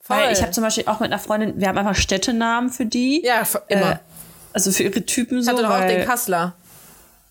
Voll. 0.06 0.16
weil 0.16 0.32
ich 0.32 0.40
habe 0.42 0.52
zum 0.52 0.62
Beispiel 0.64 0.84
auch 0.86 1.00
mit 1.00 1.10
einer 1.12 1.18
Freundin, 1.18 1.60
wir 1.60 1.68
haben 1.68 1.78
einfach 1.78 1.94
Städtenamen 1.94 2.70
für 2.70 2.86
die. 2.86 3.24
ja, 3.24 3.40
f- 3.40 3.60
immer. 3.68 3.92
Äh, 3.92 3.98
also 4.52 4.70
für 4.72 4.84
ihre 4.84 5.04
Typen 5.04 5.38
ich 5.40 5.44
so. 5.44 5.50
hatte 5.52 5.62
doch 5.62 5.70
auch 5.70 5.86
den 5.86 6.04
Kassler. 6.06 6.54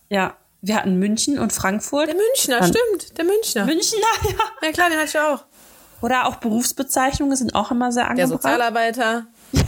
Ja, 0.09 0.33
wir 0.61 0.75
hatten 0.75 0.97
München 0.99 1.39
und 1.39 1.53
Frankfurt. 1.53 2.07
Der 2.07 2.15
Münchner, 2.15 2.59
Dann- 2.59 2.69
stimmt. 2.73 3.17
Der 3.17 3.25
Münchner. 3.25 3.65
München, 3.65 3.99
ja. 4.23 4.67
ja, 4.67 4.71
klar, 4.73 4.89
den 4.89 4.97
hatte 4.99 5.09
ich 5.09 5.19
auch. 5.19 5.43
Oder 6.01 6.27
auch 6.27 6.35
Berufsbezeichnungen 6.35 7.35
sind 7.37 7.55
auch 7.55 7.71
immer 7.71 7.91
sehr 7.91 8.03
Der 8.03 8.11
angebracht. 8.11 8.41
Sozialarbeiter. 8.43 9.25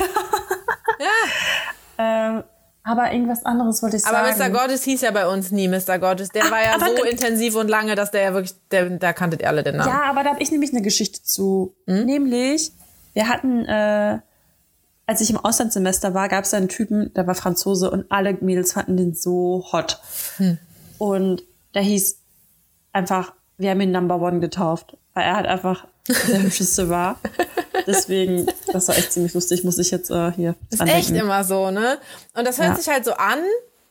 Ähm, 1.99 2.43
aber 2.83 3.11
irgendwas 3.11 3.43
anderes 3.45 3.81
wollte 3.83 3.97
ich 3.97 4.05
Aber 4.05 4.31
sagen. 4.33 4.53
Mr. 4.53 4.57
Gorgeous 4.59 4.83
hieß 4.83 5.01
ja 5.01 5.11
bei 5.11 5.27
uns 5.27 5.51
nie 5.51 5.67
Mr. 5.67 5.99
Gorgeous. 5.99 6.29
Der 6.29 6.43
Ach, 6.45 6.51
war 6.51 6.63
ja 6.63 6.75
aber 6.75 6.95
so 6.95 7.03
intensiv 7.03 7.55
und 7.55 7.67
lange, 7.67 7.95
dass 7.95 8.11
der 8.11 8.21
ja 8.21 8.33
wirklich, 8.33 8.53
der, 8.71 8.89
da 8.91 9.13
kanntet 9.13 9.41
ihr 9.41 9.47
alle 9.49 9.63
den 9.63 9.77
Namen. 9.77 9.89
Ja, 9.89 10.03
aber 10.03 10.23
da 10.23 10.29
habe 10.31 10.41
ich 10.41 10.51
nämlich 10.51 10.71
eine 10.71 10.81
Geschichte 10.81 11.21
zu. 11.23 11.75
Hm? 11.87 12.05
Nämlich, 12.05 12.71
wir 13.17 13.27
hatten, 13.29 13.65
äh, 13.65 14.19
als 15.07 15.21
ich 15.21 15.31
im 15.31 15.37
Auslandssemester 15.43 16.13
war, 16.13 16.29
gab 16.29 16.43
es 16.43 16.53
einen 16.53 16.69
Typen, 16.69 17.11
der 17.15 17.25
war 17.25 17.33
Franzose 17.33 17.89
und 17.89 18.05
alle 18.11 18.33
Mädels 18.41 18.73
fanden 18.73 18.95
den 18.95 19.15
so 19.15 19.65
hot. 19.71 19.99
Hm. 20.37 20.59
Und 20.99 21.41
der 21.73 21.81
hieß 21.81 22.19
einfach, 22.93 23.33
wir 23.57 23.71
haben 23.71 23.81
ihn 23.81 23.89
Number 23.91 24.21
One 24.21 24.39
getauft, 24.39 24.97
weil 25.15 25.23
er 25.25 25.35
halt 25.35 25.47
einfach 25.47 25.87
der 26.07 26.43
hübscheste 26.43 26.89
war. 26.89 27.19
Deswegen, 27.87 28.45
das 28.71 28.87
war 28.87 28.95
echt 28.97 29.13
ziemlich 29.13 29.33
lustig, 29.33 29.63
muss 29.63 29.79
ich 29.79 29.89
jetzt 29.89 30.11
äh, 30.11 30.31
hier 30.33 30.53
ist 30.69 30.79
dran 30.79 30.87
echt 30.87 31.09
immer 31.09 31.43
so, 31.43 31.71
ne? 31.71 31.97
Und 32.35 32.45
das 32.45 32.59
hört 32.59 32.69
Ja. 32.69 32.75
sich 32.75 32.87
halt 32.87 33.03
so 33.03 33.13
an. 33.13 33.39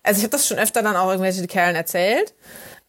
Also 0.05 0.19
ich 0.19 0.23
habe 0.23 0.31
das 0.31 0.47
schon 0.47 0.59
öfter 0.59 0.83
dann 0.83 0.95
auch 0.95 1.09
irgendwelche 1.11 1.45
Kerlen 1.49 1.75
erzählt. 1.75 2.33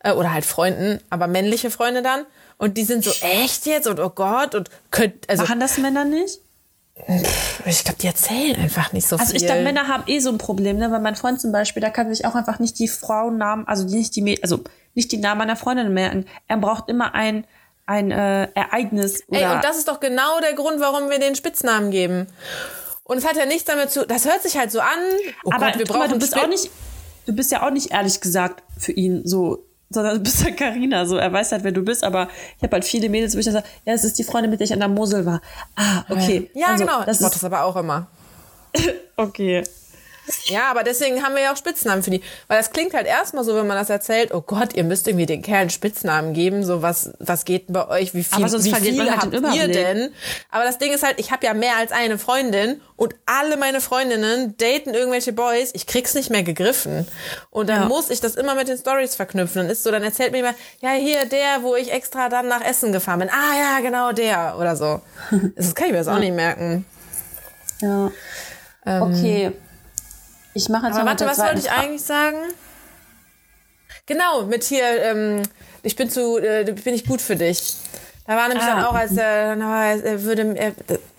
Äh, 0.04 0.12
oder 0.12 0.32
halt 0.34 0.46
Freunden, 0.46 1.00
aber 1.10 1.26
männliche 1.26 1.72
Freunde 1.72 2.04
dann. 2.04 2.26
Und 2.58 2.78
die 2.78 2.84
sind 2.84 3.04
so, 3.04 3.12
echt 3.22 3.66
jetzt? 3.68 3.88
Und 3.88 4.00
oh 4.00 4.10
Gott, 4.10 4.56
und 4.56 4.70
könnt, 4.92 5.30
also 5.30 5.44
Machen 5.44 5.60
das 5.60 5.78
Männer 5.78 6.06
nicht? 6.06 6.40
ich 7.66 7.84
glaube, 7.84 8.00
die 8.02 8.08
erzählen 8.08 8.56
einfach 8.60 8.92
nicht 8.92 9.08
so 9.08 9.18
Also 9.18 9.32
viel. 9.32 9.38
ich 9.42 9.46
glaube, 9.46 9.62
Männer 9.62 9.88
haben 9.88 10.04
eh 10.08 10.18
so 10.20 10.30
ein 10.30 10.40
Problem, 10.40 10.78
ne? 10.78 10.90
Weil 10.92 11.00
mein 11.00 11.16
Freund 11.16 11.40
zum 11.40 11.52
Beispiel, 11.52 11.80
der 11.82 11.92
kann 11.92 12.12
sich 12.14 12.26
auch 12.26 12.34
einfach 12.34 12.58
nicht 12.58 12.80
die 12.80 12.88
Frauennamen, 12.88 13.68
also 13.68 13.88
die- 13.88 13.96
nicht 13.98 14.16
die, 14.16 14.42
also 14.42 14.62
nicht 14.96 15.12
die 15.12 15.18
Namen 15.18 15.38
meiner 15.38 15.56
Freundin 15.56 15.94
merken. 15.94 16.26
Er 16.48 16.58
braucht 16.58 16.90
immer 16.90 17.14
ein 17.14 17.46
ein 17.90 18.12
äh, 18.12 18.50
Ereignis 18.54 19.22
oder 19.30 19.40
Ey, 19.40 19.56
und 19.56 19.64
das 19.64 19.78
ist 19.78 19.88
doch 19.88 20.02
genau 20.02 20.42
der 20.42 20.54
Grund, 20.56 20.82
warum 20.82 21.10
wir 21.10 21.20
den 21.20 21.36
Spitznamen 21.36 21.90
geben. 21.90 22.28
Und 23.06 23.18
es 23.20 23.26
hat 23.26 23.38
ja 23.38 23.46
nichts 23.46 23.64
damit 23.64 23.92
zu, 23.92 24.06
das 24.06 24.26
hört 24.26 24.42
sich 24.42 24.58
halt 24.58 24.72
so 24.74 24.82
an. 24.82 24.88
Oh 25.46 25.52
aber 25.54 25.68
Gott, 25.68 25.78
wir 25.80 25.86
guck 25.86 25.96
mal, 25.96 26.00
brauchen 26.08 26.14
du 26.14 26.20
bist 26.20 26.34
Spit- 26.34 26.44
auch 26.44 26.48
nicht, 26.50 26.70
du 27.28 27.34
bist 27.34 27.50
ja 27.50 27.66
auch 27.66 27.70
nicht 27.72 27.92
ehrlich 27.92 28.20
gesagt 28.20 28.62
für 28.78 28.92
ihn 28.92 29.22
so, 29.24 29.64
sondern 29.90 30.16
du 30.16 30.20
bist 30.24 30.44
ja 30.44 30.52
Carina, 30.52 31.06
so 31.06 31.18
er 31.18 31.32
weiß 31.32 31.52
halt, 31.52 31.64
wer 31.64 31.72
du 31.72 31.82
bist, 31.82 32.04
aber 32.04 32.28
ich 32.58 32.64
habe 32.64 32.74
halt 32.74 32.86
viele 32.86 33.10
Mädels, 33.10 33.36
wo 33.36 33.40
ich 33.40 33.46
dann 33.46 33.54
sage, 33.56 33.66
ja, 33.86 33.94
das 33.94 34.04
ist 34.04 34.18
die 34.20 34.24
Freundin, 34.24 34.52
mit 34.52 34.60
der 34.60 34.66
ich 34.66 34.74
an 34.74 34.80
der 34.80 34.90
Mosel 34.90 35.26
war. 35.26 35.42
Ah, 35.76 36.04
okay. 36.10 36.50
Ja, 36.54 36.68
Also, 36.72 36.86
genau. 36.86 37.04
Das 37.06 37.18
ich 37.18 37.22
mach 37.22 37.30
ist 37.30 37.36
das 37.36 37.44
aber 37.44 37.64
auch 37.64 37.76
immer. 37.76 38.08
okay. 39.18 39.64
Ja, 40.46 40.70
aber 40.70 40.84
deswegen 40.84 41.24
haben 41.24 41.36
wir 41.36 41.42
ja 41.44 41.54
auch 41.54 41.58
Spitznamen 41.58 42.04
für 42.04 42.10
die. 42.10 42.22
Weil 42.48 42.58
das 42.58 42.72
klingt 42.72 42.94
halt 42.94 43.08
erstmal 43.08 43.44
so, 43.44 43.56
wenn 43.56 43.68
man 43.68 43.78
das 43.78 43.90
erzählt, 43.90 44.34
oh 44.34 44.42
Gott, 44.42 44.74
ihr 44.76 44.84
müsst 44.84 45.08
irgendwie 45.08 45.26
den 45.26 45.42
Kerlen 45.42 45.70
Spitznamen 45.70 46.34
geben, 46.34 46.64
so 46.64 46.82
was, 46.82 47.12
was 47.20 47.46
geht 47.46 47.68
denn 47.70 47.74
bei 47.74 47.88
euch, 47.88 48.14
wie 48.14 48.24
viel, 48.24 48.38
Aber 48.38 48.50
sonst 48.50 48.66
wie 48.66 48.74
viele 48.74 49.10
halt 49.10 49.22
habt 49.22 49.34
den 49.34 49.54
ihr 49.54 49.68
denn? 49.68 50.14
Aber 50.52 50.64
das 50.64 50.78
Ding 50.78 50.94
ist 50.94 51.04
halt, 51.04 51.20
ich 51.20 51.32
habe 51.32 51.46
ja 51.46 51.54
mehr 51.54 51.78
als 51.78 51.92
eine 51.92 52.18
Freundin 52.18 52.82
und 52.96 53.16
alle 53.26 53.58
meine 53.58 53.80
Freundinnen 53.82 54.56
daten 54.58 54.94
irgendwelche 54.94 55.34
Boys, 55.34 55.72
ich 55.74 55.88
krieg's 55.88 56.14
nicht 56.14 56.30
mehr 56.30 56.44
gegriffen. 56.44 57.08
Und 57.50 57.70
dann 57.70 57.84
Ja. 57.84 57.88
muss 57.88 58.10
ich 58.10 58.20
das 58.20 58.36
immer 58.36 58.56
mit 58.56 58.68
den 58.68 58.78
Stories 58.78 59.16
verknüpfen. 59.16 59.62
Dann 59.64 59.70
ist 59.72 59.84
so, 59.84 59.92
dann 59.92 60.04
erzählt 60.04 60.32
mir 60.32 60.38
jemand, 60.40 60.58
ja, 60.82 60.92
hier 60.92 61.26
der, 61.26 61.62
wo 61.62 61.76
ich 61.76 61.92
extra 61.92 62.30
dann 62.30 62.48
nach 62.48 62.62
Essen 62.62 62.92
gefahren 62.92 63.20
bin. 63.20 63.30
Ah 63.30 63.58
ja, 63.58 63.80
genau 63.82 64.12
der 64.12 64.56
oder 64.60 64.76
so. 64.76 65.02
Das 65.56 65.74
kann 65.76 65.88
ich 65.88 65.92
mir 65.92 66.00
jetzt 66.00 66.08
auch 66.10 66.20
nicht 66.20 66.34
merken. 66.34 66.86
Ja. 67.82 68.12
okay. 68.86 69.52
Ich 70.58 70.70
mache 70.70 70.88
jetzt 70.88 70.96
Aber 70.96 71.10
warte, 71.10 71.26
was 71.28 71.38
wollte 71.38 71.60
ich 71.60 71.72
eigentlich 71.72 72.02
sagen? 72.02 72.38
Genau, 74.08 74.44
mit 74.44 74.64
hier, 74.64 74.86
ähm, 75.04 75.44
ich 75.84 75.96
bin 75.96 76.10
zu, 76.10 76.38
äh, 76.40 76.64
bin 76.64 76.94
ich 76.94 77.06
gut 77.06 77.22
für 77.22 77.36
dich. 77.36 77.76
Da 78.26 78.36
war 78.36 78.48
nämlich 78.48 78.66
Ah, 78.66 78.76
dann 78.76 78.86
auch, 78.86 78.94
als 78.94 79.16
er, 79.16 79.56
na, 79.56 79.94
er 79.94 80.24
würde, 80.24 80.58
er, 80.58 80.74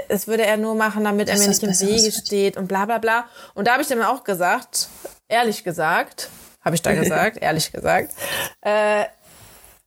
das 0.09 0.27
würde 0.27 0.44
er 0.44 0.57
nur 0.57 0.74
machen, 0.74 1.05
damit 1.05 1.29
er 1.29 1.37
Das 1.37 1.46
mir 1.46 1.53
ist 1.53 1.62
nicht 1.62 1.81
im 1.83 1.88
Wege 1.88 2.12
steht 2.12 2.57
und 2.57 2.66
bla 2.66 2.85
bla 2.85 2.98
bla. 2.98 3.27
Und 3.55 3.66
da 3.68 3.72
habe 3.72 3.83
ich 3.83 3.88
dann 3.88 4.03
auch 4.03 4.24
gesagt, 4.24 4.88
ehrlich 5.29 5.64
gesagt, 5.64 6.29
habe 6.64 6.74
ich 6.74 6.83
da 6.83 6.92
gesagt, 6.94 7.38
ehrlich 7.40 7.70
gesagt, 7.70 8.12
äh, 8.62 9.05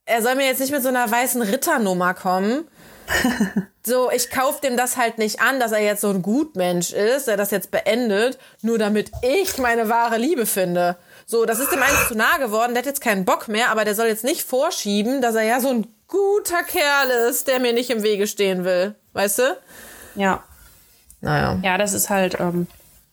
er 0.04 0.22
soll 0.22 0.34
mir 0.34 0.46
jetzt 0.46 0.60
nicht 0.60 0.72
mit 0.72 0.82
so 0.82 0.88
einer 0.88 1.08
weißen 1.10 1.42
Ritternummer 1.42 2.14
kommen. 2.14 2.66
So, 3.84 4.12
ich 4.12 4.30
kauf 4.30 4.60
dem 4.60 4.76
das 4.76 4.96
halt 4.96 5.18
nicht 5.18 5.40
an, 5.40 5.58
dass 5.58 5.72
er 5.72 5.80
jetzt 5.80 6.02
so 6.02 6.10
ein 6.10 6.22
Gutmensch 6.22 6.92
ist, 6.92 7.26
der 7.26 7.36
das 7.36 7.50
jetzt 7.50 7.72
beendet, 7.72 8.38
nur 8.60 8.78
damit 8.78 9.10
ich 9.22 9.58
meine 9.58 9.88
wahre 9.88 10.18
Liebe 10.18 10.46
finde. 10.46 10.96
So, 11.26 11.44
das 11.46 11.58
ist 11.58 11.72
dem 11.72 11.82
eins 11.82 12.06
zu 12.06 12.14
nah 12.14 12.36
geworden, 12.38 12.74
der 12.74 12.82
hat 12.82 12.86
jetzt 12.86 13.00
keinen 13.00 13.24
Bock 13.24 13.48
mehr, 13.48 13.70
aber 13.70 13.84
der 13.84 13.96
soll 13.96 14.06
jetzt 14.06 14.22
nicht 14.22 14.44
vorschieben, 14.44 15.20
dass 15.20 15.34
er 15.34 15.42
ja 15.42 15.58
so 15.60 15.70
ein 15.70 15.88
guter 16.06 16.62
Kerl 16.62 17.10
ist, 17.28 17.48
der 17.48 17.58
mir 17.58 17.72
nicht 17.72 17.90
im 17.90 18.04
Wege 18.04 18.28
stehen 18.28 18.64
will. 18.64 18.94
Weißt 19.14 19.40
du? 19.40 19.56
Ja. 20.14 20.44
Naja. 21.20 21.58
Ja, 21.64 21.76
das 21.76 21.92
ist 21.92 22.08
halt, 22.08 22.38
ähm, 22.38 22.68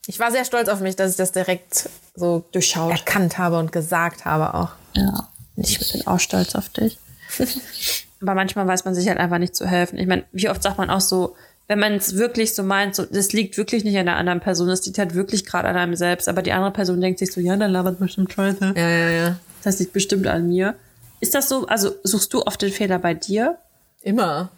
Ich 0.06 0.20
war 0.20 0.32
sehr 0.32 0.46
stolz 0.46 0.70
auf 0.70 0.82
mich, 0.82 0.96
dass 0.96 1.10
ich 1.12 1.18
das 1.18 1.32
direkt 1.32 1.90
so 2.14 2.46
Durchschaut. 2.52 2.92
erkannt 2.92 3.40
habe 3.40 3.58
und 3.58 3.72
gesagt 3.72 4.26
habe 4.26 4.54
auch. 4.54 4.70
ja. 4.94 5.30
Ich 5.56 5.92
bin 5.92 6.06
auch 6.06 6.20
stolz 6.20 6.54
auf 6.54 6.70
dich. 6.70 7.00
Aber 8.22 8.36
manchmal 8.36 8.68
weiß 8.68 8.86
man 8.86 8.96
sich 8.96 9.08
halt 9.08 9.18
einfach 9.18 9.38
nicht 9.38 9.56
zu 9.56 9.66
helfen. 9.66 9.98
Ich 9.98 10.08
meine, 10.08 10.24
wie 10.32 10.50
oft 10.50 10.62
sagt 10.62 10.78
man 10.78 10.90
auch 10.90 11.02
so, 11.02 11.36
wenn 11.68 11.80
man 11.80 11.94
es 11.94 12.16
wirklich 12.18 12.56
so 12.56 12.64
meint, 12.64 12.96
so, 12.96 13.06
das 13.06 13.32
liegt 13.32 13.56
wirklich 13.56 13.84
nicht 13.84 13.98
an 13.98 14.08
der 14.08 14.18
anderen 14.18 14.40
Person, 14.40 14.68
das 14.68 14.86
liegt 14.86 14.98
halt 14.98 15.14
wirklich 15.14 15.46
gerade 15.46 15.68
an 15.68 15.78
einem 15.78 15.96
selbst, 15.96 16.28
aber 16.28 16.42
die 16.42 16.52
andere 16.52 16.72
Person 16.72 17.00
denkt 17.00 17.20
sich 17.20 17.32
so, 17.32 17.40
ja, 17.40 17.56
dann 17.56 17.72
labert 17.72 18.00
bestimmt 18.00 18.34
scheiße. 18.34 18.74
Ja, 18.76 18.90
ja, 18.90 19.10
ja. 19.10 19.36
Das 19.64 19.80
liegt 19.80 19.94
bestimmt 19.94 20.26
an 20.28 20.48
mir. 20.48 20.76
Ist 21.20 21.36
das 21.36 21.48
so, 21.48 21.68
also 21.68 21.96
suchst 22.04 22.34
du 22.34 22.42
oft 22.42 22.62
den 22.62 22.72
Fehler 22.72 22.98
bei 22.98 23.14
dir? 23.14 23.58
Immer. 24.02 24.50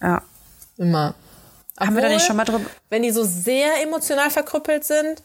Ja. 0.00 0.22
Immer. 0.78 1.14
Haben 1.78 1.96
wir 1.96 2.02
da 2.02 2.08
nicht 2.08 2.16
Obwohl, 2.16 2.26
schon 2.26 2.36
mal 2.36 2.44
drüber? 2.44 2.64
Wenn 2.88 3.02
die 3.02 3.10
so 3.10 3.24
sehr 3.24 3.82
emotional 3.82 4.30
verkrüppelt 4.30 4.84
sind, 4.84 5.22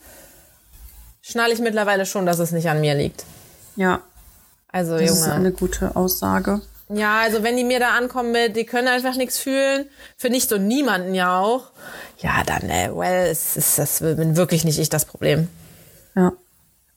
schnalle 1.22 1.54
ich 1.54 1.60
mittlerweile 1.60 2.06
schon, 2.06 2.26
dass 2.26 2.39
es 2.39 2.52
nicht 2.52 2.70
an 2.70 2.82
mir 2.82 2.96
liegt. 2.96 3.24
Ja. 3.76 4.02
Also, 4.72 4.98
Das 4.98 5.10
ist 5.12 5.20
Junge. 5.26 5.34
eine 5.34 5.52
gute 5.52 5.96
Aussage. 5.96 6.62
Ja, 6.89 7.19
also 7.19 7.43
wenn 7.43 7.58
die 7.58 7.63
mir 7.65 7.80
da 7.80 7.97
ankommen 7.97 8.32
mit, 8.32 8.56
die 8.56 8.65
können 8.65 8.88
einfach 8.88 9.15
nichts 9.15 9.38
fühlen, 9.38 9.89
für 10.17 10.30
nicht 10.30 10.47
so 10.50 10.58
niemanden 10.58 11.13
ja 11.13 11.38
auch, 11.39 11.71
ja, 12.19 12.43
dann, 12.45 12.69
äh, 12.69 12.89
well, 12.93 13.28
es 13.30 13.58
ist, 13.58 13.78
das 13.78 14.00
bin 14.00 14.36
wirklich 14.38 14.63
nicht 14.63 14.80
ich 14.80 14.89
das 14.89 15.06
Problem. 15.06 15.50
Ja. 16.15 16.32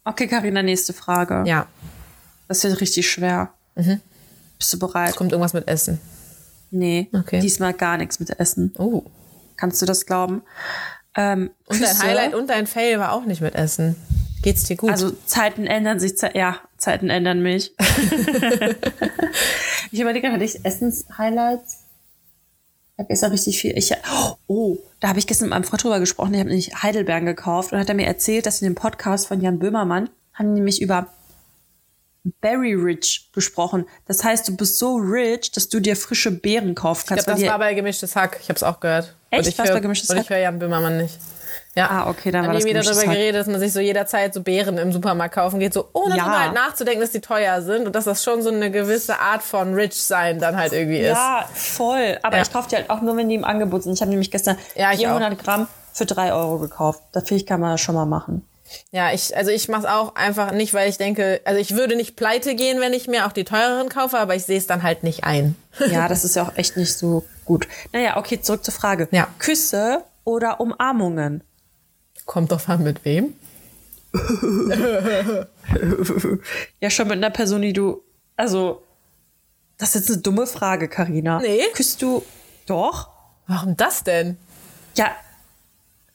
Okay, 0.05 0.26
Karina, 0.29 0.62
nächste 0.62 0.92
Frage. 0.92 1.42
Ja, 1.46 1.66
Das 2.48 2.62
wird 2.64 2.81
richtig 2.81 3.11
schwer. 3.11 3.53
Bist 4.59 4.72
du 4.72 4.79
bereit? 4.79 5.16
kommt 5.16 5.33
irgendwas 5.33 5.53
mit 5.53 5.68
Essen. 5.68 6.00
Nee. 6.70 7.09
Okay. 7.12 7.40
Diesmal 7.40 7.74
gar 7.74 7.96
nichts 7.96 8.20
mit 8.20 8.38
Essen. 8.38 8.72
Oh. 8.79 9.03
Kannst 9.57 9.83
du 9.83 9.87
das 9.87 10.07
glauben? 10.07 10.42
Ähm, 11.16 11.50
Und 11.66 11.83
dein 11.83 11.98
Highlight 11.98 12.35
und 12.35 12.48
dein 12.48 12.66
Fail 12.66 12.98
war 12.98 13.12
auch 13.12 13.24
nicht 13.24 13.40
mit 13.40 13.55
Essen. 13.55 13.96
Geht's 14.42 14.64
dir 14.64 14.76
gut? 14.76 14.90
Also 14.90 15.11
Zeiten 15.26 15.66
ändern 15.66 16.00
sich, 16.00 16.14
ja, 16.35 16.57
Zeiten 16.81 17.11
ändern 17.11 17.43
mich. 17.43 17.73
ich 19.93 20.01
überlege, 20.01 20.33
hatte 20.33 20.45
ich 20.45 20.64
Essens-Highlights? 20.64 21.79
Ich 22.95 22.99
habe 22.99 23.09
gestern 23.09 23.31
richtig 23.31 23.61
viel. 23.61 23.79
Ich, 23.79 23.95
oh, 24.47 24.77
da 25.01 25.09
habe 25.09 25.19
ich 25.19 25.27
gestern 25.27 25.47
mit 25.47 25.55
meinem 25.55 25.64
Freund 25.64 25.83
drüber 25.83 26.01
gesprochen. 26.01 26.35
Ich 26.35 26.40
habe 26.40 26.49
nämlich 26.49 26.83
Heidelbeeren 26.83 27.25
gekauft 27.25 27.73
und 27.73 27.79
hat 27.79 27.88
er 27.88 27.95
mir 27.95 28.07
erzählt, 28.07 28.47
dass 28.47 28.61
in 28.61 28.69
dem 28.69 28.75
Podcast 28.75 29.29
von 29.29 29.40
Jan 29.40 29.59
Böhmermann 29.59 30.11
haben 30.35 30.49
die 30.49 30.61
nämlich 30.61 30.83
über 30.83 31.07
Berry 32.40 32.75
Rich 32.75 33.31
gesprochen. 33.33 33.87
Das 34.07 34.23
heißt, 34.23 34.49
du 34.49 34.57
bist 34.57 34.79
so 34.79 34.97
rich, 34.97 35.51
dass 35.53 35.69
du 35.69 35.81
dir 35.81 35.97
frische 35.97 36.31
Beeren 36.31 36.75
kaufen 36.75 37.03
ich 37.05 37.09
kannst. 37.09 37.25
glaube, 37.25 37.40
das 37.40 37.51
war 37.51 37.59
bei 37.59 37.75
Gemischtes 37.75 38.16
Hack. 38.16 38.38
Ich 38.43 38.49
habe 38.49 38.57
es 38.57 38.62
auch 38.62 38.81
gehört. 38.81 39.14
Echt? 39.31 39.43
Und 39.43 39.49
ich 39.49 39.59
War's 39.59 39.69
hör, 39.69 39.77
bei 39.77 39.81
Gemischtes 39.81 40.11
Und 40.11 40.16
Hack? 40.16 40.25
ich 40.25 40.31
höre 40.31 40.38
Jan 40.38 40.59
Böhmermann 40.59 40.99
nicht. 40.99 41.19
Ja. 41.76 41.88
Ah, 41.88 42.11
okay, 42.11 42.30
dann 42.33 42.42
war 42.42 42.48
Haben 42.48 42.54
das 42.54 42.64
die 42.64 42.70
wieder 42.70 42.83
darüber 42.83 43.04
geredet, 43.14 43.40
dass 43.40 43.46
man 43.46 43.61
sich 43.61 43.72
so 43.72 43.78
jederzeit 43.78 44.35
so 44.35 44.42
Beeren 44.42 44.76
im 44.78 44.90
Supermarkt 44.92 45.35
kaufen 45.37 45.61
geht, 45.61 45.72
so 45.72 45.88
ohne 45.92 46.16
Ja. 46.16 46.24
drüber 46.24 46.40
halt 46.40 46.52
nachzudenken, 46.54 47.00
dass 47.00 47.12
die 47.12 47.20
teuer 47.20 47.62
sind 47.62 47.87
und 47.87 47.94
dass 47.94 48.04
das 48.06 48.24
schon 48.24 48.42
so 48.42 48.50
eine 48.50 48.70
gewisse 48.72 49.20
Art 49.20 49.42
von 49.42 49.74
Rich 49.74 50.02
sein 50.02 50.40
dann 50.40 50.56
halt 50.56 50.72
irgendwie 50.72 50.98
ist. 50.98 51.16
Ja, 51.16 51.48
voll. 51.54 52.18
Aber 52.22 52.37
Ja. 52.37 52.42
ich 52.42 52.52
kaufe 52.52 52.68
die 52.70 52.76
halt 52.76 52.90
auch 52.90 53.02
nur, 53.02 53.16
wenn 53.16 53.28
die 53.28 53.37
im 53.37 53.44
Angebot 53.44 53.85
sind. 53.85 53.92
Ich 53.92 54.00
habe 54.00 54.11
nämlich 54.11 54.30
gestern 54.33 54.59
Ja, 54.74 54.90
ich 54.92 54.98
400 54.98 55.38
Gramm 55.38 55.68
für 55.92 56.06
3 56.06 56.33
Euro 56.33 56.59
gekauft. 56.59 57.02
Das 57.12 57.24
finde 57.28 57.42
ich, 57.42 57.46
kann 57.46 57.61
man 57.61 57.78
schon 57.78 57.94
mal 57.94 58.06
machen. 58.06 58.44
Ja, 58.92 59.12
ich, 59.12 59.37
also 59.37 59.50
ich 59.50 59.68
mache 59.68 59.83
es 59.83 59.87
auch 59.88 60.14
einfach 60.16 60.52
nicht, 60.52 60.74
weil 60.74 60.88
ich 60.88 60.96
denke, 60.98 61.40
also 61.44 61.61
ich 61.61 61.74
würde 61.76 61.96
nicht 61.96 62.14
pleite 62.16 62.54
gehen, 62.54 62.80
wenn 62.80 62.92
ich 62.92 63.06
mir 63.09 63.26
auch 63.26 63.33
die 63.33 63.44
teureren 63.44 63.88
kaufe, 63.88 64.18
aber 64.18 64.35
ich 64.37 64.44
sehe 64.44 64.59
es 64.59 64.66
dann 64.68 64.83
halt 64.85 65.02
nicht 65.04 65.22
ein. 65.24 65.56
Ja, 65.88 66.09
das 66.09 66.24
ist 66.24 66.37
ja 66.37 66.42
auch 66.44 66.56
echt 66.56 66.76
nicht 66.76 66.96
so 66.96 67.24
gut. 67.44 67.66
Naja, 67.92 68.16
okay, 68.16 68.40
zurück 68.40 68.64
zur 68.64 68.74
Frage. 68.74 69.09
Ja. 69.12 69.26
Küsse 69.38 70.02
oder 70.24 70.61
Umarmungen? 70.61 71.42
Kommt 72.31 72.53
doch 72.53 72.69
an 72.69 72.85
mit 72.85 73.05
wem? 73.05 73.35
Ja, 76.81 76.90
schon 76.90 77.09
mit 77.09 77.16
einer 77.16 77.31
Person, 77.31 77.61
die 77.62 77.73
du. 77.73 78.05
Also, 78.37 78.85
das 79.79 79.97
ist 79.97 80.03
jetzt 80.03 80.11
eine 80.12 80.23
dumme 80.23 80.47
Frage, 80.47 80.87
Karina. 80.88 81.40
Nee. 81.40 81.62
Küsst 81.75 82.01
du. 82.03 82.25
Doch? 82.66 83.09
Warum 83.49 83.77
das 83.77 84.05
denn? 84.05 84.37
Ja. 84.97 85.11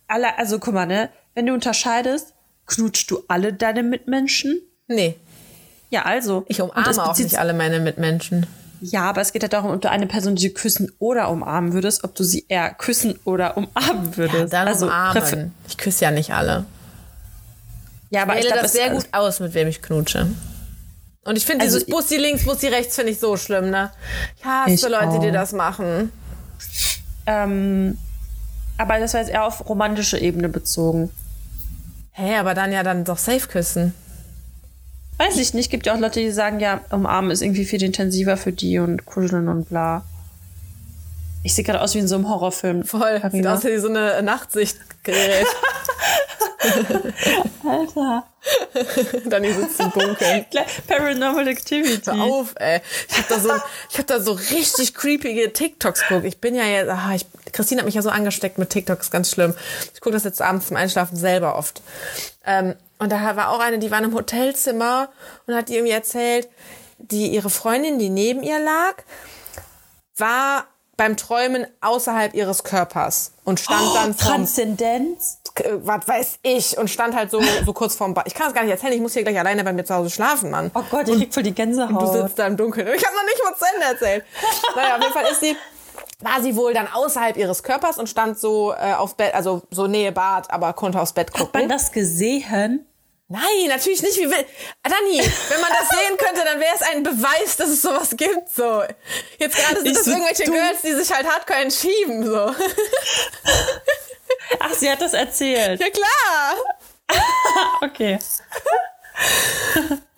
Alle, 0.08 0.38
also 0.38 0.58
guck 0.58 0.74
mal, 0.74 0.86
ne? 0.86 1.10
Wenn 1.34 1.48
du 1.48 1.54
unterscheidest, 1.54 2.34
knutschst 2.66 3.12
du 3.12 3.24
alle 3.28 3.52
deine 3.52 3.84
Mitmenschen? 3.84 4.62
Nee, 4.88 5.18
Ja, 5.90 6.04
also. 6.04 6.46
ich 6.48 6.62
umarme 6.62 7.04
auch 7.04 7.18
nicht 7.18 7.38
alle 7.38 7.54
meine 7.54 7.82
Mitmenschen. 7.82 8.48
Ja, 8.82 9.10
aber 9.10 9.22
es 9.22 9.32
geht 9.34 9.42
ja 9.42 9.48
darum, 9.48 9.72
ob 9.72 9.82
du 9.82 9.90
eine 9.90 10.08
Person, 10.08 10.36
die 10.36 10.50
du 10.50 10.54
küssen 10.54 10.92
oder 11.00 11.30
umarmen 11.30 11.74
würdest, 11.74 12.04
ob 12.04 12.16
du 12.16 12.24
sie 12.24 12.46
eher 12.48 12.74
küssen 12.74 13.20
oder 13.24 13.58
umarmen 13.58 14.16
würdest. 14.18 14.54
Dann 14.54 14.68
also, 14.68 14.86
umarmen. 14.86 15.54
Ich 15.68 15.78
küsse 15.78 16.06
ja 16.06 16.12
nicht 16.12 16.34
alle. 16.34 16.66
Ja, 18.10 18.24
aber 18.24 18.34
Ich 18.34 18.42
ich 18.42 18.46
glaube, 18.48 18.62
das 18.62 18.74
sehr 18.74 18.92
gut 18.92 19.08
aus, 19.12 19.40
mit 19.40 19.54
wem 19.54 19.68
ich 19.68 19.82
knutsche. 19.82 20.28
Und 21.26 21.38
ich 21.38 21.46
finde 21.46 21.66
Also 21.66 21.80
dieses 21.80 21.90
Bussi 21.90 22.18
links, 22.18 22.44
Bussi 22.46 22.68
rechts 22.68 22.96
finde 22.96 23.12
ich 23.12 23.20
so 23.20 23.36
schlimm, 23.36 23.72
ne? 23.72 23.92
Ich 24.38 24.46
hasse 24.46 24.72
Ich 24.72 24.82
Leute, 24.84 25.20
die 25.20 25.30
auch. 25.30 25.34
das 25.34 25.54
machen. 25.54 26.12
Ähm, 27.26 27.98
aber 28.78 29.00
das 29.00 29.14
war 29.14 29.22
jetzt 29.22 29.32
eher 29.32 29.46
auf 29.46 29.68
romantische 29.68 30.20
Ebene 30.20 30.50
bezogen. 30.50 31.10
Hä, 32.12 32.24
hey, 32.28 32.38
aber 32.38 32.54
dann 32.54 32.72
ja 32.72 32.84
dann 32.84 33.04
doch 33.04 33.18
safe 33.18 33.48
küssen. 33.48 33.94
Weiß 35.18 35.38
ich 35.38 35.54
nicht, 35.54 35.70
gibt 35.70 35.86
ja 35.86 35.96
auch 35.96 36.00
Leute, 36.00 36.20
die 36.20 36.32
sagen, 36.32 36.60
ja, 36.60 36.82
umarmen 36.90 37.32
ist 37.32 37.42
irgendwie 37.42 37.66
viel 37.66 37.82
intensiver 37.84 38.36
für 38.38 38.52
die 38.52 38.80
und 38.80 39.06
kuscheln 39.06 39.48
und 39.48 39.70
bla. 39.70 40.04
Ich 41.44 41.54
sehe 41.54 41.64
gerade 41.64 41.82
aus 41.82 41.94
wie 41.94 42.00
in 42.00 42.08
so 42.08 42.16
einem 42.16 42.28
Horrorfilm. 42.28 42.84
Voll. 42.84 43.22
Sieht 43.32 43.48
aus 43.48 43.64
wie 43.64 43.78
so 43.78 43.88
eine 43.88 44.22
Nachtsichtgerät. 44.24 45.46
Alter. 47.68 48.24
dann 49.26 49.44
die 49.44 49.52
sitzt 49.52 49.80
im 49.80 49.92
Dunkeln. 49.92 50.46
Paranormal 50.88 51.48
Activity. 51.48 52.12
Hör 52.12 52.24
auf, 52.24 52.54
ey. 52.56 52.82
Ich 53.10 53.18
hab 53.18 53.28
da 53.28 53.40
so, 53.40 53.50
ich 53.92 53.98
hab 53.98 54.08
da 54.08 54.20
so 54.20 54.34
richtig 54.34 54.94
creepige 54.94 55.54
TikToks 55.54 56.08
geguckt. 56.08 56.26
Ich 56.26 56.40
bin 56.40 56.56
ja 56.56 56.66
jetzt, 56.66 56.90
ah, 56.90 57.14
ich, 57.16 57.26
Christine 57.52 57.82
hat 57.82 57.86
mich 57.86 57.96
ja 57.96 58.02
so 58.02 58.10
angesteckt 58.10 58.58
mit 58.58 58.70
TikToks, 58.70 59.12
ganz 59.12 59.32
schlimm. 59.32 59.54
Ich 59.94 60.02
gucke 60.02 60.14
das 60.14 60.24
jetzt 60.24 60.42
abends 60.42 60.68
zum 60.68 60.78
Einschlafen 60.78 61.16
selber 61.16 61.58
oft. 61.58 61.82
Ähm, 62.46 62.76
und 63.00 63.12
da 63.12 63.36
war 63.36 63.50
auch 63.50 63.60
eine, 63.60 63.80
die 63.80 63.92
war 63.92 63.98
in 64.00 64.06
einem 64.06 64.14
Hotelzimmer 64.16 65.10
und 65.48 65.56
hat 65.56 65.70
irgendwie 65.70 65.92
erzählt, 65.92 66.48
die 66.98 67.28
ihre 67.28 67.50
Freundin, 67.50 68.00
die 68.00 68.10
neben 68.10 68.42
ihr 68.44 68.60
lag, 68.60 68.96
war 70.18 70.66
beim 70.98 71.18
Träumen 71.18 71.68
außerhalb 71.82 72.34
ihres 72.34 72.64
Körpers 72.64 73.34
und 73.44 73.60
stand 73.60 73.84
dann 73.96 74.14
vom 74.14 74.28
Transzendenz. 74.28 75.40
äh, 75.56 75.72
was 75.82 76.08
weiß 76.08 76.40
ich, 76.44 76.78
und 76.78 76.90
stand 76.90 77.14
halt 77.16 77.32
so, 77.32 77.42
so 77.66 77.74
kurz 77.74 77.96
vorm 77.96 78.14
Bad. 78.14 78.28
Ich 78.28 78.34
kann 78.34 78.48
es 78.48 78.54
gar 78.54 78.62
nicht 78.64 78.72
erzählen, 78.72 78.94
ich 78.94 79.02
muss 79.02 79.12
hier 79.14 79.24
gleich 79.24 79.38
alleine 79.38 79.64
bei 79.66 79.74
mir 79.74 79.84
zu 79.84 79.94
Hause 79.94 80.10
schlafen, 80.10 80.52
Mann. 80.52 80.72
Oh 80.74 80.84
Gott, 80.90 81.10
ich 81.10 81.18
krieg 81.18 81.34
voll 81.34 81.44
die 81.44 81.54
Gänsehaut. 81.54 82.02
Du 82.02 82.22
sitzt 82.22 82.40
da 82.40 82.48
im 82.48 82.56
Dunkeln. 82.56 82.88
Ich 82.96 83.06
habe 83.06 83.16
noch 83.16 83.26
nicht 83.26 83.44
mal 83.44 83.56
zu 83.58 83.66
Ende 83.74 83.86
erzählt. 83.88 84.26
naja, 84.76 84.96
auf 84.96 85.02
jeden 85.02 85.14
Fall 85.14 85.26
ist 85.30 85.42
sie, 85.42 85.58
war 86.22 86.42
sie 86.42 86.56
wohl 86.56 86.74
dann 86.74 86.88
außerhalb 86.88 87.36
ihres 87.36 87.62
Körpers 87.62 87.98
und 87.98 88.08
stand 88.08 88.40
so 88.40 88.72
äh, 88.72 88.94
auf 88.94 89.16
Bett, 89.16 89.34
also 89.34 89.64
so 89.72 89.88
Nähe 89.88 90.14
Bad, 90.14 90.50
aber 90.50 90.72
konnte 90.72 91.02
aufs 91.02 91.12
Bett 91.12 91.30
Hat 91.34 91.40
man 91.40 91.48
gucken. 91.52 91.70
das 91.70 91.92
gesehen? 91.92 92.86
Nein, 93.28 93.68
natürlich 93.70 94.04
nicht. 94.04 94.18
Wie 94.18 94.30
will, 94.30 94.46
Dani, 94.84 95.20
wenn 95.50 95.62
man 95.62 95.72
das 95.72 95.90
sehen 95.90 96.16
könnte, 96.18 96.44
dann 96.46 96.60
wäre 96.60 96.76
es 96.76 96.82
ein 96.84 97.02
Beweis, 97.02 97.58
dass 97.58 97.70
es 97.70 97.82
sowas 97.82 98.16
gibt. 98.16 98.50
So. 98.50 98.84
Jetzt 99.40 99.56
gerade 99.58 99.78
sind 99.78 99.88
Ich 99.88 99.98
es 99.98 100.06
so 100.06 100.12
irgendwelche 100.12 100.44
dumm. 100.44 100.54
Girls, 100.54 100.82
die 100.84 100.94
sich 100.94 101.12
halt 101.12 101.28
hardcore 101.28 101.60
entschieben. 101.60 102.24
So. 102.24 102.54
Ach, 104.60 104.74
sie 104.74 104.92
hat 104.92 105.02
das 105.02 105.14
erzählt. 105.14 105.80
Ja 105.82 105.90
klar. 105.90 106.56
Okay. 107.82 108.18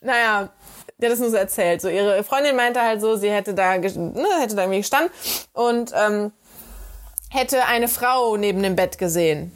naja, 0.00 0.48
die 0.96 1.06
hat 1.06 1.12
das 1.12 1.18
nur 1.20 1.30
so 1.30 1.36
erzählt. 1.36 1.80
So 1.80 1.88
ihre 1.88 2.24
Freundin 2.24 2.56
meinte 2.56 2.80
halt 2.82 3.00
so, 3.00 3.16
sie 3.16 3.30
hätte 3.30 3.54
da, 3.54 3.76
ne, 3.76 4.26
hätte 4.40 4.56
da 4.56 4.62
irgendwie 4.62 4.80
gestanden 4.80 5.12
und 5.52 5.92
ähm, 5.94 6.32
hätte 7.30 7.66
eine 7.66 7.88
Frau 7.88 8.36
neben 8.36 8.62
dem 8.62 8.74
Bett 8.74 8.98
gesehen. 8.98 9.52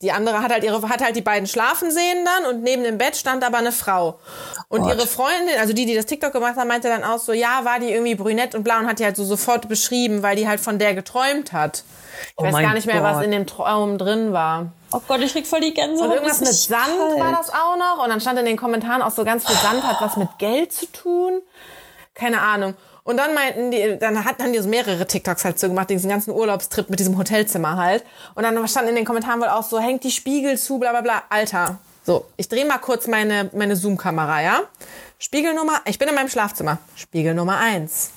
Die 0.00 0.12
andere 0.12 0.42
hat 0.42 0.52
halt 0.52 0.62
ihre, 0.62 0.88
hat 0.88 1.02
halt 1.02 1.16
die 1.16 1.22
beiden 1.22 1.48
schlafen 1.48 1.90
sehen 1.90 2.24
dann 2.24 2.54
und 2.54 2.62
neben 2.62 2.84
dem 2.84 2.98
Bett 2.98 3.16
stand 3.16 3.42
aber 3.42 3.58
eine 3.58 3.72
Frau. 3.72 4.20
Und 4.68 4.82
Gott. 4.82 4.94
ihre 4.94 5.06
Freundin, 5.08 5.58
also 5.60 5.72
die, 5.72 5.86
die 5.86 5.94
das 5.96 6.06
TikTok 6.06 6.32
gemacht 6.32 6.56
hat, 6.56 6.68
meinte 6.68 6.88
dann 6.88 7.02
auch 7.02 7.18
so, 7.18 7.32
ja, 7.32 7.64
war 7.64 7.80
die 7.80 7.90
irgendwie 7.90 8.14
brünett 8.14 8.54
und 8.54 8.62
blau 8.62 8.78
und 8.78 8.86
hat 8.86 9.00
die 9.00 9.04
halt 9.04 9.16
so 9.16 9.24
sofort 9.24 9.68
beschrieben, 9.68 10.22
weil 10.22 10.36
die 10.36 10.46
halt 10.46 10.60
von 10.60 10.78
der 10.78 10.94
geträumt 10.94 11.52
hat. 11.52 11.82
Ich 12.30 12.32
Oh 12.36 12.44
weiß 12.44 12.54
gar 12.54 12.74
nicht 12.74 12.86
mehr, 12.86 13.02
was 13.02 13.16
Gott. 13.16 13.24
in 13.24 13.32
dem 13.32 13.46
Traum 13.46 13.98
drin 13.98 14.32
war. 14.32 14.72
Oh 14.92 15.00
Gott, 15.06 15.20
ich 15.20 15.32
krieg 15.32 15.46
voll 15.46 15.60
die 15.60 15.74
Gänsehaut. 15.74 16.08
Und 16.08 16.14
irgendwas 16.14 16.38
das 16.38 16.48
mit 16.48 16.78
Sand 16.78 16.98
kalt. 16.98 17.20
war 17.20 17.32
das 17.32 17.50
auch 17.50 17.76
noch. 17.76 18.02
Und 18.04 18.10
dann 18.10 18.20
stand 18.20 18.38
in 18.38 18.46
den 18.46 18.56
Kommentaren 18.56 19.02
auch 19.02 19.10
so 19.10 19.24
ganz 19.24 19.46
viel 19.46 19.56
Sand 19.56 19.82
hat 19.82 20.00
was 20.00 20.16
mit 20.16 20.28
Geld 20.38 20.72
zu 20.72 20.86
tun. 20.86 21.42
Keine 22.14 22.40
Ahnung. 22.40 22.74
Und 23.08 23.16
dann 23.16 23.32
meinten 23.32 23.70
die, 23.70 23.98
dann 23.98 24.22
hatten 24.26 24.42
haben 24.42 24.52
die 24.52 24.58
so 24.58 24.68
mehrere 24.68 25.06
TikToks 25.06 25.42
halt 25.42 25.58
so 25.58 25.66
gemacht, 25.66 25.88
diesen 25.88 26.10
ganzen 26.10 26.30
Urlaubstrip 26.30 26.90
mit 26.90 27.00
diesem 27.00 27.16
Hotelzimmer 27.16 27.78
halt. 27.78 28.04
Und 28.34 28.42
dann 28.42 28.68
stand 28.68 28.86
in 28.86 28.96
den 28.96 29.06
Kommentaren 29.06 29.40
wohl 29.40 29.48
auch 29.48 29.62
so, 29.62 29.80
hängt 29.80 30.04
die 30.04 30.10
Spiegel 30.10 30.58
zu, 30.58 30.78
bla 30.78 30.90
bla 30.90 31.00
bla. 31.00 31.22
Alter. 31.30 31.78
So, 32.04 32.26
ich 32.36 32.50
drehe 32.50 32.66
mal 32.66 32.76
kurz 32.76 33.06
meine, 33.06 33.48
meine 33.54 33.76
Zoom-Kamera, 33.76 34.42
ja? 34.42 34.60
Spiegel 35.18 35.54
Nummer, 35.54 35.80
ich 35.86 35.98
bin 35.98 36.06
in 36.06 36.14
meinem 36.16 36.28
Schlafzimmer. 36.28 36.80
Spiegel 36.96 37.32
Nummer 37.32 37.56
eins. 37.56 38.10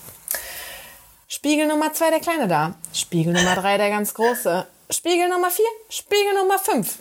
Spiegel 1.30 1.68
Nummer 1.68 1.94
zwei, 1.94 2.10
der 2.10 2.20
Kleine 2.20 2.50
da. 2.50 2.76
Spiegel 2.94 3.32
Nummer 3.32 3.56
drei, 3.56 3.78
der 3.78 3.92
ganz 3.92 4.14
Große. 4.14 4.68
Spiegel 4.89 5.30
Nummer 5.30 5.52
vier, 5.52 5.70
Spiegel 5.88 6.34
Nummer 6.34 6.60
fünf. 6.60 6.98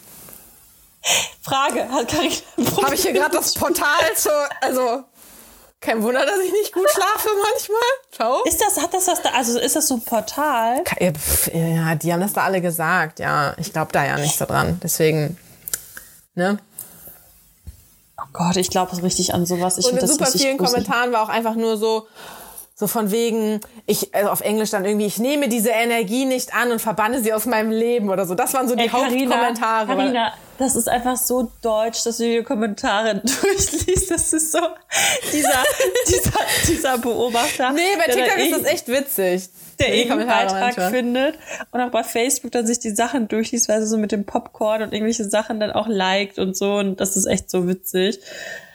Frage, 1.42 1.90
hat 1.90 2.06
Carina 2.06 2.36
Habe 2.82 2.94
ich 2.94 3.02
hier 3.02 3.14
gerade 3.14 3.36
das 3.36 3.54
Portal 3.54 4.14
zu, 4.14 4.30
also 4.60 5.02
kein 5.80 6.02
Wunder, 6.02 6.24
dass 6.26 6.38
ich 6.44 6.52
nicht 6.52 6.72
gut 6.72 6.88
schlafe 6.90 7.28
manchmal. 7.42 7.80
Ciao. 8.12 8.42
Ist 8.44 8.60
das, 8.60 8.82
hat 8.82 8.92
das 8.92 9.06
was 9.06 9.22
da, 9.22 9.30
also 9.30 9.58
ist 9.58 9.76
das 9.76 9.88
so 9.88 9.94
ein 9.94 10.02
Portal? 10.02 10.84
Ja, 11.52 11.94
die 11.94 12.12
haben 12.12 12.20
das 12.20 12.34
da 12.34 12.42
alle 12.42 12.60
gesagt. 12.60 13.18
Ja, 13.18 13.54
ich 13.56 13.72
glaube 13.72 13.92
da 13.92 14.04
ja 14.04 14.18
nicht 14.18 14.36
so 14.36 14.44
dran. 14.44 14.78
Deswegen, 14.82 15.38
ne? 16.34 16.58
Oh 18.18 18.26
Gott, 18.34 18.56
ich 18.56 18.68
glaube 18.68 19.02
richtig 19.02 19.32
an 19.32 19.46
sowas. 19.46 19.78
Ich 19.78 19.86
Und 19.86 19.98
in 19.98 20.06
super 20.06 20.26
vielen 20.26 20.58
gruselig. 20.58 20.84
Kommentaren 20.84 21.12
war 21.12 21.22
auch 21.22 21.30
einfach 21.30 21.54
nur 21.54 21.78
so, 21.78 22.06
so 22.80 22.86
von 22.86 23.10
wegen, 23.10 23.60
ich, 23.84 24.14
also 24.14 24.30
auf 24.30 24.40
Englisch 24.40 24.70
dann 24.70 24.86
irgendwie, 24.86 25.04
ich 25.04 25.18
nehme 25.18 25.48
diese 25.50 25.68
Energie 25.68 26.24
nicht 26.24 26.54
an 26.54 26.72
und 26.72 26.80
verbanne 26.80 27.20
sie 27.20 27.34
aus 27.34 27.44
meinem 27.44 27.70
Leben 27.70 28.08
oder 28.08 28.24
so. 28.24 28.34
Das 28.34 28.54
waren 28.54 28.68
so 28.68 28.74
die 28.74 28.84
Ey, 28.84 28.88
Carina, 28.88 29.36
Hauptkommentare. 29.36 29.86
Carina, 29.86 30.32
das 30.56 30.76
ist 30.76 30.88
einfach 30.88 31.18
so 31.18 31.52
deutsch, 31.60 32.04
dass 32.04 32.16
du 32.16 32.24
die 32.24 32.42
Kommentare 32.42 33.16
durchliest. 33.42 34.10
Das 34.10 34.32
ist 34.32 34.52
so 34.52 34.60
dieser, 35.30 35.62
dieser, 36.08 36.32
dieser 36.68 36.98
Beobachter. 36.98 37.72
nee, 37.72 37.82
bei 37.98 38.10
TikTok 38.10 38.38
ist 38.38 38.52
das 38.52 38.72
echt 38.72 38.88
witzig. 38.88 39.50
der 39.78 39.94
irgendeinen 39.94 40.08
Kommentare 40.20 40.44
Beitrag 40.46 40.62
manchmal. 40.62 40.90
findet 40.90 41.38
und 41.72 41.80
auch 41.82 41.90
bei 41.90 42.02
Facebook 42.02 42.52
dann 42.52 42.66
sich 42.66 42.78
die 42.78 42.92
Sachen 42.92 43.28
durchliest, 43.28 43.68
weil 43.68 43.82
sie 43.82 43.88
so 43.88 43.98
mit 43.98 44.10
dem 44.10 44.24
Popcorn 44.24 44.80
und 44.80 44.94
irgendwelche 44.94 45.28
Sachen 45.28 45.60
dann 45.60 45.70
auch 45.70 45.86
liked 45.86 46.38
und 46.38 46.56
so 46.56 46.76
und 46.76 46.98
das 46.98 47.18
ist 47.18 47.26
echt 47.26 47.50
so 47.50 47.68
witzig. 47.68 48.20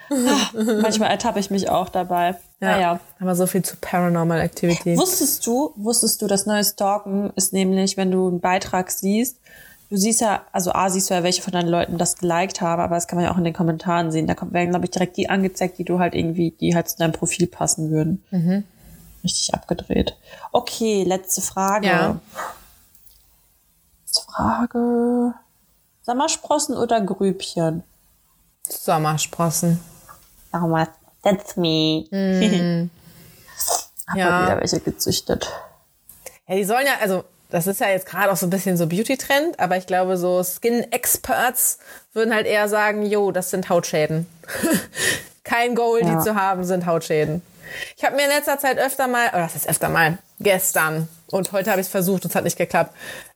Ah, 0.09 0.51
Manchmal 0.81 1.09
ertappe 1.11 1.39
ich 1.39 1.49
mich 1.49 1.69
auch 1.69 1.89
dabei. 1.89 2.35
Naja. 2.59 2.99
Aber 3.19 3.35
so 3.35 3.47
viel 3.47 3.63
zu 3.63 3.75
Paranormal 3.77 4.39
Activity. 4.39 4.97
Wusstest 4.97 5.45
du, 5.47 5.73
wusstest 5.75 6.21
du, 6.21 6.27
das 6.27 6.45
neue 6.45 6.63
Stalken 6.63 7.31
ist 7.35 7.53
nämlich, 7.53 7.97
wenn 7.97 8.11
du 8.11 8.27
einen 8.27 8.39
Beitrag 8.39 8.91
siehst, 8.91 9.37
du 9.89 9.97
siehst 9.97 10.21
ja, 10.21 10.43
also 10.51 10.71
A, 10.73 10.89
siehst 10.89 11.09
du 11.09 11.13
ja, 11.13 11.23
welche 11.23 11.41
von 11.41 11.53
deinen 11.53 11.69
Leuten 11.69 11.97
das 11.97 12.17
geliked 12.17 12.61
haben, 12.61 12.81
aber 12.81 12.95
das 12.95 13.07
kann 13.07 13.17
man 13.17 13.25
ja 13.25 13.31
auch 13.33 13.37
in 13.37 13.43
den 13.43 13.53
Kommentaren 13.53 14.11
sehen. 14.11 14.27
Da 14.27 14.35
werden, 14.51 14.69
glaube 14.69 14.85
ich, 14.85 14.91
direkt 14.91 15.17
die 15.17 15.29
angezeigt, 15.29 15.77
die 15.77 15.83
du 15.85 15.99
halt 15.99 16.15
irgendwie, 16.15 16.51
die 16.51 16.75
halt 16.75 16.89
zu 16.89 16.97
deinem 16.97 17.13
Profil 17.13 17.47
passen 17.47 17.91
würden. 17.91 18.23
Mhm. 18.31 18.63
Richtig 19.23 19.53
abgedreht. 19.53 20.15
Okay, 20.51 21.03
letzte 21.03 21.41
Frage. 21.41 21.87
Ja. 21.87 22.19
Letzte 24.05 24.23
Frage. 24.31 25.33
Sommersprossen 26.03 26.77
oder 26.77 27.01
Grübchen? 27.01 27.83
Sommersprossen. 28.69 29.79
Mal, 30.61 30.87
that's 31.23 31.55
me. 31.57 32.05
Hab 34.07 34.17
Ja. 34.17 34.29
mal 34.29 34.43
wieder 34.45 34.61
welche 34.61 34.79
gezüchtet. 34.79 35.49
Ja, 36.47 36.55
die 36.55 36.63
sollen 36.63 36.85
ja, 36.85 36.93
also 37.01 37.23
das 37.49 37.67
ist 37.67 37.79
ja 37.79 37.89
jetzt 37.89 38.05
gerade 38.05 38.31
auch 38.31 38.37
so 38.37 38.45
ein 38.45 38.49
bisschen 38.49 38.77
so 38.77 38.87
Beauty-Trend, 38.87 39.59
aber 39.59 39.77
ich 39.77 39.87
glaube, 39.87 40.17
so 40.17 40.43
Skin-Experts 40.43 41.79
würden 42.13 42.33
halt 42.33 42.45
eher 42.47 42.67
sagen, 42.69 43.03
jo, 43.05 43.31
das 43.31 43.49
sind 43.49 43.69
Hautschäden. 43.69 44.27
Kein 45.43 45.75
Goal, 45.75 46.01
Ja. 46.01 46.15
die 46.17 46.23
zu 46.23 46.35
haben, 46.35 46.63
sind 46.65 46.85
Hautschäden. 46.85 47.41
Ich 47.97 48.03
habe 48.03 48.15
mir 48.15 48.23
in 48.23 48.29
letzter 48.29 48.59
Zeit 48.59 48.77
öfter 48.77 49.07
mal, 49.07 49.29
oder 49.29 49.39
das 49.41 49.55
ist 49.55 49.67
öfter 49.67 49.89
mal, 49.89 50.17
gestern 50.39 51.07
und 51.27 51.51
heute 51.51 51.71
habe 51.71 51.81
ich 51.81 51.87
es 51.87 51.91
versucht 51.91 52.23
und 52.25 52.29
es 52.31 52.35
hat 52.35 52.43
nicht 52.43 52.57
geklappt, 52.57 52.93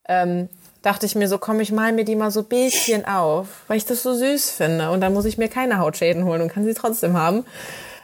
ähm, 0.07 0.49
dachte 0.81 1.05
ich 1.05 1.15
mir 1.15 1.27
so, 1.27 1.37
komm, 1.37 1.59
ich 1.59 1.71
mal 1.71 1.91
mir 1.91 2.05
die 2.05 2.15
mal 2.15 2.31
so 2.31 2.41
ein 2.41 2.45
bisschen 2.45 3.05
auf, 3.05 3.47
weil 3.67 3.77
ich 3.77 3.85
das 3.85 4.03
so 4.03 4.13
süß 4.13 4.51
finde 4.51 4.91
und 4.91 5.01
dann 5.01 5.13
muss 5.13 5.25
ich 5.25 5.37
mir 5.37 5.49
keine 5.49 5.79
Hautschäden 5.79 6.25
holen 6.25 6.41
und 6.41 6.51
kann 6.51 6.63
sie 6.65 6.73
trotzdem 6.73 7.17
haben. 7.17 7.45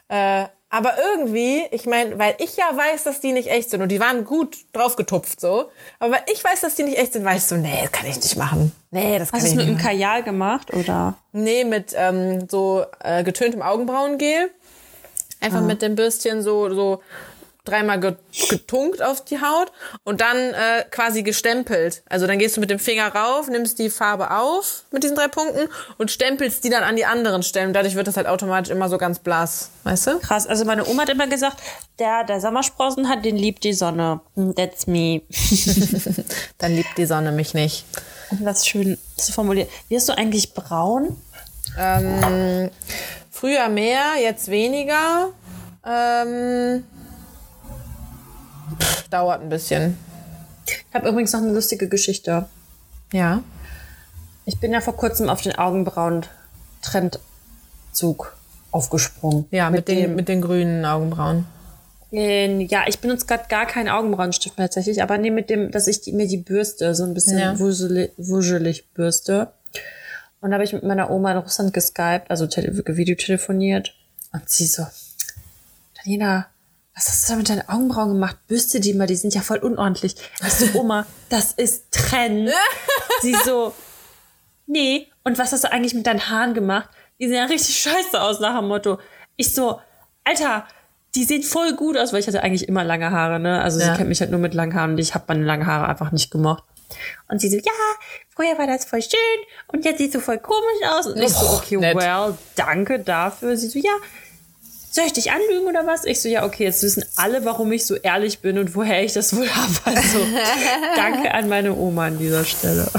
Äh, 0.07 0.45
aber 0.69 0.93
irgendwie, 1.13 1.63
ich 1.71 1.85
meine, 1.85 2.19
weil 2.19 2.35
ich 2.39 2.57
ja 2.57 2.65
weiß, 2.75 3.03
dass 3.03 3.21
die 3.21 3.31
nicht 3.31 3.49
echt 3.49 3.69
sind 3.69 3.81
und 3.81 3.89
die 3.89 3.99
waren 3.99 4.25
gut 4.25 4.57
draufgetupft 4.73 5.39
so, 5.39 5.69
aber 5.99 6.15
weil 6.15 6.23
ich 6.33 6.43
weiß, 6.43 6.61
dass 6.61 6.75
die 6.75 6.83
nicht 6.83 6.97
echt 6.97 7.13
sind, 7.13 7.23
weiß 7.23 7.49
so, 7.49 7.55
nee, 7.55 7.79
das 7.81 7.91
kann 7.91 8.09
ich 8.09 8.17
nicht 8.17 8.35
machen. 8.35 8.73
Nee, 8.91 9.17
das 9.17 9.31
kann 9.31 9.39
Hast 9.39 9.47
du 9.47 9.53
ich 9.53 9.53
es 9.53 9.57
mit 9.57 9.67
nicht 9.67 9.85
einem. 9.85 9.97
Kajal 9.99 10.23
gemacht 10.23 10.73
oder? 10.73 11.13
Nee, 11.31 11.63
mit 11.63 11.93
ähm, 11.95 12.49
so 12.49 12.83
äh, 13.01 13.23
getöntem 13.23 13.61
Augenbrauengel. 13.61 14.51
Einfach 15.41 15.61
mit 15.61 15.81
dem 15.81 15.95
Bürstchen 15.95 16.41
so, 16.41 16.73
so 16.73 17.01
dreimal 17.65 17.99
ge 17.99 18.15
getunkt 18.49 19.01
auf 19.01 19.23
die 19.23 19.41
Haut 19.41 19.71
und 20.03 20.21
dann 20.21 20.37
äh, 20.37 20.83
quasi 20.91 21.23
gestempelt. 21.23 22.03
Also 22.07 22.27
dann 22.27 22.39
gehst 22.39 22.57
du 22.57 22.61
mit 22.61 22.69
dem 22.69 22.79
Finger 22.79 23.07
rauf, 23.07 23.47
nimmst 23.47 23.79
die 23.79 23.89
Farbe 23.89 24.31
auf 24.31 24.83
mit 24.91 25.03
diesen 25.03 25.15
drei 25.15 25.27
Punkten 25.27 25.67
und 25.97 26.11
stempelst 26.11 26.63
die 26.63 26.69
dann 26.69 26.83
an 26.83 26.95
die 26.95 27.05
anderen 27.05 27.43
Stellen. 27.43 27.73
Dadurch 27.73 27.95
wird 27.95 28.07
das 28.07 28.17
halt 28.17 28.27
automatisch 28.27 28.71
immer 28.71 28.89
so 28.89 28.97
ganz 28.97 29.19
blass, 29.19 29.71
weißt 29.83 30.07
du? 30.07 30.19
Krass, 30.19 30.47
also 30.47 30.65
meine 30.65 30.85
Oma 30.87 31.03
hat 31.03 31.09
immer 31.09 31.27
gesagt, 31.27 31.57
der, 31.99 32.23
der 32.23 32.39
Sommersprossen 32.39 33.09
hat, 33.09 33.25
den 33.25 33.37
liebt 33.37 33.63
die 33.63 33.73
Sonne. 33.73 34.21
Hm, 34.35 34.55
That's 34.55 34.87
me. 34.87 35.21
Dann 36.57 36.75
liebt 36.75 36.97
die 36.97 37.05
Sonne 37.05 37.31
mich 37.31 37.53
nicht. 37.53 37.85
Das 38.41 38.59
ist 38.59 38.69
schön 38.69 38.97
zu 39.15 39.31
formulieren. 39.31 39.69
Wirst 39.89 40.09
du 40.09 40.17
eigentlich 40.17 40.53
braun? 40.53 41.15
Ähm, 41.77 42.69
früher 43.31 43.69
mehr, 43.69 44.13
jetzt 44.21 44.49
weniger. 44.49 45.29
Ähm, 45.85 46.83
pff, 48.79 49.07
dauert 49.09 49.41
ein 49.41 49.49
bisschen. 49.49 49.97
Ich 50.67 50.85
habe 50.93 51.09
übrigens 51.09 51.31
noch 51.33 51.41
eine 51.41 51.53
lustige 51.53 51.87
Geschichte. 51.87 52.47
Ja. 53.13 53.41
Ich 54.45 54.59
bin 54.59 54.71
ja 54.73 54.81
vor 54.81 54.95
kurzem 54.95 55.29
auf 55.29 55.41
den 55.41 55.55
Augenbrauen-Trendzug 55.55 58.35
aufgesprungen. 58.71 59.45
Ja, 59.51 59.69
mit, 59.69 59.87
den, 59.87 60.15
mit 60.15 60.27
den 60.27 60.41
grünen 60.41 60.85
Augenbrauen. 60.85 61.45
den, 62.11 62.61
ja, 62.61 62.83
ich 62.87 62.99
benutze 62.99 63.25
gerade 63.25 63.45
gar 63.49 63.65
keinen 63.65 63.89
Augenbrauenstift 63.89 64.57
mehr 64.57 64.67
tatsächlich, 64.67 65.01
aber 65.01 65.17
nee, 65.17 65.31
mit 65.31 65.49
dem, 65.49 65.71
dass 65.71 65.87
ich 65.87 66.01
die, 66.01 66.11
mir 66.11 66.27
die 66.27 66.37
Bürste 66.37 66.93
so 66.95 67.03
ein 67.03 67.13
bisschen 67.13 67.39
Ja. 67.39 67.57
wuschelig, 67.59 68.11
wuschelig 68.17 68.87
bürste. 68.93 69.51
Und 70.41 70.51
da 70.51 70.55
habe 70.55 70.63
ich 70.63 70.73
mit 70.73 70.83
meiner 70.83 71.09
Oma 71.09 71.31
in 71.31 71.37
Russland 71.39 71.73
geskypt, 71.73 72.29
also 72.29 72.45
tele 72.47 72.75
videotelefoniert. 72.85 73.93
Und 74.31 74.47
sie 74.49 74.67
so, 74.67 74.85
Daniela, 75.97 76.47
was 76.95 77.07
hast 77.09 77.27
du 77.27 77.33
da 77.33 77.37
mit 77.37 77.49
deinen 77.49 77.67
Augenbrauen 77.67 78.09
gemacht? 78.09 78.37
Bürste 78.47 78.79
die 78.79 78.93
mal, 78.93 79.05
die 79.07 79.15
sind 79.17 79.35
ja 79.35 79.41
voll 79.41 79.57
unordentlich. 79.57 80.15
Ich 80.45 80.53
so, 80.53 80.79
Oma, 80.79 81.05
das 81.29 81.51
ist 81.53 81.91
Trend. 81.91 82.49
sie 83.21 83.35
so, 83.45 83.73
nee, 84.67 85.07
und 85.23 85.37
was 85.37 85.51
hast 85.51 85.63
du 85.63 85.71
eigentlich 85.71 85.93
mit 85.93 86.07
deinen 86.07 86.29
Haaren 86.29 86.53
gemacht? 86.53 86.89
Die 87.19 87.27
sehen 87.27 87.37
ja 87.37 87.45
richtig 87.45 87.77
scheiße 87.77 88.21
aus 88.21 88.39
nach 88.39 88.57
dem 88.59 88.67
Motto. 88.67 88.99
Ich 89.35 89.53
so, 89.53 89.79
Alter, 90.23 90.65
die 91.15 91.23
sehen 91.23 91.43
voll 91.43 91.73
gut 91.75 91.97
aus, 91.97 92.11
weil 92.13 92.19
ich 92.19 92.27
hatte 92.27 92.43
eigentlich 92.43 92.67
immer 92.67 92.83
lange 92.83 93.11
Haare, 93.11 93.39
ne? 93.39 93.61
Also 93.61 93.79
Ja. 93.79 93.91
sie 93.91 93.97
kennt 93.97 94.09
mich 94.09 94.19
halt 94.21 94.31
nur 94.31 94.39
mit 94.39 94.53
langen 94.53 94.73
Haaren 94.73 94.91
und 94.91 94.97
ich 94.97 95.13
habe 95.13 95.25
meine 95.29 95.45
langen 95.45 95.65
Haare 95.65 95.87
einfach 95.87 96.11
nicht 96.11 96.31
gemocht. 96.31 96.63
Und 97.29 97.39
sie 97.41 97.49
so, 97.49 97.57
ja, 97.57 97.71
früher 98.35 98.57
war 98.57 98.67
das 98.67 98.85
voll 98.85 99.01
schön 99.01 99.19
und 99.67 99.85
jetzt 99.85 99.97
sieht 99.97 100.13
so 100.13 100.19
voll 100.19 100.37
komisch 100.37 100.81
aus. 100.89 101.07
Und 101.07 101.17
ich 101.17 101.29
so, 101.33 101.45
okay, 101.57 101.77
nett. 101.77 101.95
well, 101.95 102.37
danke 102.55 102.99
dafür. 102.99 103.57
Sie 103.57 103.67
so, 103.67 103.79
ja, 103.79 103.91
soll 104.95 105.05
ich 105.05 105.13
dich 105.13 105.31
anlügen 105.31 105.67
oder 105.67 105.85
was? 105.85 106.05
Ich 106.05 106.21
so, 106.21 106.29
ja, 106.29 106.45
okay, 106.45 106.63
jetzt 106.63 106.81
wissen 106.83 107.03
alle, 107.17 107.43
warum 107.45 107.71
ich 107.71 107.85
so 107.85 107.95
ehrlich 107.95 108.39
bin 108.39 108.57
und 108.57 108.75
woher 108.75 109.03
ich 109.03 109.13
das 109.13 109.35
wohl 109.35 109.47
habe. 109.49 109.73
Also, 109.83 110.19
danke 110.95 111.33
an 111.33 111.49
meine 111.49 111.75
Oma 111.75 112.05
an 112.07 112.17
dieser 112.17 112.43
Stelle. 112.45 112.87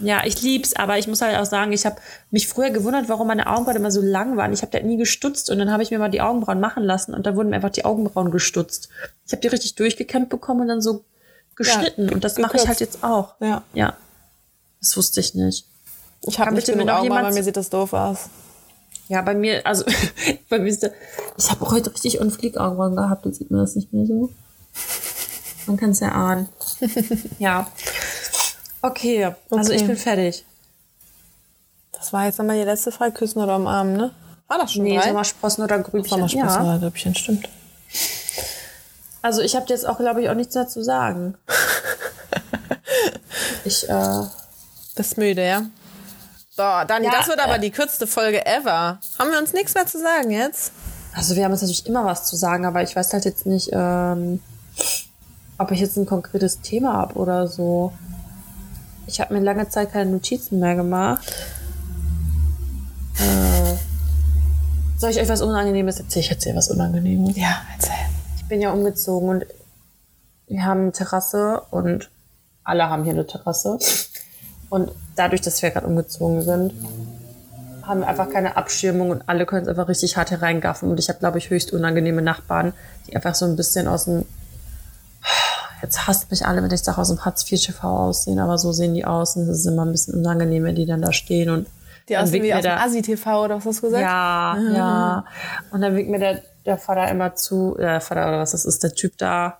Ja, 0.00 0.22
ich 0.26 0.42
lieb's, 0.42 0.74
aber 0.76 0.98
ich 0.98 1.06
muss 1.08 1.22
halt 1.22 1.38
auch 1.38 1.46
sagen, 1.46 1.72
ich 1.72 1.86
habe 1.86 1.96
mich 2.30 2.48
früher 2.48 2.68
gewundert, 2.70 3.08
warum 3.08 3.28
meine 3.28 3.46
Augenbrauen 3.46 3.76
immer 3.76 3.90
so 3.90 4.02
lang 4.02 4.36
waren. 4.36 4.52
Ich 4.52 4.60
habe 4.60 4.70
da 4.78 4.84
nie 4.84 4.98
gestutzt 4.98 5.48
und 5.48 5.58
dann 5.58 5.70
habe 5.70 5.82
ich 5.82 5.90
mir 5.90 5.98
mal 5.98 6.10
die 6.10 6.20
Augenbrauen 6.20 6.60
machen 6.60 6.82
lassen 6.82 7.14
und 7.14 7.24
da 7.24 7.34
wurden 7.34 7.48
mir 7.48 7.56
einfach 7.56 7.70
die 7.70 7.84
Augenbrauen 7.86 8.30
gestutzt. 8.30 8.90
Ich 9.26 9.32
habe 9.32 9.40
die 9.40 9.48
richtig 9.48 9.74
durchgekämmt 9.76 10.28
bekommen 10.28 10.62
und 10.62 10.68
dann 10.68 10.82
so 10.82 11.04
geschnitten 11.56 12.12
und 12.12 12.24
das 12.24 12.36
mache 12.36 12.58
ich 12.58 12.68
halt 12.68 12.80
jetzt 12.80 13.02
auch. 13.02 13.36
Ja. 13.40 13.62
Ja. 13.72 13.96
Das 14.80 14.96
wusste 14.98 15.20
ich 15.20 15.34
nicht. 15.34 15.64
Ich 16.26 16.38
habe 16.38 16.52
nicht 16.54 16.66
bitte 16.66 16.72
genug 16.76 16.90
Augenbrauen, 16.90 17.04
jemand- 17.04 17.28
bei 17.28 17.34
mir 17.34 17.42
sieht 17.44 17.56
das 17.56 17.70
doof 17.70 17.94
aus. 17.94 18.28
Ja, 19.08 19.22
bei 19.22 19.34
mir, 19.34 19.66
also 19.66 19.84
bei 20.48 20.58
mir 20.58 20.68
ist 20.68 20.82
der, 20.82 20.92
ich 21.36 21.50
habe 21.50 21.68
heute 21.70 21.92
richtig 21.92 22.20
Unflieg-Augenbrauen 22.20 22.96
gehabt, 22.96 23.26
jetzt 23.26 23.38
sieht 23.38 23.50
man 23.50 23.60
das 23.60 23.76
nicht 23.76 23.92
mehr 23.92 24.06
so. 24.06 24.30
Man 25.66 25.76
kann 25.76 25.90
es 25.90 26.00
ja 26.00 26.10
ahnen. 26.12 26.48
ja. 27.38 27.66
Okay, 28.82 29.24
also 29.24 29.36
Okay. 29.72 29.76
ich 29.80 29.86
bin 29.86 29.96
fertig. 29.96 30.44
Das 31.92 32.12
war 32.12 32.26
jetzt 32.26 32.38
nochmal 32.38 32.58
die 32.58 32.64
letzte 32.64 32.92
Frage. 32.92 33.12
Küssen 33.12 33.42
oder 33.42 33.56
umarmen, 33.56 33.96
ne? 33.96 34.10
War 34.46 34.58
das 34.58 34.72
schon 34.74 34.82
Nee, 34.82 34.98
drei? 34.98 35.08
Sommersprossen 35.08 35.64
oder 35.64 35.78
Grübchen. 35.78 36.10
Sommersprossen 36.10 36.64
Ja. 36.64 36.72
oder 36.76 36.78
Grübchen, 36.80 37.14
stimmt. 37.14 37.48
Also 39.22 39.40
ich 39.40 39.56
habe 39.56 39.64
jetzt 39.70 39.86
auch, 39.88 39.96
glaube 39.98 40.22
ich, 40.22 40.28
auch 40.28 40.34
nichts 40.34 40.54
mehr 40.54 40.68
zu 40.68 40.84
sagen. 40.84 41.34
ich, 43.64 43.88
äh, 43.88 44.22
Das 44.96 45.06
ist 45.08 45.18
müde, 45.18 45.46
ja? 45.46 45.62
Boah, 46.56 46.84
Dani, 46.86 47.06
Ja, 47.06 47.12
das 47.12 47.28
wird 47.28 47.40
aber 47.40 47.56
äh, 47.56 47.60
die 47.60 47.70
kürzeste 47.70 48.06
Folge 48.06 48.44
ever. 48.46 48.98
Haben 49.18 49.30
wir 49.32 49.38
uns 49.38 49.52
nichts 49.52 49.74
mehr 49.74 49.86
zu 49.86 49.98
sagen 49.98 50.30
jetzt? 50.30 50.72
also 51.16 51.36
wir 51.36 51.44
haben 51.44 51.52
jetzt 51.52 51.62
natürlich 51.62 51.86
immer 51.86 52.04
was 52.04 52.24
zu 52.24 52.36
sagen, 52.36 52.66
aber 52.66 52.82
ich 52.82 52.94
weiß 52.96 53.12
halt 53.12 53.24
jetzt 53.24 53.46
nicht, 53.46 53.70
ähm, 53.72 54.40
ob 55.58 55.70
ich 55.70 55.78
jetzt 55.80 55.96
ein 55.96 56.06
konkretes 56.06 56.60
Thema 56.60 56.94
habe 56.94 57.14
oder 57.14 57.46
so. 57.46 57.92
Ich 59.06 59.20
habe 59.20 59.34
mir 59.34 59.40
lange 59.40 59.68
Zeit 59.68 59.92
keine 59.92 60.10
Notizen 60.10 60.58
mehr 60.58 60.74
gemacht. 60.74 61.24
Äh, 63.18 63.76
soll 64.98 65.10
ich 65.10 65.20
euch 65.20 65.28
was 65.28 65.42
Unangenehmes 65.42 66.00
erzählen? 66.00 66.24
Ich 66.24 66.30
erzähle 66.30 66.56
was 66.56 66.68
Unangenehmes. 66.68 67.36
Ja, 67.36 67.62
erzähl. 67.76 67.92
Ich 68.36 68.44
bin 68.46 68.60
ja 68.60 68.72
umgezogen 68.72 69.28
und 69.28 69.46
wir 70.48 70.64
haben 70.64 70.80
eine 70.80 70.92
Terrasse 70.92 71.62
und 71.70 72.10
alle 72.64 72.88
haben 72.88 73.04
hier 73.04 73.12
eine 73.12 73.26
Terrasse. 73.26 73.78
Und 74.70 74.90
dadurch, 75.16 75.40
dass 75.42 75.62
wir 75.62 75.70
gerade 75.70 75.86
umgezogen 75.86 76.42
sind, 76.42 76.72
haben 77.82 78.00
wir 78.00 78.08
einfach 78.08 78.30
keine 78.30 78.56
Abschirmung 78.56 79.10
und 79.10 79.22
alle 79.28 79.44
können 79.46 79.62
es 79.62 79.68
einfach 79.68 79.88
richtig 79.88 80.16
hart 80.16 80.30
hereingaffen. 80.30 80.90
Und 80.90 80.98
ich 80.98 81.08
habe, 81.08 81.18
glaube 81.18 81.38
ich, 81.38 81.50
höchst 81.50 81.72
unangenehme 81.72 82.22
Nachbarn, 82.22 82.72
die 83.06 83.14
einfach 83.14 83.34
so 83.34 83.44
ein 83.44 83.56
bisschen 83.56 83.86
aus 83.88 84.04
dem. 84.06 84.24
Jetzt 85.82 86.06
hasst 86.06 86.30
mich 86.30 86.46
alle, 86.46 86.62
wenn 86.62 86.70
ich 86.70 86.82
sage, 86.82 86.98
aus 86.98 87.08
dem 87.08 87.22
Hartz-IV-TV 87.24 87.86
aussehen, 87.86 88.38
aber 88.38 88.56
so 88.56 88.72
sehen 88.72 88.94
die 88.94 89.04
aus 89.04 89.36
und 89.36 89.42
es 89.42 89.58
ist 89.60 89.66
immer 89.66 89.84
ein 89.84 89.92
bisschen 89.92 90.14
unangenehm, 90.14 90.64
wenn 90.64 90.74
die 90.76 90.86
dann 90.86 91.02
da 91.02 91.12
stehen 91.12 91.50
und 91.50 91.66
Die 92.08 92.16
aussehen 92.16 92.42
wie 92.42 92.54
aus 92.54 92.60
dem 92.60 92.70
der- 92.70 92.80
Asi-TV 92.82 93.44
oder 93.44 93.56
was 93.56 93.66
hast 93.66 93.78
du 93.78 93.82
gesagt? 93.88 94.02
ja, 94.02 94.56
ja. 94.72 95.24
Und 95.72 95.82
dann 95.82 95.94
winkt 95.94 96.10
mir 96.10 96.18
der, 96.18 96.40
der 96.64 96.78
Vater 96.78 97.10
immer 97.10 97.34
zu, 97.34 97.76
der 97.78 98.00
Vater 98.00 98.28
oder 98.28 98.38
was 98.38 98.52
das 98.52 98.64
ist, 98.64 98.82
der 98.82 98.94
Typ 98.94 99.18
da. 99.18 99.58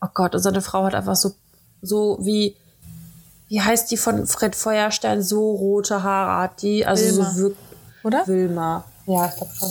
Oh 0.00 0.06
Gott, 0.14 0.34
und 0.36 0.40
seine 0.42 0.60
Frau 0.60 0.84
hat 0.84 0.94
einfach 0.94 1.16
so, 1.16 1.32
so 1.82 2.18
wie, 2.20 2.56
wie 3.48 3.60
heißt 3.60 3.90
die 3.90 3.96
von 3.96 4.26
Fred 4.26 4.56
Feuerstein, 4.56 5.22
so 5.22 5.52
rote 5.52 6.02
Haare 6.02 6.42
hat 6.42 6.62
die. 6.62 6.86
Also 6.86 7.04
Wilma. 7.04 7.30
so 7.30 7.36
wirklich. 7.42 7.58
Oder? 8.02 8.26
Wilma. 8.26 8.84
Ja, 9.06 9.26
ich 9.26 9.36
glaube 9.36 9.52
schon. 9.54 9.70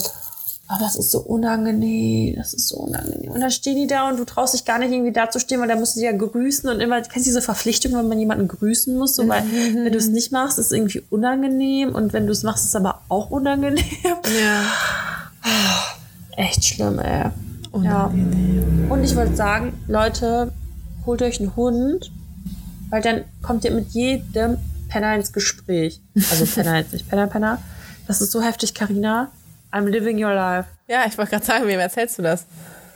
Aber 0.66 0.80
das 0.80 0.96
ist 0.96 1.10
so 1.10 1.20
unangenehm. 1.20 2.36
Das 2.36 2.54
ist 2.54 2.68
so 2.68 2.78
unangenehm. 2.78 3.30
Und 3.30 3.40
dann 3.40 3.50
stehen 3.50 3.76
die 3.76 3.86
da 3.86 4.08
und 4.08 4.18
du 4.18 4.24
traust 4.24 4.54
dich 4.54 4.64
gar 4.64 4.78
nicht 4.78 4.92
irgendwie 4.92 5.12
da 5.12 5.28
zu 5.28 5.38
stehen, 5.38 5.60
weil 5.60 5.68
da 5.68 5.76
musst 5.76 5.94
du 5.94 6.00
sie 6.00 6.06
ja 6.06 6.12
grüßen 6.12 6.70
und 6.70 6.80
immer, 6.80 7.02
kennst 7.02 7.26
du 7.26 7.30
diese 7.30 7.42
Verpflichtung, 7.42 7.92
wenn 7.92 8.08
man 8.08 8.18
jemanden 8.18 8.48
grüßen 8.48 8.96
muss? 8.96 9.14
So, 9.16 9.28
weil, 9.28 9.44
wenn 9.74 9.92
du 9.92 9.98
es 9.98 10.08
nicht 10.08 10.32
machst, 10.32 10.58
ist 10.58 10.66
es 10.66 10.72
irgendwie 10.72 11.02
unangenehm 11.10 11.94
und 11.94 12.14
wenn 12.14 12.26
du 12.26 12.32
es 12.32 12.42
machst, 12.44 12.64
ist 12.64 12.70
es 12.70 12.76
aber 12.76 13.02
auch 13.08 13.30
unangenehm. 13.30 13.84
Ja. 14.42 14.62
Echt 16.36 16.64
schlimm, 16.64 16.98
ey. 16.98 17.30
Ja. 17.82 18.06
Und 18.88 19.04
ich 19.04 19.14
wollte 19.16 19.36
sagen, 19.36 19.74
Leute, 19.86 20.52
holt 21.04 21.20
euch 21.22 21.40
einen 21.40 21.54
Hund, 21.56 22.10
weil 22.94 23.02
dann 23.02 23.24
kommt 23.42 23.64
ihr 23.64 23.72
mit 23.72 23.88
jedem 23.88 24.56
Penner 24.88 25.16
ins 25.16 25.32
Gespräch. 25.32 26.00
Also 26.30 26.46
Penner 26.46 26.76
jetzt 26.76 26.92
nicht, 26.92 27.08
Penner, 27.08 27.26
Penner. 27.26 27.60
Das 28.06 28.20
ist 28.20 28.30
so 28.30 28.40
heftig, 28.40 28.72
Karina. 28.72 29.32
I'm 29.72 29.88
living 29.88 30.24
your 30.24 30.32
life. 30.32 30.68
Ja, 30.86 31.02
ich 31.04 31.18
wollte 31.18 31.32
gerade 31.32 31.44
sagen, 31.44 31.66
wem 31.66 31.80
erzählst 31.80 32.18
du 32.18 32.22
das? 32.22 32.46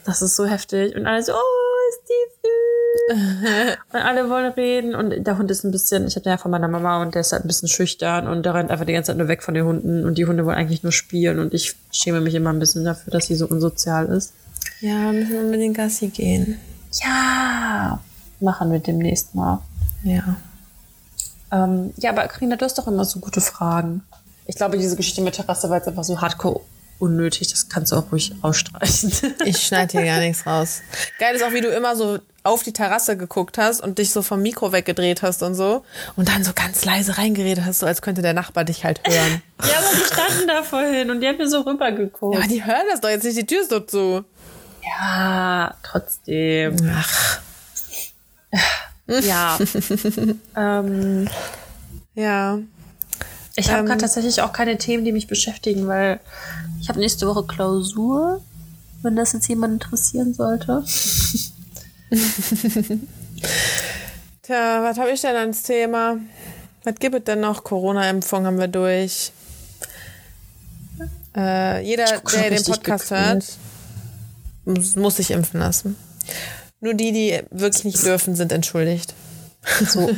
Das 0.04 0.22
ist 0.22 0.36
so 0.36 0.46
heftig. 0.46 0.94
Und 0.94 1.04
alle 1.04 1.20
so, 1.20 1.32
oh, 1.32 1.90
ist 1.90 2.02
die 2.08 3.16
süß. 3.16 3.76
und 3.92 3.98
alle 3.98 4.30
wollen 4.30 4.52
reden. 4.52 4.94
Und 4.94 5.26
der 5.26 5.36
Hund 5.36 5.50
ist 5.50 5.64
ein 5.64 5.72
bisschen, 5.72 6.06
ich 6.06 6.14
habe 6.14 6.22
den 6.22 6.30
ja 6.30 6.38
von 6.38 6.52
meiner 6.52 6.68
Mama 6.68 7.02
und 7.02 7.16
der 7.16 7.22
ist 7.22 7.32
halt 7.32 7.44
ein 7.44 7.48
bisschen 7.48 7.66
schüchtern 7.66 8.28
und 8.28 8.46
der 8.46 8.54
rennt 8.54 8.70
einfach 8.70 8.86
die 8.86 8.92
ganze 8.92 9.08
Zeit 9.08 9.18
nur 9.18 9.26
weg 9.26 9.42
von 9.42 9.54
den 9.54 9.64
Hunden. 9.64 10.04
Und 10.04 10.16
die 10.16 10.26
Hunde 10.26 10.46
wollen 10.46 10.56
eigentlich 10.56 10.84
nur 10.84 10.92
spielen. 10.92 11.40
Und 11.40 11.54
ich 11.54 11.74
schäme 11.90 12.20
mich 12.20 12.36
immer 12.36 12.50
ein 12.50 12.60
bisschen 12.60 12.84
dafür, 12.84 13.10
dass 13.10 13.26
sie 13.26 13.34
so 13.34 13.48
unsozial 13.48 14.06
ist. 14.06 14.32
Ja, 14.80 15.10
müssen 15.10 15.32
wir 15.32 15.42
mit 15.42 15.60
den 15.60 15.74
Gassi 15.74 16.06
gehen. 16.06 16.56
Ja, 17.02 17.98
machen 18.38 18.70
wir 18.70 18.78
demnächst 18.78 19.34
mal. 19.34 19.60
Ja. 20.02 20.36
Ähm, 21.50 21.92
ja, 21.96 22.10
aber 22.10 22.26
Karina, 22.28 22.56
du 22.56 22.64
hast 22.64 22.78
doch 22.78 22.86
immer 22.86 23.04
so 23.04 23.20
gute 23.20 23.40
Fragen. 23.40 24.02
Ich 24.46 24.56
glaube, 24.56 24.78
diese 24.78 24.96
Geschichte 24.96 25.20
mit 25.20 25.34
Terrasse 25.34 25.68
war 25.70 25.76
jetzt 25.76 25.88
einfach 25.88 26.04
so 26.04 26.20
hardcore 26.20 26.60
unnötig. 26.98 27.48
Das 27.50 27.68
kannst 27.68 27.92
du 27.92 27.96
auch 27.96 28.10
ruhig 28.12 28.34
ausstreichen. 28.42 29.12
Ich 29.44 29.64
schneide 29.64 29.98
hier 29.98 30.06
gar 30.06 30.20
nichts 30.20 30.46
raus. 30.46 30.82
Geil 31.18 31.34
ist 31.34 31.42
auch, 31.42 31.52
wie 31.52 31.60
du 31.60 31.68
immer 31.68 31.96
so 31.96 32.18
auf 32.42 32.62
die 32.62 32.72
Terrasse 32.72 33.16
geguckt 33.16 33.58
hast 33.58 33.80
und 33.80 33.98
dich 33.98 34.10
so 34.10 34.22
vom 34.22 34.42
Mikro 34.42 34.72
weggedreht 34.72 35.22
hast 35.22 35.42
und 35.42 35.54
so. 35.54 35.84
Und 36.16 36.28
dann 36.28 36.44
so 36.44 36.52
ganz 36.54 36.84
leise 36.84 37.18
reingeredet 37.18 37.64
hast, 37.64 37.80
so 37.80 37.86
als 37.86 38.02
könnte 38.02 38.22
der 38.22 38.32
Nachbar 38.32 38.64
dich 38.64 38.84
halt 38.84 39.00
hören. 39.06 39.42
ja, 39.62 39.78
aber 39.78 39.96
die 39.96 40.04
standen 40.04 40.48
da 40.48 40.62
vorhin 40.62 41.10
und 41.10 41.20
die 41.20 41.28
haben 41.28 41.36
mir 41.36 41.48
so 41.48 41.60
rübergeguckt. 41.60 42.36
Aber 42.36 42.46
die 42.46 42.64
hören 42.64 42.86
das 42.90 43.00
doch 43.00 43.10
jetzt 43.10 43.24
nicht, 43.24 43.36
die 43.36 43.46
Tür 43.46 43.60
ist 43.60 43.72
doch 43.72 43.86
zu. 43.86 44.24
Ja, 44.82 45.74
trotzdem. 45.82 46.76
Ach. 46.94 47.40
Ja. 49.08 49.58
ähm, 50.56 51.28
Ja. 52.14 52.58
ich 53.56 53.70
habe 53.70 53.80
Ähm. 53.80 53.86
gerade 53.86 54.00
tatsächlich 54.02 54.40
auch 54.42 54.52
keine 54.52 54.76
Themen, 54.78 55.04
die 55.04 55.12
mich 55.12 55.26
beschäftigen, 55.26 55.86
weil 55.88 56.20
ich 56.80 56.88
habe 56.88 57.00
nächste 57.00 57.26
Woche 57.26 57.44
Klausur, 57.46 58.42
wenn 59.02 59.16
das 59.16 59.32
jetzt 59.32 59.48
jemand 59.48 59.74
interessieren 59.74 60.34
sollte. 60.34 60.84
Tja, 64.42 64.82
was 64.82 64.98
habe 64.98 65.10
ich 65.10 65.20
denn 65.20 65.36
als 65.36 65.62
Thema? 65.62 66.16
Was 66.84 66.94
gibt 66.96 67.14
es 67.14 67.24
denn 67.24 67.40
noch? 67.40 67.64
Corona-Impfung 67.64 68.46
haben 68.46 68.58
wir 68.58 68.68
durch. 68.68 69.32
Äh, 71.36 71.84
jeder, 71.84 72.06
der 72.06 72.50
den 72.50 72.64
Podcast 72.64 73.10
hört, 73.10 73.44
muss 74.64 75.16
sich 75.16 75.30
impfen 75.30 75.60
lassen. 75.60 75.96
Nur 76.80 76.94
die, 76.94 77.12
die 77.12 77.40
wirklich 77.50 77.84
nicht 77.84 78.04
dürfen, 78.04 78.34
sind 78.36 78.52
entschuldigt. 78.52 79.14
So, 79.86 80.08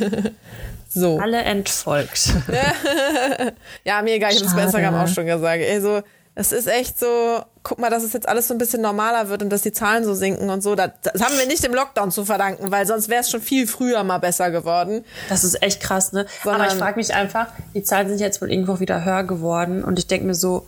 So. 0.93 1.19
alle 1.19 1.41
entfolgt. 1.43 2.33
Ja, 3.83 4.01
mir 4.01 4.13
egal, 4.15 4.31
ich 4.31 4.37
habe 4.37 4.47
es 4.47 4.53
bei. 4.55 4.63
Instagram 4.63 4.95
auch 4.95 5.07
schon 5.07 5.25
gesagt. 5.25 5.63
Also, 5.69 6.01
es 6.35 6.51
ist 6.51 6.67
echt 6.67 6.97
so, 6.99 7.41
guck 7.63 7.79
mal, 7.79 7.89
dass 7.89 8.03
es 8.03 8.13
jetzt 8.13 8.27
alles 8.27 8.47
so 8.47 8.53
ein 8.53 8.57
bisschen 8.57 8.81
normaler 8.81 9.27
wird 9.29 9.41
und 9.43 9.49
dass 9.49 9.61
die 9.63 9.71
Zahlen 9.73 10.03
so 10.05 10.13
sinken 10.13 10.49
und 10.49 10.61
so. 10.61 10.75
Das, 10.75 10.91
das 11.01 11.21
haben 11.21 11.37
wir 11.37 11.45
nicht 11.47 11.63
dem 11.63 11.73
Lockdown 11.73 12.11
zu 12.11 12.23
verdanken, 12.25 12.71
weil 12.71 12.85
sonst 12.85 13.09
wäre 13.09 13.21
es 13.21 13.29
schon 13.29 13.41
viel 13.41 13.67
früher 13.67 14.03
mal 14.03 14.19
besser 14.19 14.49
geworden. 14.51 15.03
Das 15.29 15.43
ist 15.43 15.61
echt 15.61 15.81
krass, 15.81 16.13
ne? 16.13 16.25
Sondern- 16.43 16.61
Aber 16.61 16.71
ich 16.71 16.77
frage 16.79 16.97
mich 16.97 17.13
einfach, 17.13 17.47
die 17.73 17.83
Zahlen 17.83 18.07
sind 18.07 18.19
jetzt 18.21 18.41
wohl 18.41 18.51
irgendwo 18.51 18.79
wieder 18.79 19.03
höher 19.03 19.23
geworden 19.23 19.83
und 19.83 19.99
ich 19.99 20.07
denke 20.07 20.25
mir 20.25 20.35
so, 20.35 20.67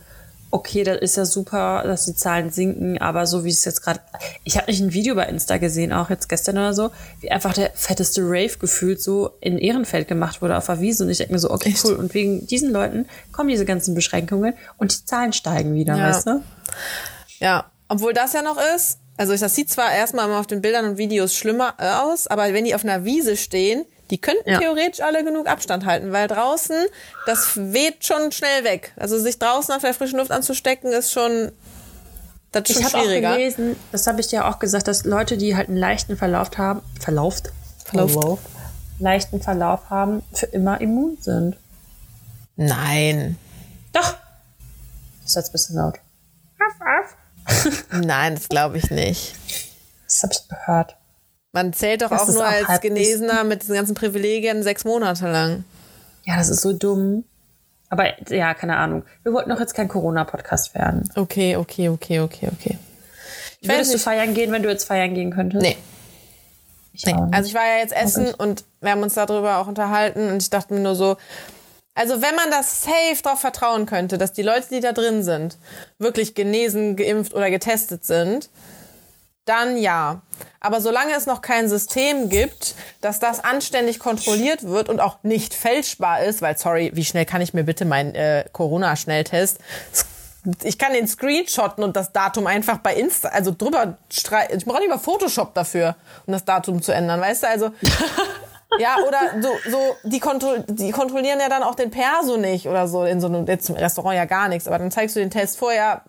okay, 0.54 0.84
das 0.84 0.98
ist 1.00 1.16
ja 1.16 1.24
super, 1.24 1.82
dass 1.84 2.04
die 2.04 2.14
Zahlen 2.14 2.48
sinken, 2.50 2.98
aber 2.98 3.26
so 3.26 3.44
wie 3.44 3.48
es 3.48 3.64
jetzt 3.64 3.82
gerade, 3.82 3.98
ich 4.44 4.56
habe 4.56 4.70
nicht 4.70 4.80
ein 4.80 4.92
Video 4.92 5.16
bei 5.16 5.24
Insta 5.24 5.56
gesehen, 5.56 5.92
auch 5.92 6.10
jetzt 6.10 6.28
gestern 6.28 6.56
oder 6.58 6.72
so, 6.72 6.92
wie 7.20 7.32
einfach 7.32 7.52
der 7.54 7.72
fetteste 7.74 8.20
Rave 8.22 8.56
gefühlt 8.60 9.02
so 9.02 9.30
in 9.40 9.58
Ehrenfeld 9.58 10.06
gemacht 10.06 10.42
wurde 10.42 10.56
auf 10.56 10.66
der 10.66 10.78
Wiese 10.80 11.02
und 11.02 11.10
ich 11.10 11.18
denke 11.18 11.32
mir 11.32 11.40
so, 11.40 11.50
okay, 11.50 11.70
Echt? 11.70 11.84
cool 11.84 11.94
und 11.94 12.14
wegen 12.14 12.46
diesen 12.46 12.70
Leuten 12.70 13.06
kommen 13.32 13.48
diese 13.48 13.64
ganzen 13.64 13.96
Beschränkungen 13.96 14.54
und 14.78 14.96
die 14.96 15.04
Zahlen 15.04 15.32
steigen 15.32 15.74
wieder, 15.74 15.96
Ja. 15.96 16.10
weißt 16.10 16.26
du? 16.28 16.42
Ja, 17.40 17.64
obwohl 17.88 18.12
das 18.12 18.32
ja 18.32 18.42
noch 18.42 18.58
ist, 18.76 18.98
also 19.16 19.36
das 19.36 19.56
sieht 19.56 19.70
zwar 19.70 19.92
erstmal 19.92 20.26
immer 20.26 20.38
auf 20.38 20.46
den 20.46 20.62
Bildern 20.62 20.84
und 20.84 20.98
Videos 20.98 21.34
schlimmer 21.34 21.74
aus, 21.78 22.28
aber 22.28 22.52
wenn 22.52 22.64
die 22.64 22.76
auf 22.76 22.84
einer 22.84 23.04
Wiese 23.04 23.36
stehen, 23.36 23.84
die 24.10 24.18
könnten 24.20 24.48
Ja. 24.48 24.58
theoretisch 24.58 25.00
alle 25.00 25.24
genug 25.24 25.46
Abstand 25.46 25.84
halten, 25.86 26.12
weil 26.12 26.28
draußen, 26.28 26.76
das 27.26 27.56
weht 27.56 28.04
schon 28.04 28.32
schnell 28.32 28.64
weg. 28.64 28.92
Also 28.96 29.18
sich 29.18 29.38
draußen 29.38 29.74
auf 29.74 29.82
der 29.82 29.94
frischen 29.94 30.18
Luft 30.18 30.30
anzustecken, 30.30 30.92
ist 30.92 31.12
schon, 31.12 31.52
das 32.52 32.68
ist 32.70 32.78
Ich 32.80 32.84
habe 32.84 32.98
auch 32.98 33.04
gelesen, 33.06 33.76
das 33.92 34.06
habe 34.06 34.20
ich 34.20 34.26
dir 34.28 34.46
auch 34.46 34.58
gesagt, 34.58 34.88
dass 34.88 35.04
Leute, 35.04 35.36
die 35.36 35.56
halt 35.56 35.68
einen 35.68 35.78
leichten 35.78 36.16
Verlauf 36.16 36.50
haben, 36.58 36.82
verlauft, 37.00 37.52
Verlauft. 37.84 38.40
leichten 38.98 39.40
Verlauf 39.42 39.88
haben, 39.90 40.22
für 40.32 40.46
immer 40.46 40.80
immun 40.80 41.16
sind. 41.20 41.56
Nein, 42.56 43.38
Doch. 43.92 44.14
Das 45.22 45.30
ist 45.30 45.36
jetzt 45.36 45.48
ein 45.48 45.52
bisschen 45.52 45.76
laut. 45.76 45.94
nein, 47.90 48.34
das 48.34 48.48
glaube 48.48 48.78
ich 48.78 48.90
nicht. 48.90 49.34
Das 50.06 50.22
habe 50.22 50.32
ich 50.34 50.48
gehört. 50.48 50.96
Man 51.54 51.72
zählt 51.72 52.02
doch 52.02 52.10
Das 52.10 52.22
auch 52.22 52.28
nur 52.32 52.42
auch 52.42 52.68
als. 52.68 52.80
Genesener 52.80 53.44
mit 53.44 53.62
diesen 53.62 53.76
ganzen 53.76 53.94
Privilegien 53.94 54.64
sechs 54.64 54.84
Monate 54.84 55.30
lang. 55.30 55.64
Ja, 56.24 56.36
das 56.36 56.48
ist 56.48 56.62
so 56.62 56.72
dumm. 56.72 57.24
Aber 57.88 58.06
ja, 58.28 58.54
keine 58.54 58.76
Ahnung. 58.76 59.04
Wir 59.22 59.32
wollten 59.32 59.50
doch 59.50 59.60
jetzt 59.60 59.72
kein 59.72 59.86
Corona-Podcast 59.86 60.74
werden. 60.74 61.08
Okay, 61.14 61.56
okay, 61.56 61.88
okay, 61.90 62.20
okay, 62.20 62.48
okay. 62.52 62.78
Ich 63.60 63.68
Würdest 63.68 63.94
du 63.94 63.98
feiern 63.98 64.34
gehen, 64.34 64.50
wenn 64.50 64.64
du 64.64 64.68
jetzt 64.68 64.84
feiern 64.84 65.14
gehen 65.14 65.30
könntest? 65.30 65.62
Nee. 65.62 65.76
Ich 66.92 67.06
Nee. 67.06 67.14
Also 67.30 67.48
ich 67.48 67.54
war 67.54 67.64
ja 67.64 67.78
jetzt 67.78 67.94
essen 67.94 68.24
nicht. 68.24 68.40
und 68.40 68.64
wir 68.80 68.90
haben 68.90 69.02
uns 69.02 69.14
darüber 69.14 69.58
auch 69.58 69.68
unterhalten 69.68 70.30
und 70.32 70.42
ich 70.42 70.50
dachte 70.50 70.74
mir 70.74 70.80
nur 70.80 70.96
so, 70.96 71.16
also 71.94 72.20
wenn 72.20 72.34
man 72.34 72.50
das 72.50 72.82
safe 72.82 73.22
darauf 73.22 73.40
vertrauen 73.40 73.86
könnte, 73.86 74.18
dass 74.18 74.32
die 74.32 74.42
Leute, 74.42 74.66
die 74.72 74.80
da 74.80 74.92
drin 74.92 75.22
sind, 75.22 75.56
wirklich 75.98 76.34
genesen, 76.34 76.96
geimpft 76.96 77.32
oder 77.32 77.50
getestet 77.50 78.04
sind, 78.04 78.50
dann 79.44 79.76
ja. 79.76 80.22
Aber 80.60 80.80
solange 80.80 81.14
es 81.14 81.26
noch 81.26 81.42
kein 81.42 81.68
System 81.68 82.28
gibt, 82.28 82.74
dass 83.00 83.18
das 83.18 83.42
anständig 83.42 83.98
kontrolliert 83.98 84.62
wird 84.62 84.88
und 84.88 85.00
auch 85.00 85.18
nicht 85.22 85.54
fälschbar 85.54 86.22
ist, 86.22 86.42
weil 86.42 86.56
sorry, 86.56 86.90
wie 86.94 87.04
schnell 87.04 87.26
kann 87.26 87.42
ich 87.42 87.54
mir 87.54 87.64
bitte 87.64 87.84
meinen 87.84 88.14
äh, 88.14 88.44
Corona-Schnelltest 88.52 89.58
ich 90.62 90.78
kann 90.78 90.92
den 90.92 91.06
screenshotten 91.06 91.82
und 91.82 91.96
das 91.96 92.12
Datum 92.12 92.46
einfach 92.46 92.78
bei 92.78 92.94
Insta, 92.94 93.28
also 93.28 93.54
drüber 93.56 93.96
streichen. 94.10 94.58
Ich 94.58 94.64
brauche 94.64 94.80
nicht 94.80 94.90
mal 94.90 94.98
Photoshop 94.98 95.54
dafür, 95.54 95.96
um 96.26 96.32
das 96.32 96.44
Datum 96.44 96.82
zu 96.82 96.92
ändern, 96.92 97.20
weißt 97.20 97.44
du? 97.44 97.48
Also, 97.48 97.70
ja, 98.78 98.96
oder 99.06 99.42
so, 99.42 99.48
so 99.70 99.96
die, 100.02 100.20
kontro 100.20 100.58
die 100.66 100.90
kontrollieren 100.90 101.40
ja 101.40 101.48
dann 101.48 101.62
auch 101.62 101.74
den 101.74 101.90
Perso 101.90 102.36
nicht 102.36 102.68
oder 102.68 102.88
so 102.88 103.04
in 103.04 103.20
so 103.20 103.28
einem, 103.28 103.46
jetzt 103.46 103.70
im 103.70 103.76
Restaurant 103.76 104.16
ja 104.16 104.26
gar 104.26 104.48
nichts, 104.48 104.66
aber 104.66 104.78
dann 104.78 104.90
zeigst 104.90 105.16
du 105.16 105.20
den 105.20 105.30
Test 105.30 105.58
vorher, 105.58 106.02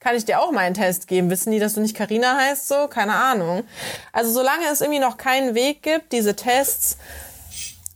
kann 0.00 0.14
ich 0.14 0.24
dir 0.24 0.40
auch 0.40 0.52
mal 0.52 0.60
einen 0.60 0.74
Test 0.74 1.08
geben? 1.08 1.30
Wissen 1.30 1.50
die, 1.52 1.58
dass 1.58 1.74
du 1.74 1.80
nicht 1.80 1.96
Karina 1.96 2.36
heißt 2.36 2.68
so? 2.68 2.88
Keine 2.88 3.14
Ahnung. 3.14 3.64
Also 4.12 4.32
solange 4.32 4.66
es 4.70 4.80
irgendwie 4.80 5.00
noch 5.00 5.16
keinen 5.16 5.54
Weg 5.54 5.82
gibt, 5.82 6.12
diese 6.12 6.36
Tests 6.36 6.98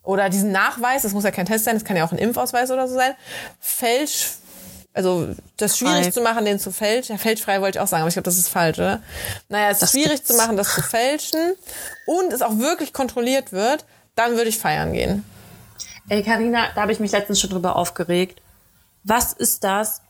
oder 0.03 0.29
diesen 0.29 0.51
Nachweis, 0.51 1.03
das 1.03 1.13
muss 1.13 1.25
ja 1.25 1.31
kein 1.31 1.47
Test 1.47 1.65
sein, 1.65 1.75
das 1.75 1.85
kann 1.85 1.97
ja 1.97 2.05
auch 2.05 2.13
ein 2.13 2.19
Impfausweis 2.19 2.71
oder 2.71 2.89
so 2.89 2.95
sein, 2.95 3.15
fälsch 3.61 4.31
also 4.95 5.35
das 5.57 5.79
schwierig 5.79 6.05
Frei. 6.05 6.11
zu 6.11 6.21
machen, 6.21 6.45
den 6.45 6.59
zu 6.59 6.71
fälschen. 6.71 7.17
Ja, 7.17 7.19
fälschfrei 7.19 7.61
wollte 7.61 7.79
ich 7.79 7.83
auch 7.83 7.87
sagen, 7.87 8.03
aber 8.03 8.09
ich 8.09 8.15
glaube, 8.15 8.25
das 8.25 8.37
ist 8.37 8.49
falsch, 8.49 8.79
oder? 8.79 9.03
Naja, 9.49 9.71
es 9.71 9.81
ist 9.81 9.93
schwierig 9.93 10.23
zu 10.23 10.35
machen, 10.35 10.57
das 10.57 10.75
zu 10.75 10.83
fälschen 10.83 11.55
und 12.07 12.33
es 12.33 12.43
auch 12.43 12.59
wirklich 12.59 12.93
kontrolliert 12.93 13.53
wird, 13.53 13.87
dann 14.17 14.33
würde 14.33 14.51
ich 14.51 14.59
feiern 14.59 14.93
gehen. 14.93 15.25
Ey, 16.09 16.23
Karina, 16.23 16.67
da 16.75 16.83
habe 16.83 16.93
ich 16.93 17.01
mich 17.01 17.13
letztens 17.13 17.41
schon 17.41 17.51
drüber 17.51 17.77
aufgeregt. 17.77 18.43
Was 19.05 19.33
ist 19.33 19.65
das? 19.65 20.03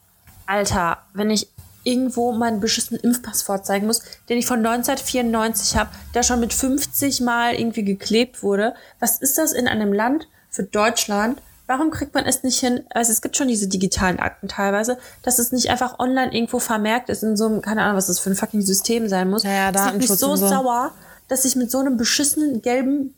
Alter, 0.46 0.98
wenn 1.14 1.30
ich 1.30 1.48
irgendwo 1.84 2.32
meinen 2.32 2.60
beschissenen 2.60 3.02
Impfpass 3.02 3.42
vorzeigen 3.42 3.86
muss, 3.86 4.02
den 4.28 4.38
ich 4.38 4.46
von 4.46 4.58
1994 4.58 5.76
habe, 5.76 5.90
der 6.14 6.22
schon 6.22 6.40
mit 6.40 6.52
50 6.52 7.20
Mal 7.20 7.54
irgendwie 7.54 7.84
geklebt 7.84 8.42
wurde. 8.42 8.74
Was 9.00 9.18
ist 9.18 9.38
das 9.38 9.52
in 9.52 9.68
einem 9.68 9.92
Land 9.92 10.28
für 10.50 10.62
Deutschland, 10.64 11.40
Warum 11.66 11.90
kriegt 11.90 12.12
man 12.12 12.26
es 12.26 12.42
nicht 12.42 12.58
hin? 12.58 12.84
Also 12.90 13.12
es 13.12 13.22
gibt 13.22 13.36
schon 13.36 13.48
diese 13.48 13.68
digitalen 13.68 14.18
Akten 14.18 14.48
teilweise, 14.48 14.98
dass 15.22 15.38
es 15.38 15.52
nicht 15.52 15.70
einfach 15.70 15.98
online 16.00 16.34
irgendwo 16.34 16.58
vermerkt 16.58 17.08
ist 17.08 17.22
in 17.22 17.36
so 17.36 17.46
einem, 17.46 17.62
keine 17.62 17.82
Ahnung, 17.82 17.96
was 17.96 18.08
das 18.08 18.18
für 18.18 18.30
ein 18.30 18.36
fucking 18.36 18.62
System 18.62 19.08
sein 19.08 19.30
muss. 19.30 19.44
Ja, 19.44 19.52
ja 19.52 19.72
das 19.72 19.86
macht 19.86 19.96
mich 19.96 20.08
so, 20.08 20.36
so 20.36 20.48
sauer, 20.48 20.92
dass 21.28 21.44
ich 21.44 21.56
mit 21.56 21.70
so 21.70 21.78
einem 21.78 21.96
beschissenen 21.96 22.62
gelben 22.62 23.14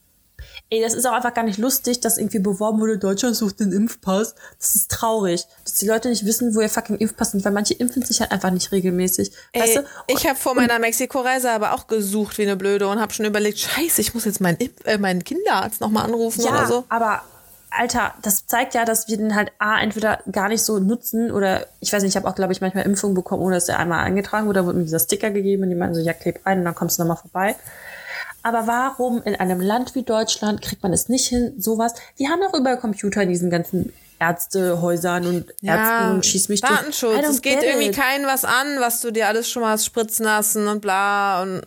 Ey, 0.74 0.82
das 0.82 0.92
ist 0.92 1.06
auch 1.06 1.12
einfach 1.12 1.32
gar 1.32 1.44
nicht 1.44 1.58
lustig, 1.58 2.00
dass 2.00 2.18
irgendwie 2.18 2.40
beworben 2.40 2.80
wurde, 2.80 2.98
Deutschland 2.98 3.36
sucht 3.36 3.60
den 3.60 3.70
Impfpass. 3.70 4.34
Das 4.58 4.74
ist 4.74 4.90
traurig, 4.90 5.46
dass 5.62 5.74
die 5.74 5.86
Leute 5.86 6.08
nicht 6.08 6.26
wissen, 6.26 6.52
wo 6.56 6.60
ihr 6.60 6.68
fucking 6.68 6.96
Impfpass 6.96 7.30
sind, 7.30 7.44
weil 7.44 7.52
manche 7.52 7.74
impfen 7.74 8.02
sich 8.02 8.20
halt 8.20 8.32
einfach 8.32 8.50
nicht 8.50 8.72
regelmäßig. 8.72 9.30
Ey, 9.52 9.62
weißt 9.62 9.76
du? 9.76 9.80
ich 10.08 10.26
habe 10.26 10.36
vor 10.36 10.56
meiner 10.56 10.80
Mexiko-Reise 10.80 11.52
aber 11.52 11.74
auch 11.74 11.86
gesucht 11.86 12.38
wie 12.38 12.42
eine 12.42 12.56
Blöde 12.56 12.88
und 12.88 13.00
habe 13.00 13.12
schon 13.12 13.24
überlegt, 13.24 13.58
scheiße, 13.58 14.00
ich 14.00 14.14
muss 14.14 14.24
jetzt 14.24 14.40
meinen, 14.40 14.56
Impf 14.56 14.84
äh, 14.84 14.98
meinen 14.98 15.22
Kinderarzt 15.22 15.80
nochmal 15.80 16.06
anrufen 16.06 16.42
ja, 16.42 16.50
oder 16.50 16.66
so. 16.66 16.84
aber 16.88 17.22
Alter, 17.70 18.14
das 18.22 18.46
zeigt 18.46 18.74
ja, 18.74 18.84
dass 18.84 19.08
wir 19.08 19.16
den 19.16 19.36
halt 19.36 19.52
A, 19.60 19.80
entweder 19.80 20.20
gar 20.30 20.48
nicht 20.48 20.62
so 20.62 20.80
nutzen 20.80 21.30
oder 21.30 21.66
ich 21.78 21.92
weiß 21.92 22.02
nicht, 22.02 22.10
ich 22.12 22.16
habe 22.16 22.28
auch, 22.28 22.34
glaube 22.34 22.52
ich, 22.52 22.60
manchmal 22.60 22.84
Impfungen 22.84 23.14
bekommen, 23.14 23.42
ohne 23.42 23.54
dass 23.54 23.66
der 23.66 23.78
einmal 23.78 24.04
eingetragen 24.04 24.46
wurde. 24.48 24.60
Da 24.60 24.66
wurde 24.66 24.78
mir 24.78 24.84
dieser 24.84 24.98
Sticker 24.98 25.30
gegeben 25.30 25.62
und 25.62 25.70
die 25.70 25.76
meinten 25.76 25.94
so, 25.94 26.00
ja, 26.00 26.12
kleb 26.12 26.44
rein 26.44 26.58
und 26.58 26.64
dann 26.64 26.74
kommst 26.74 26.98
du 26.98 27.02
nochmal 27.02 27.16
vorbei. 27.16 27.54
Aber 28.45 28.66
warum 28.66 29.22
in 29.22 29.34
einem 29.36 29.59
Land 29.59 29.95
wie 29.95 30.03
Deutschland 30.03 30.61
kriegt 30.61 30.82
man 30.82 30.92
es 30.92 31.09
nicht 31.09 31.28
hin, 31.28 31.55
sowas? 31.59 31.95
Die 32.18 32.28
haben 32.28 32.42
doch 32.42 32.53
über 32.53 32.76
Computer 32.76 33.22
in 33.22 33.30
diesen 33.30 33.49
ganzen 33.49 33.90
Ärztehäusern 34.20 35.26
und 35.26 35.55
ja, 35.62 35.76
Ärzten 35.76 36.14
und 36.14 36.26
schieß 36.26 36.51
mich 36.51 36.61
Datenschutz. 36.61 37.26
Es 37.26 37.40
geht 37.40 37.62
irgendwie 37.62 37.90
keinen 37.90 38.26
was 38.26 38.45
an, 38.45 38.78
was 38.80 39.01
du 39.01 39.11
dir 39.11 39.28
alles 39.28 39.49
schon 39.49 39.62
mal 39.62 39.70
hast 39.70 39.86
spritzen 39.86 40.26
lassen 40.26 40.68
und 40.68 40.82
bla 40.82 41.42
und 41.42 41.62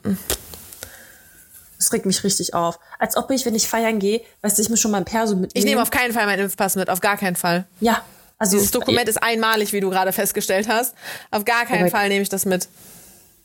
das 1.79 1.91
regt 1.91 2.05
mich 2.05 2.23
richtig 2.23 2.53
auf. 2.53 2.79
Als 2.99 3.17
ob 3.17 3.31
ich, 3.31 3.43
wenn 3.47 3.55
ich 3.55 3.67
feiern 3.67 3.97
gehe, 3.97 4.21
weißt 4.43 4.59
du, 4.59 4.61
ich 4.61 4.69
muss 4.69 4.79
schon 4.79 4.91
mein 4.91 5.05
Perso 5.05 5.33
mitnehmen. 5.33 5.51
Ich 5.55 5.65
nehme 5.65 5.81
auf 5.81 5.89
keinen 5.89 6.13
Fall 6.13 6.27
meinen 6.27 6.43
Impfpass 6.43 6.75
mit, 6.75 6.91
auf 6.91 7.01
gar 7.01 7.17
keinen 7.17 7.35
Fall. 7.35 7.65
Ja. 7.79 8.03
Also 8.37 8.55
Dieses 8.57 8.69
Dokument 8.69 9.09
ist 9.09 9.17
einmalig, 9.17 9.73
wie 9.73 9.79
du 9.79 9.89
gerade 9.89 10.11
festgestellt 10.11 10.67
hast. 10.69 10.93
Auf 11.31 11.43
gar 11.43 11.65
keinen 11.65 11.83
okay. 11.83 11.91
Fall 11.91 12.09
nehme 12.09 12.21
ich 12.21 12.29
das 12.29 12.45
mit. 12.45 12.67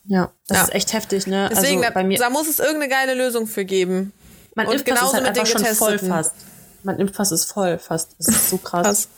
Ja, 0.04 0.32
das 0.48 0.58
ja. 0.58 0.64
ist 0.64 0.74
echt 0.74 0.92
heftig, 0.92 1.26
ne? 1.26 1.48
Deswegen, 1.50 1.82
also 1.82 1.94
bei 1.94 2.04
mir, 2.04 2.18
da 2.18 2.30
muss 2.30 2.48
es 2.48 2.58
irgendeine 2.58 2.88
geile 2.88 3.14
Lösung 3.14 3.46
für 3.46 3.64
geben. 3.64 4.12
Mein 4.54 4.66
Und 4.66 4.74
Impfpass 4.74 5.02
ist 5.02 5.14
halt 5.14 5.24
mit 5.24 5.36
den 5.36 5.46
schon 5.46 5.64
voll 5.64 5.98
fast. 5.98 6.34
Mein 6.82 6.98
Impfpass 6.98 7.32
ist 7.32 7.44
voll 7.44 7.78
fast. 7.78 8.16
Das 8.18 8.28
ist 8.28 8.50
so 8.50 8.56
krass. 8.58 8.84
krass. 8.84 9.08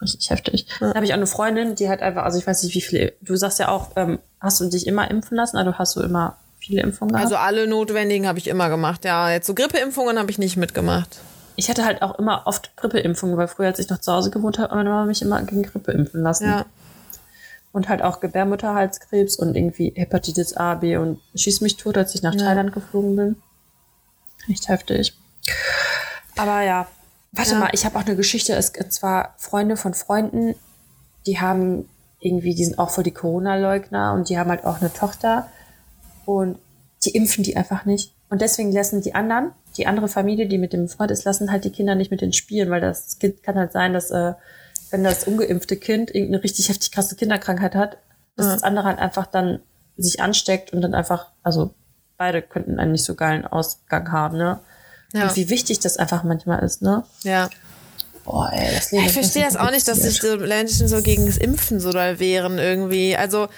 Richtig 0.00 0.30
heftig. 0.30 0.66
Ja. 0.80 0.88
Da 0.88 0.94
habe 0.94 1.04
ich 1.04 1.12
auch 1.12 1.16
eine 1.16 1.26
Freundin, 1.26 1.74
die 1.74 1.88
hat 1.88 2.00
einfach, 2.00 2.22
also 2.22 2.38
ich 2.38 2.46
weiß 2.46 2.62
nicht, 2.62 2.74
wie 2.74 2.80
viele, 2.80 3.14
du 3.20 3.34
sagst 3.34 3.58
ja 3.58 3.68
auch, 3.68 3.90
ähm, 3.96 4.20
hast 4.40 4.60
du 4.60 4.68
dich 4.68 4.86
immer 4.86 5.10
impfen 5.10 5.36
lassen? 5.36 5.56
Also 5.56 5.74
hast 5.76 5.96
du 5.96 6.00
immer 6.02 6.36
viele 6.60 6.82
Impfungen 6.82 7.12
gehabt? 7.12 7.24
Also 7.24 7.36
alle 7.36 7.66
notwendigen 7.66 8.28
habe 8.28 8.38
ich 8.38 8.46
immer 8.46 8.68
gemacht, 8.68 9.04
ja. 9.04 9.30
Jetzt 9.30 9.48
so 9.48 9.54
Grippeimpfungen 9.54 10.18
habe 10.18 10.30
ich 10.30 10.38
nicht 10.38 10.56
mitgemacht. 10.56 11.18
Ich 11.56 11.68
hatte 11.68 11.84
halt 11.84 12.02
auch 12.02 12.16
immer 12.20 12.42
oft 12.46 12.76
Grippeimpfungen, 12.76 13.36
weil 13.36 13.48
früher, 13.48 13.66
als 13.66 13.80
ich 13.80 13.88
noch 13.88 13.98
zu 13.98 14.12
Hause 14.12 14.30
gewohnt 14.30 14.60
habe, 14.60 14.76
meine 14.76 14.90
Mama 14.90 15.06
mich 15.06 15.22
immer 15.22 15.42
gegen 15.42 15.64
Grippe 15.64 15.90
impfen 15.90 16.22
lassen. 16.22 16.44
Ja. 16.44 16.66
Und 17.72 17.88
halt 17.88 18.02
auch 18.02 18.20
Gebärmutterhalskrebs 18.20 19.36
und 19.36 19.54
irgendwie 19.54 19.92
Hepatitis 19.94 20.56
A, 20.56 20.74
B 20.74 20.96
und 20.96 21.20
schieß 21.34 21.60
mich 21.60 21.76
tot, 21.76 21.98
als 21.98 22.14
ich 22.14 22.22
nach 22.22 22.34
ja. 22.34 22.40
Thailand 22.40 22.72
geflogen 22.72 23.16
bin. 23.16 23.36
Echt 24.48 24.68
heftig. 24.68 25.16
Aber 26.36 26.62
ja, 26.62 26.86
warte 27.32 27.52
ja. 27.52 27.58
mal, 27.58 27.70
ich 27.72 27.84
habe 27.84 27.98
auch 27.98 28.06
eine 28.06 28.16
Geschichte. 28.16 28.54
Es 28.54 28.72
gibt 28.72 28.92
zwar 28.92 29.34
Freunde 29.36 29.76
von 29.76 29.94
Freunden, 29.94 30.54
die 31.26 31.40
haben 31.40 31.88
irgendwie, 32.20 32.54
die 32.54 32.64
sind 32.64 32.78
auch 32.78 32.90
voll 32.90 33.04
die 33.04 33.12
Corona-Leugner 33.12 34.14
und 34.14 34.28
die 34.28 34.38
haben 34.38 34.50
halt 34.50 34.64
auch 34.64 34.80
eine 34.80 34.92
Tochter 34.92 35.48
und 36.24 36.58
die 37.04 37.10
impfen 37.10 37.44
die 37.44 37.56
einfach 37.56 37.84
nicht. 37.84 38.12
Und 38.30 38.40
deswegen 38.42 38.72
lassen 38.72 39.02
die 39.02 39.14
anderen, 39.14 39.52
die 39.76 39.86
andere 39.86 40.08
Familie, 40.08 40.46
die 40.46 40.58
mit 40.58 40.72
dem 40.72 40.88
Freund 40.88 41.10
ist, 41.10 41.24
lassen 41.24 41.50
halt 41.50 41.64
die 41.64 41.70
Kinder 41.70 41.94
nicht 41.94 42.10
mit 42.10 42.20
denen 42.20 42.32
spielen, 42.32 42.70
weil 42.70 42.80
das 42.80 43.18
Kind 43.18 43.42
kann 43.42 43.56
halt 43.56 43.72
sein, 43.72 43.92
dass 43.92 44.10
äh, 44.10 44.34
wenn 44.90 45.04
das 45.04 45.24
ungeimpfte 45.24 45.76
Kind 45.76 46.14
irgendeine 46.14 46.42
richtig 46.42 46.68
heftig 46.68 46.92
krasse 46.92 47.16
Kinderkrankheit 47.16 47.74
hat, 47.74 47.98
dass 48.36 48.46
ja. 48.46 48.52
das 48.54 48.62
andere 48.62 48.86
halt 48.86 48.98
einfach 48.98 49.26
dann 49.26 49.60
sich 49.96 50.20
ansteckt 50.20 50.72
und 50.72 50.80
dann 50.80 50.94
einfach, 50.94 51.32
also 51.42 51.74
beide 52.16 52.42
könnten 52.42 52.78
einen 52.78 52.92
nicht 52.92 53.04
so 53.04 53.14
geilen 53.14 53.46
Ausgang 53.46 54.12
haben, 54.12 54.36
ne? 54.36 54.60
Ja. 55.12 55.24
Und 55.24 55.36
wie 55.36 55.48
wichtig 55.48 55.80
das 55.80 55.96
einfach 55.96 56.22
manchmal 56.22 56.62
ist, 56.62 56.82
ne? 56.82 57.04
Ja. 57.22 57.48
Boah, 58.24 58.50
ey, 58.52 58.74
das 58.74 58.92
Leben 58.92 59.06
ich 59.06 59.12
verstehe 59.12 59.44
das 59.44 59.56
auch 59.56 59.70
nicht, 59.70 59.88
dass 59.88 60.00
sich 60.00 60.20
so 60.20 60.36
Menschen 60.36 60.86
so 60.86 61.00
gegen 61.00 61.26
das 61.26 61.38
Impfen 61.38 61.80
so 61.80 61.92
doll 61.92 62.18
wehren 62.18 62.58
irgendwie. 62.58 63.16
Also, 63.16 63.48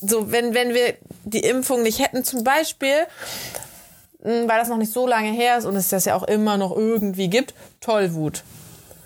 so, 0.00 0.30
wenn, 0.30 0.52
wenn 0.52 0.74
wir 0.74 0.96
die 1.24 1.40
Impfung 1.40 1.82
nicht 1.82 1.98
hätten, 1.98 2.22
zum 2.22 2.44
Beispiel, 2.44 3.06
hm, 4.22 4.48
weil 4.48 4.58
das 4.58 4.68
noch 4.68 4.76
nicht 4.76 4.92
so 4.92 5.06
lange 5.06 5.32
her 5.32 5.56
ist 5.56 5.64
und 5.64 5.76
es 5.76 5.88
das 5.88 6.04
ja 6.04 6.14
auch 6.14 6.24
immer 6.24 6.58
noch 6.58 6.76
irgendwie 6.76 7.28
gibt, 7.28 7.54
Tollwut. 7.80 8.42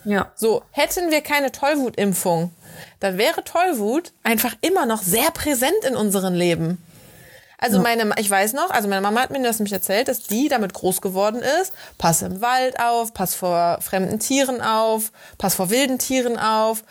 Ja. 0.06 0.30
So, 0.36 0.62
hätten 0.70 1.10
wir 1.10 1.20
keine 1.20 1.50
Tollwutimpfung, 1.50 2.52
dann 3.00 3.18
wäre 3.18 3.42
Tollwut 3.42 4.12
einfach 4.22 4.54
immer 4.60 4.86
noch 4.86 5.02
sehr 5.02 5.30
präsent 5.32 5.84
in 5.86 5.96
unserem 5.96 6.32
Leben. 6.32 6.82
Also 7.58 7.80
meine, 7.80 8.12
ich 8.18 8.30
weiß 8.30 8.52
noch, 8.52 8.70
also 8.70 8.86
meine 8.86 9.00
Mama 9.00 9.20
hat 9.20 9.30
mir 9.30 9.42
das 9.42 9.58
nämlich 9.58 9.72
erzählt, 9.72 10.08
dass 10.08 10.24
die 10.24 10.48
damit 10.48 10.74
groß 10.74 11.00
geworden 11.00 11.42
ist. 11.62 11.72
Pass 11.98 12.22
im 12.22 12.40
Wald 12.40 12.78
auf, 12.78 13.14
pass 13.14 13.34
vor 13.34 13.78
fremden 13.80 14.20
Tieren 14.20 14.60
auf, 14.60 15.10
pass 15.38 15.54
vor 15.54 15.70
wilden 15.70 15.98
Tieren 15.98 16.38
auf, 16.38 16.84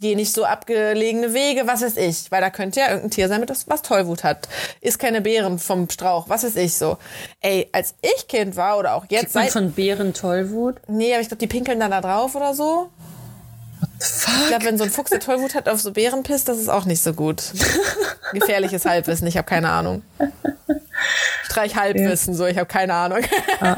geh 0.00 0.14
nicht 0.14 0.32
so 0.32 0.44
abgelegene 0.44 1.32
Wege, 1.32 1.66
was 1.66 1.82
weiß 1.82 1.96
ich, 1.96 2.30
weil 2.30 2.40
da 2.40 2.50
könnte 2.50 2.80
ja 2.80 2.88
irgendein 2.88 3.10
Tier 3.10 3.28
sein, 3.28 3.40
mit 3.40 3.50
das, 3.50 3.68
was 3.68 3.82
Tollwut 3.82 4.24
hat. 4.24 4.48
Isst 4.80 4.98
keine 4.98 5.20
Beeren 5.20 5.58
vom 5.58 5.88
Strauch, 5.88 6.28
was 6.28 6.44
weiß 6.44 6.56
ich 6.56 6.76
so. 6.76 6.98
Ey, 7.40 7.68
als 7.72 7.94
ich 8.02 8.28
Kind 8.28 8.56
war 8.56 8.78
oder 8.78 8.94
auch 8.94 9.06
jetzt 9.08 9.32
seit 9.32 9.50
von 9.50 9.72
Beeren 9.72 10.12
Tollwut? 10.12 10.76
Nee, 10.86 11.12
aber 11.12 11.22
ich 11.22 11.28
glaube, 11.28 11.40
die 11.40 11.46
pinkeln 11.46 11.80
dann 11.80 11.90
da 11.90 12.00
drauf 12.00 12.34
oder 12.34 12.54
so. 12.54 12.90
Fuck? 13.98 14.34
Ich 14.42 14.48
glaube, 14.48 14.64
wenn 14.64 14.78
so 14.78 14.84
ein 14.84 14.90
Fuchs 14.90 15.10
der 15.10 15.20
Tollwut 15.20 15.54
hat 15.54 15.68
auf 15.68 15.80
so 15.80 15.92
Bären 15.92 16.22
pisst, 16.22 16.48
das 16.48 16.58
ist 16.58 16.68
auch 16.68 16.84
nicht 16.84 17.02
so 17.02 17.14
gut. 17.14 17.42
Gefährliches 18.32 18.84
Halbwissen, 18.84 19.26
ich 19.26 19.36
habe 19.36 19.46
keine 19.46 19.70
Ahnung. 19.70 20.02
Streich 21.44 21.76
Halbwissen, 21.76 22.34
so, 22.34 22.46
ich 22.46 22.58
habe 22.58 22.66
keine 22.66 22.94
Ahnung. 22.94 23.20
Ah. 23.60 23.76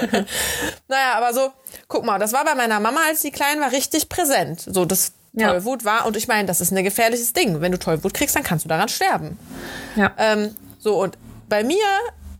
naja, 0.88 1.14
aber 1.16 1.32
so, 1.32 1.52
guck 1.86 2.04
mal, 2.04 2.18
das 2.18 2.32
war 2.32 2.44
bei 2.44 2.54
meiner 2.54 2.80
Mama, 2.80 3.00
als 3.08 3.22
sie 3.22 3.30
klein 3.30 3.60
war, 3.60 3.70
richtig 3.70 4.08
präsent. 4.08 4.62
So, 4.66 4.84
das 4.84 5.12
Tollwut 5.38 5.84
war, 5.84 6.06
und 6.06 6.16
ich 6.16 6.28
meine, 6.28 6.46
das 6.46 6.60
ist 6.60 6.72
ein 6.72 6.84
gefährliches 6.84 7.32
Ding. 7.32 7.60
Wenn 7.60 7.72
du 7.72 7.78
Tollwut 7.78 8.14
kriegst, 8.14 8.34
dann 8.34 8.42
kannst 8.42 8.64
du 8.64 8.68
daran 8.68 8.88
sterben. 8.88 9.38
Ja. 9.96 10.12
Ähm, 10.18 10.54
so, 10.78 11.00
und 11.00 11.16
bei 11.48 11.62
mir, 11.62 11.84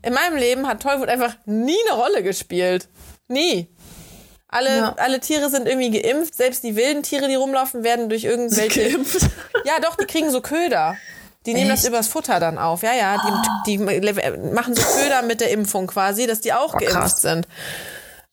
in 0.02 0.12
meinem 0.12 0.36
Leben, 0.36 0.66
hat 0.66 0.82
Tollwut 0.82 1.08
einfach 1.08 1.36
nie 1.46 1.76
eine 1.88 2.00
Rolle 2.00 2.22
gespielt. 2.22 2.88
Nie. 3.28 3.68
Alle, 4.48 4.76
ja. 4.76 4.94
alle 4.96 5.20
Tiere 5.20 5.48
sind 5.48 5.68
irgendwie 5.68 6.00
geimpft. 6.00 6.34
Selbst 6.34 6.64
die 6.64 6.74
wilden 6.74 7.04
Tiere, 7.04 7.28
die 7.28 7.36
rumlaufen, 7.36 7.84
werden 7.84 8.08
durch 8.08 8.24
irgendwelche. 8.24 8.90
Geimpft? 8.90 9.28
Ja, 9.64 9.78
doch, 9.78 9.94
die 9.94 10.06
kriegen 10.06 10.30
so 10.30 10.40
Köder. 10.40 10.96
Die 11.46 11.52
nehmen 11.52 11.70
Echt? 11.70 11.84
das 11.84 11.88
übers 11.88 12.08
Futter 12.08 12.40
dann 12.40 12.58
auf. 12.58 12.82
Ja, 12.82 12.94
ja, 12.94 13.16
die, 13.66 13.76
die 13.76 13.78
machen 13.78 14.74
so 14.74 14.82
Köder 14.82 15.22
mit 15.22 15.40
der 15.40 15.50
Impfung 15.50 15.86
quasi, 15.86 16.26
dass 16.26 16.40
die 16.40 16.52
auch 16.52 16.74
oh, 16.74 16.78
geimpft 16.78 16.96
krass. 16.96 17.22
sind. 17.22 17.46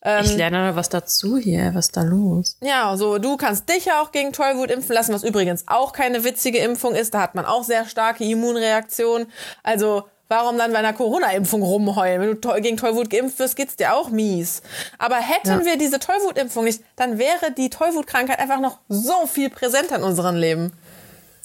Ähm, 0.04 0.24
ich 0.26 0.36
lerne 0.36 0.76
was 0.76 0.90
dazu 0.90 1.38
hier. 1.38 1.72
Was 1.74 1.88
ist 1.88 1.98
da 1.98 2.04
los? 2.04 2.58
Ja, 2.62 2.96
so 2.98 3.18
du 3.18 3.36
kannst 3.38 3.68
dich 3.70 3.86
ja 3.86 4.02
auch 4.02 4.12
gegen 4.12 4.32
Tollwut 4.34 4.70
impfen 4.72 4.94
lassen, 4.94 5.14
was 5.14 5.24
übrigens 5.24 5.64
auch 5.68 5.92
keine 5.92 6.24
witzige 6.24 6.60
Impfung 6.60 6.94
ist. 6.96 7.14
Da 7.14 7.22
hat 7.22 7.36
man 7.36 7.46
auch 7.46 7.64
sehr 7.64 7.86
starke 7.86 8.24
Immunreaktionen. 8.24 9.28
Also 9.64 10.04
Warum 10.30 10.58
dann 10.58 10.74
bei 10.74 10.80
einer 10.80 10.92
Corona-Impfung 10.92 11.62
rumheulen? 11.62 12.20
Wenn 12.20 12.42
du 12.42 12.62
gegen 12.62 12.76
Tollwut 12.76 13.10
geimpft 13.10 13.40
wirst, 13.40 13.56
geht's 13.56 13.78
dir 13.78 13.94
auch 13.94 14.10
mies. 14.10 14.62
Aber 14.98 15.16
hätten 15.16 15.48
Ja. 15.48 15.64
wir 15.64 15.78
diese 15.78 16.00
Tollwutimpfung 16.00 16.66
nicht, 16.66 16.82
dann 16.98 17.18
wäre 17.18 17.54
die 17.58 17.70
Tollwutkrankheit 17.70 18.38
einfach 18.38 18.60
noch 18.60 18.80
so 18.90 19.26
viel 19.26 19.50
präsenter 19.50 19.96
in 19.96 20.04
unserem 20.04 20.36
Leben. 20.36 20.74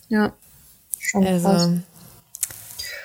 Ja. 0.08 0.32
Schon 0.98 1.24
Also, 1.24 1.48
krass. 1.48 1.68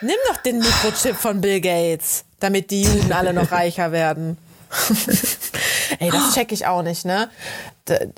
nimm 0.02 0.16
doch 0.30 0.38
den 0.38 0.58
Mikrochip 0.58 1.16
von 1.16 1.42
Bill 1.42 1.62
Gates, 1.62 2.24
damit 2.40 2.72
die 2.72 2.82
Juden 2.82 3.14
alle 3.14 3.34
noch 3.34 3.52
reicher 3.52 3.92
werden. 3.92 4.40
Ey, 6.00 6.10
das 6.12 6.34
check 6.34 6.52
ich 6.52 6.66
auch 6.66 6.82
nicht, 6.84 7.06
ne? 7.06 7.30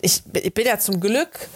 Ich, 0.02 0.24
ich 0.34 0.54
bin 0.54 0.66
ja 0.66 0.80
zum 0.80 1.00
Glück, 1.00 1.48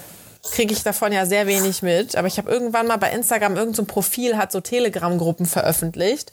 kriege 0.52 0.74
ich 0.74 0.84
davon 0.84 1.12
ja 1.12 1.26
sehr 1.26 1.48
wenig 1.48 1.82
mit, 1.82 2.16
aber 2.16 2.28
ich 2.28 2.38
habe 2.38 2.52
irgendwann 2.52 2.88
mal 2.88 2.98
bei 2.98 3.12
Instagram 3.12 3.56
irgendein 3.56 3.76
so 3.76 3.86
Profil, 3.86 4.38
hat 4.38 4.52
so 4.52 4.62
Telegram-Gruppen 4.62 5.46
veröffentlicht. 5.46 6.32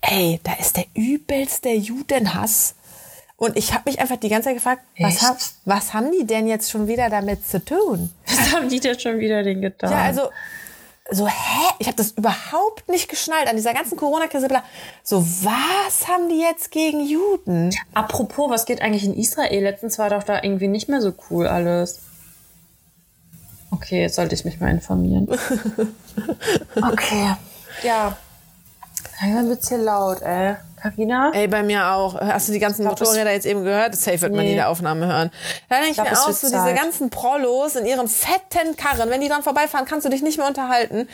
Ey, 0.00 0.40
da 0.42 0.52
ist 0.54 0.76
der 0.76 0.86
übelste 0.94 1.70
Judenhass. 1.70 2.74
Und 3.36 3.56
ich 3.56 3.72
habe 3.72 3.90
mich 3.90 3.98
einfach 3.98 4.18
die 4.18 4.28
ganze 4.28 4.50
Zeit 4.50 4.54
gefragt, 4.54 4.82
was, 4.98 5.22
hab, 5.22 5.36
was 5.64 5.94
haben 5.94 6.12
die 6.12 6.24
denn 6.24 6.46
jetzt 6.46 6.70
schon 6.70 6.86
wieder 6.86 7.10
damit 7.10 7.46
zu 7.48 7.64
tun? 7.64 8.10
Was 8.26 8.52
haben 8.52 8.68
die 8.68 8.78
denn 8.78 8.98
schon 9.00 9.18
wieder 9.18 9.42
den 9.42 9.60
getan? 9.60 9.90
Ja, 9.90 10.02
also 10.02 10.30
so, 11.14 11.26
hä? 11.26 11.74
Ich 11.78 11.86
habe 11.86 11.96
das 11.96 12.12
überhaupt 12.12 12.88
nicht 12.88 13.08
geschnallt 13.08 13.48
an 13.48 13.56
dieser 13.56 13.74
ganzen 13.74 13.96
Corona-Krise. 13.96 14.48
So, 15.02 15.24
was 15.24 16.08
haben 16.08 16.28
die 16.28 16.40
jetzt 16.40 16.70
gegen 16.70 17.00
Juden? 17.06 17.70
Apropos, 17.94 18.50
was 18.50 18.64
geht 18.64 18.82
eigentlich 18.82 19.04
in 19.04 19.14
Israel? 19.14 19.62
Letztens 19.62 19.98
war 19.98 20.10
doch 20.10 20.22
da 20.22 20.42
irgendwie 20.42 20.68
nicht 20.68 20.88
mehr 20.88 21.00
so 21.00 21.12
cool 21.30 21.46
alles. 21.46 22.00
Okay, 23.70 24.02
jetzt 24.02 24.16
sollte 24.16 24.34
ich 24.34 24.44
mich 24.44 24.60
mal 24.60 24.70
informieren. 24.70 25.28
okay. 26.76 27.34
Ja. 27.82 28.16
Dann 29.20 29.48
wird's 29.48 29.68
hier 29.68 29.78
laut, 29.78 30.20
ey. 30.22 30.56
Carina? 30.82 31.30
Ey, 31.32 31.46
bei 31.48 31.62
mir 31.62 31.86
auch. 31.88 32.20
Hast 32.20 32.48
du 32.48 32.52
die 32.52 32.58
ganzen 32.58 32.82
glaub, 32.82 32.98
Motorräder 32.98 33.30
jetzt 33.32 33.46
eben 33.46 33.62
gehört? 33.62 33.94
Safe 33.94 34.20
wird 34.20 34.32
man 34.32 34.42
Nee. 34.44 34.50
die 34.50 34.54
der 34.56 34.68
Aufnahme 34.68 35.06
hören. 35.06 35.30
Da 35.68 35.76
denke 35.76 35.90
ich 35.90 35.94
glaub, 35.94 36.10
mir 36.10 36.18
auch 36.18 36.30
so, 36.30 36.46
diese 36.48 36.74
ganzen 36.74 37.08
Prollos 37.10 37.76
in 37.76 37.86
ihren 37.86 38.08
fetten 38.08 38.76
Karren. 38.76 39.08
Wenn 39.10 39.20
die 39.20 39.28
dran 39.28 39.42
vorbeifahren, 39.42 39.86
kannst 39.86 40.04
du 40.06 40.10
dich 40.10 40.22
nicht 40.22 40.38
mehr 40.38 40.48
unterhalten. 40.48 41.08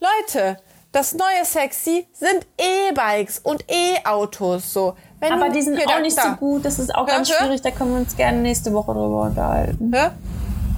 Leute, 0.00 0.58
das 0.92 1.14
neue 1.14 1.44
Sexy 1.44 2.06
sind 2.12 2.46
E-Bikes 2.58 3.40
und 3.40 3.64
E-Autos. 3.68 4.72
So. 4.72 4.94
Wenn 5.18 5.32
Aber 5.32 5.48
die 5.48 5.62
sind 5.62 5.78
auch 5.88 6.00
nicht 6.00 6.16
da. 6.18 6.30
so 6.30 6.36
gut. 6.36 6.64
Das 6.64 6.78
ist 6.78 6.94
auch 6.94 7.06
Hör, 7.06 7.14
ganz 7.16 7.30
schwierig. 7.30 7.62
Da 7.62 7.70
können 7.70 7.92
wir 7.92 8.00
uns 8.00 8.14
gerne 8.16 8.38
nächste 8.38 8.72
Woche 8.72 8.92
drüber 8.92 9.22
unterhalten. 9.22 9.90
Hör? 9.94 10.12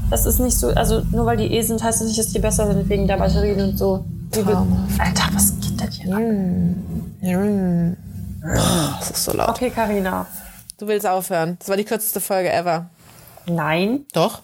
Das 0.09 0.25
ist 0.25 0.39
nicht 0.39 0.57
so, 0.57 0.69
also 0.69 1.03
nur 1.11 1.27
weil 1.27 1.37
die 1.37 1.53
E 1.53 1.61
sind, 1.63 1.83
heißt 1.83 2.01
das 2.01 2.07
nicht, 2.07 2.19
dass 2.19 2.29
die 2.29 2.39
besser 2.39 2.73
sind 2.73 2.89
wegen 2.89 3.09
der 3.09 3.17
Batterien 3.17 3.61
und 3.61 3.77
so. 3.77 4.05
Alter, 4.35 5.29
was 5.33 5.53
geht 5.61 5.81
denn 5.81 5.91
hier? 5.91 6.15
ab? 6.17 6.23
Boah, 7.35 8.97
das 9.01 9.11
ist 9.11 9.25
so 9.25 9.33
laut. 9.33 9.49
Okay, 9.51 9.71
Carina. 9.71 10.27
Du 10.79 10.87
willst 10.87 11.07
aufhören. 11.07 11.57
Das 11.59 11.69
war 11.69 11.77
die 11.77 11.85
kürzeste 11.85 12.21
Folge 12.21 12.53
ever. 12.53 12.91
Nein, 13.47 14.05
Doch. 14.13 14.43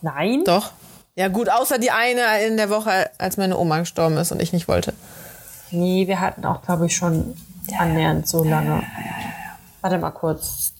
nein. 0.00 0.44
Doch. 0.44 0.72
Ja 1.14 1.28
gut, 1.28 1.48
außer 1.50 1.78
die 1.78 1.90
eine 1.90 2.44
in 2.46 2.56
der 2.56 2.70
Woche, 2.70 3.10
als 3.18 3.36
meine 3.36 3.58
Oma 3.58 3.80
gestorben 3.80 4.16
ist 4.16 4.32
und 4.32 4.40
ich 4.40 4.52
nicht 4.52 4.68
wollte. 4.68 4.94
Nee, 5.70 6.06
wir 6.06 6.20
hatten 6.20 6.44
auch, 6.44 6.62
glaube 6.62 6.86
ich, 6.86 6.96
schon 6.96 7.36
annähernd 7.78 8.26
so 8.28 8.44
lange. 8.44 8.82
Warte 9.80 9.98
mal 9.98 10.10
kurz. 10.10 10.72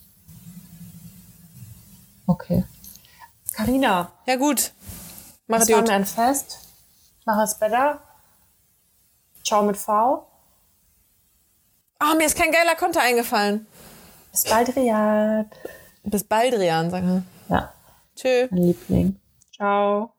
Okay. 2.26 2.64
Carina, 3.52 4.10
Ja 4.26 4.36
gut. 4.36 4.72
Mach 5.46 5.58
das 5.58 5.68
es 5.68 5.74
gut. 5.76 5.90
ein 5.90 6.06
Fest. 6.06 6.58
Mach 7.26 7.42
es 7.42 7.54
besser. 7.58 8.00
Ciao 9.44 9.62
mit 9.62 9.76
V. 9.76 10.26
Ah, 12.04 12.14
mir 12.16 12.26
ist 12.26 12.36
kein 12.36 12.50
geiler 12.50 12.74
Konter 12.74 13.00
eingefallen. 13.00 13.64
Bis 14.32 14.44
bald, 14.44 14.74
Riyad. 14.74 15.46
Bis 16.02 16.24
bald, 16.24 16.52
Rian, 16.54 16.90
sag 16.90 17.04
mal. 17.04 17.22
Ja, 17.48 17.72
Tschö. 18.16 18.48
mein 18.50 18.62
Liebling. 18.64 19.16
Ciao. 19.54 20.12